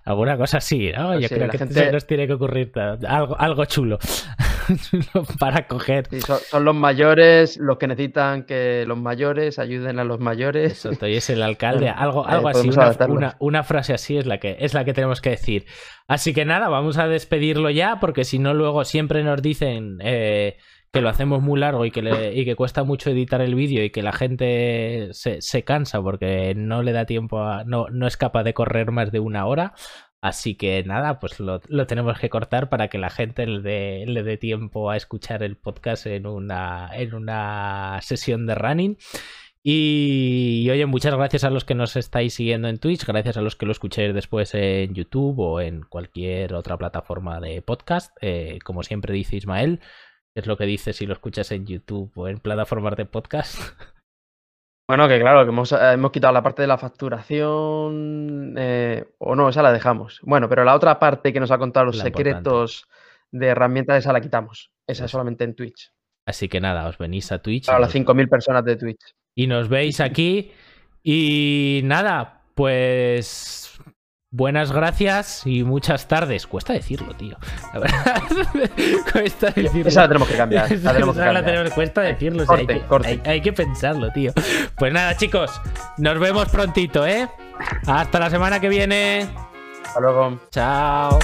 Alguna 0.05 0.37
cosa 0.37 0.59
así, 0.59 0.93
¿no? 0.95 1.07
Pues 1.07 1.23
yo 1.23 1.35
creo 1.35 1.49
que 1.49 1.57
gente... 1.57 1.93
nos 1.93 2.07
tiene 2.07 2.27
que 2.27 2.35
ocurrir 2.35 2.73
algo, 3.07 3.41
algo 3.41 3.65
chulo 3.65 3.99
para 5.39 5.67
coger. 5.67 6.09
son, 6.21 6.65
los 6.65 6.75
mayores 6.75 7.57
los 7.59 7.79
que 7.79 7.87
necesitan 7.87 8.45
que 8.45 8.85
los 8.87 8.99
mayores 8.99 9.59
ayuden 9.59 9.99
a 9.99 10.05
los 10.05 10.21
mayores. 10.21 10.85
Eso, 10.85 11.07
es 11.07 11.31
el 11.31 11.43
alcalde, 11.43 11.89
algo, 11.89 12.27
algo 12.27 12.49
así, 12.49 12.71
una, 13.39 13.63
frase 13.63 13.95
así 13.95 14.17
es 14.17 14.27
la, 14.27 14.39
que, 14.39 14.57
es 14.61 14.75
la 14.75 14.85
que 14.85 14.93
tenemos 14.93 15.21
que 15.21 15.31
decir. 15.31 15.67
Así 16.07 16.33
que 16.33 16.45
nada, 16.45 16.69
vamos 16.69 16.99
a 16.99 17.07
despedirlo 17.07 17.71
ya, 17.71 17.99
porque 18.01 18.25
si 18.25 18.39
no, 18.39 18.55
luego 18.55 18.85
siempre 18.85 19.23
nos 19.25 19.43
dicen 19.43 19.99
eh, 20.03 20.57
que 20.93 21.03
lo 21.03 21.09
hacemos 21.09 21.43
muy 21.43 21.61
largo 21.61 21.85
y 21.85 21.91
que, 21.91 22.33
y 22.35 22.45
que 22.45 22.57
cuesta 22.57 22.83
mucho 22.83 23.11
editar 23.11 23.41
el 23.43 23.55
vídeo 23.55 23.85
y 23.85 23.91
que 23.91 24.03
la 24.03 24.13
gente 24.13 25.09
se, 25.13 25.43
se 25.43 25.65
cansa 25.65 26.01
porque 26.01 26.55
no 26.57 26.83
le 26.83 26.93
da 26.93 27.05
tiempo 27.05 27.41
a. 27.43 27.65
No, 27.65 27.89
no 27.91 28.07
es 28.07 28.17
capaz 28.17 28.43
de 28.45 28.55
correr 28.55 28.91
más 28.91 29.13
de 29.13 29.21
una 29.21 29.47
hora. 29.47 29.75
Así 30.21 30.57
que 30.57 30.83
nada, 30.83 31.21
pues 31.21 31.39
lo, 31.39 31.61
tenemos 31.87 32.19
que 32.19 32.29
cortar 32.29 32.69
para 32.69 32.89
que 32.89 32.99
la 32.99 33.11
gente 33.11 33.47
le 33.47 33.61
dé, 33.61 34.05
le 34.07 34.25
dé 34.25 34.37
tiempo 34.37 34.91
a 34.91 34.97
escuchar 34.97 35.45
el 35.45 35.57
podcast 35.57 36.07
en 36.07 36.27
una, 36.27 36.91
en 36.95 37.15
una 37.15 38.01
sesión 38.03 38.47
de 38.47 38.57
running. 38.57 38.99
Y, 39.63 40.69
oye, 40.71 40.87
muchas 40.87 41.15
gracias 41.15 41.45
a 41.45 41.51
los 41.51 41.65
que 41.65 41.75
nos 41.75 41.95
estáis 41.97 42.35
siguiendo 42.35 42.69
en 42.69 42.79
Twitch, 42.79 43.05
gracias 43.05 43.37
a 43.37 43.43
los 43.43 43.55
que 43.55 43.67
lo 43.67 43.73
escuchéis 43.73 44.15
después 44.15 44.55
en 44.55 44.95
YouTube 44.95 45.39
o 45.39 45.61
en 45.61 45.83
cualquier 45.83 46.55
otra 46.55 46.77
plataforma 46.77 47.41
de 47.41 47.63
podcast. 47.63 48.17
Eh, 48.21 48.59
como 48.65 48.83
siempre 48.83 49.13
dice 49.13 49.37
Ismael, 49.37 49.81
es 50.35 50.47
lo 50.47 50.57
que 50.57 50.67
dice 50.67 50.93
si 50.93 51.07
lo 51.07 51.13
escuchas 51.13 51.53
en 51.53 51.67
YouTube 51.67 52.13
o 52.17 52.29
en 52.29 52.39
plataformas 52.39 52.97
de 52.97 53.07
podcast. 53.07 53.59
Bueno, 54.89 55.07
que 55.07 55.21
claro, 55.21 55.45
que 55.45 55.51
hemos, 55.51 55.71
eh, 55.73 55.99
quitado 56.11 56.33
la 56.33 56.43
parte 56.43 56.63
de 56.63 56.69
la 56.69 56.79
facturación, 56.79 58.55
eh, 58.57 59.05
o 59.19 59.37
no, 59.37 59.51
esa 59.51 59.61
la 59.61 59.71
dejamos. 59.71 60.19
Bueno, 60.23 60.49
pero 60.49 60.65
la 60.65 60.75
otra 60.75 60.99
parte 60.99 61.31
que 61.31 61.41
nos 61.41 61.51
ha 61.51 61.59
contado 61.59 61.85
los 61.87 61.99
secretos 61.99 62.89
de 63.31 63.49
herramientas, 63.49 63.99
esa 63.99 64.15
la 64.15 64.23
quitamos. 64.23 64.71
Esa 64.87 65.05
es 65.05 65.11
solamente 65.11 65.45
en 65.45 65.55
Twitch. 65.55 65.93
Así 66.25 66.49
que 66.49 66.59
nada, 66.59 66.89
os 66.89 66.97
venís 66.97 67.31
a 67.33 67.39
Twitch. 67.39 67.67
Para 67.67 67.81
las 67.81 67.95
5.000 67.95 68.31
personas 68.31 68.65
de 68.65 68.77
Twitch. 68.77 69.15
Y 69.35 69.47
nos 69.47 69.69
veis 69.69 70.01
aquí. 70.01 70.53
Y 71.03 71.83
nada, 71.85 72.41
pues 72.55 73.68
Buenas 74.31 74.73
gracias 74.73 75.47
y 75.47 75.65
muchas 75.65 76.07
tardes. 76.07 76.47
Cuesta 76.47 76.75
decirlo, 76.75 77.15
tío. 77.15 77.39
La 77.73 77.81
verdad. 77.81 78.23
Cuesta 79.13 79.51
decirlo. 79.51 79.89
Esa 79.89 80.03
la 80.03 80.09
tenemos 80.09 80.29
que 80.29 80.37
cambiar. 80.37 80.71
Esa, 80.71 80.93
tenemos 80.93 81.17
que 81.17 81.23
cambiar. 81.23 81.71
cuesta 81.73 82.03
decirlo. 82.03 82.45
hay, 82.47 82.67
que, 82.67 83.21
hay, 83.25 83.41
que, 83.41 83.55
pensarlo, 83.55 84.11
tío. 84.13 84.33
Pues 84.77 84.93
nada, 84.93 85.17
chicos. 85.17 85.59
Nos 85.97 86.19
vemos 86.19 86.47
prontito, 86.51 87.07
¿eh? 87.07 87.27
Hasta 87.87 88.19
la 88.19 88.29
semana 88.29 88.61
que 88.61 88.69
viene. 88.69 89.27
Hasta 89.83 90.01
luego. 90.01 90.39
Chao. 90.51 91.19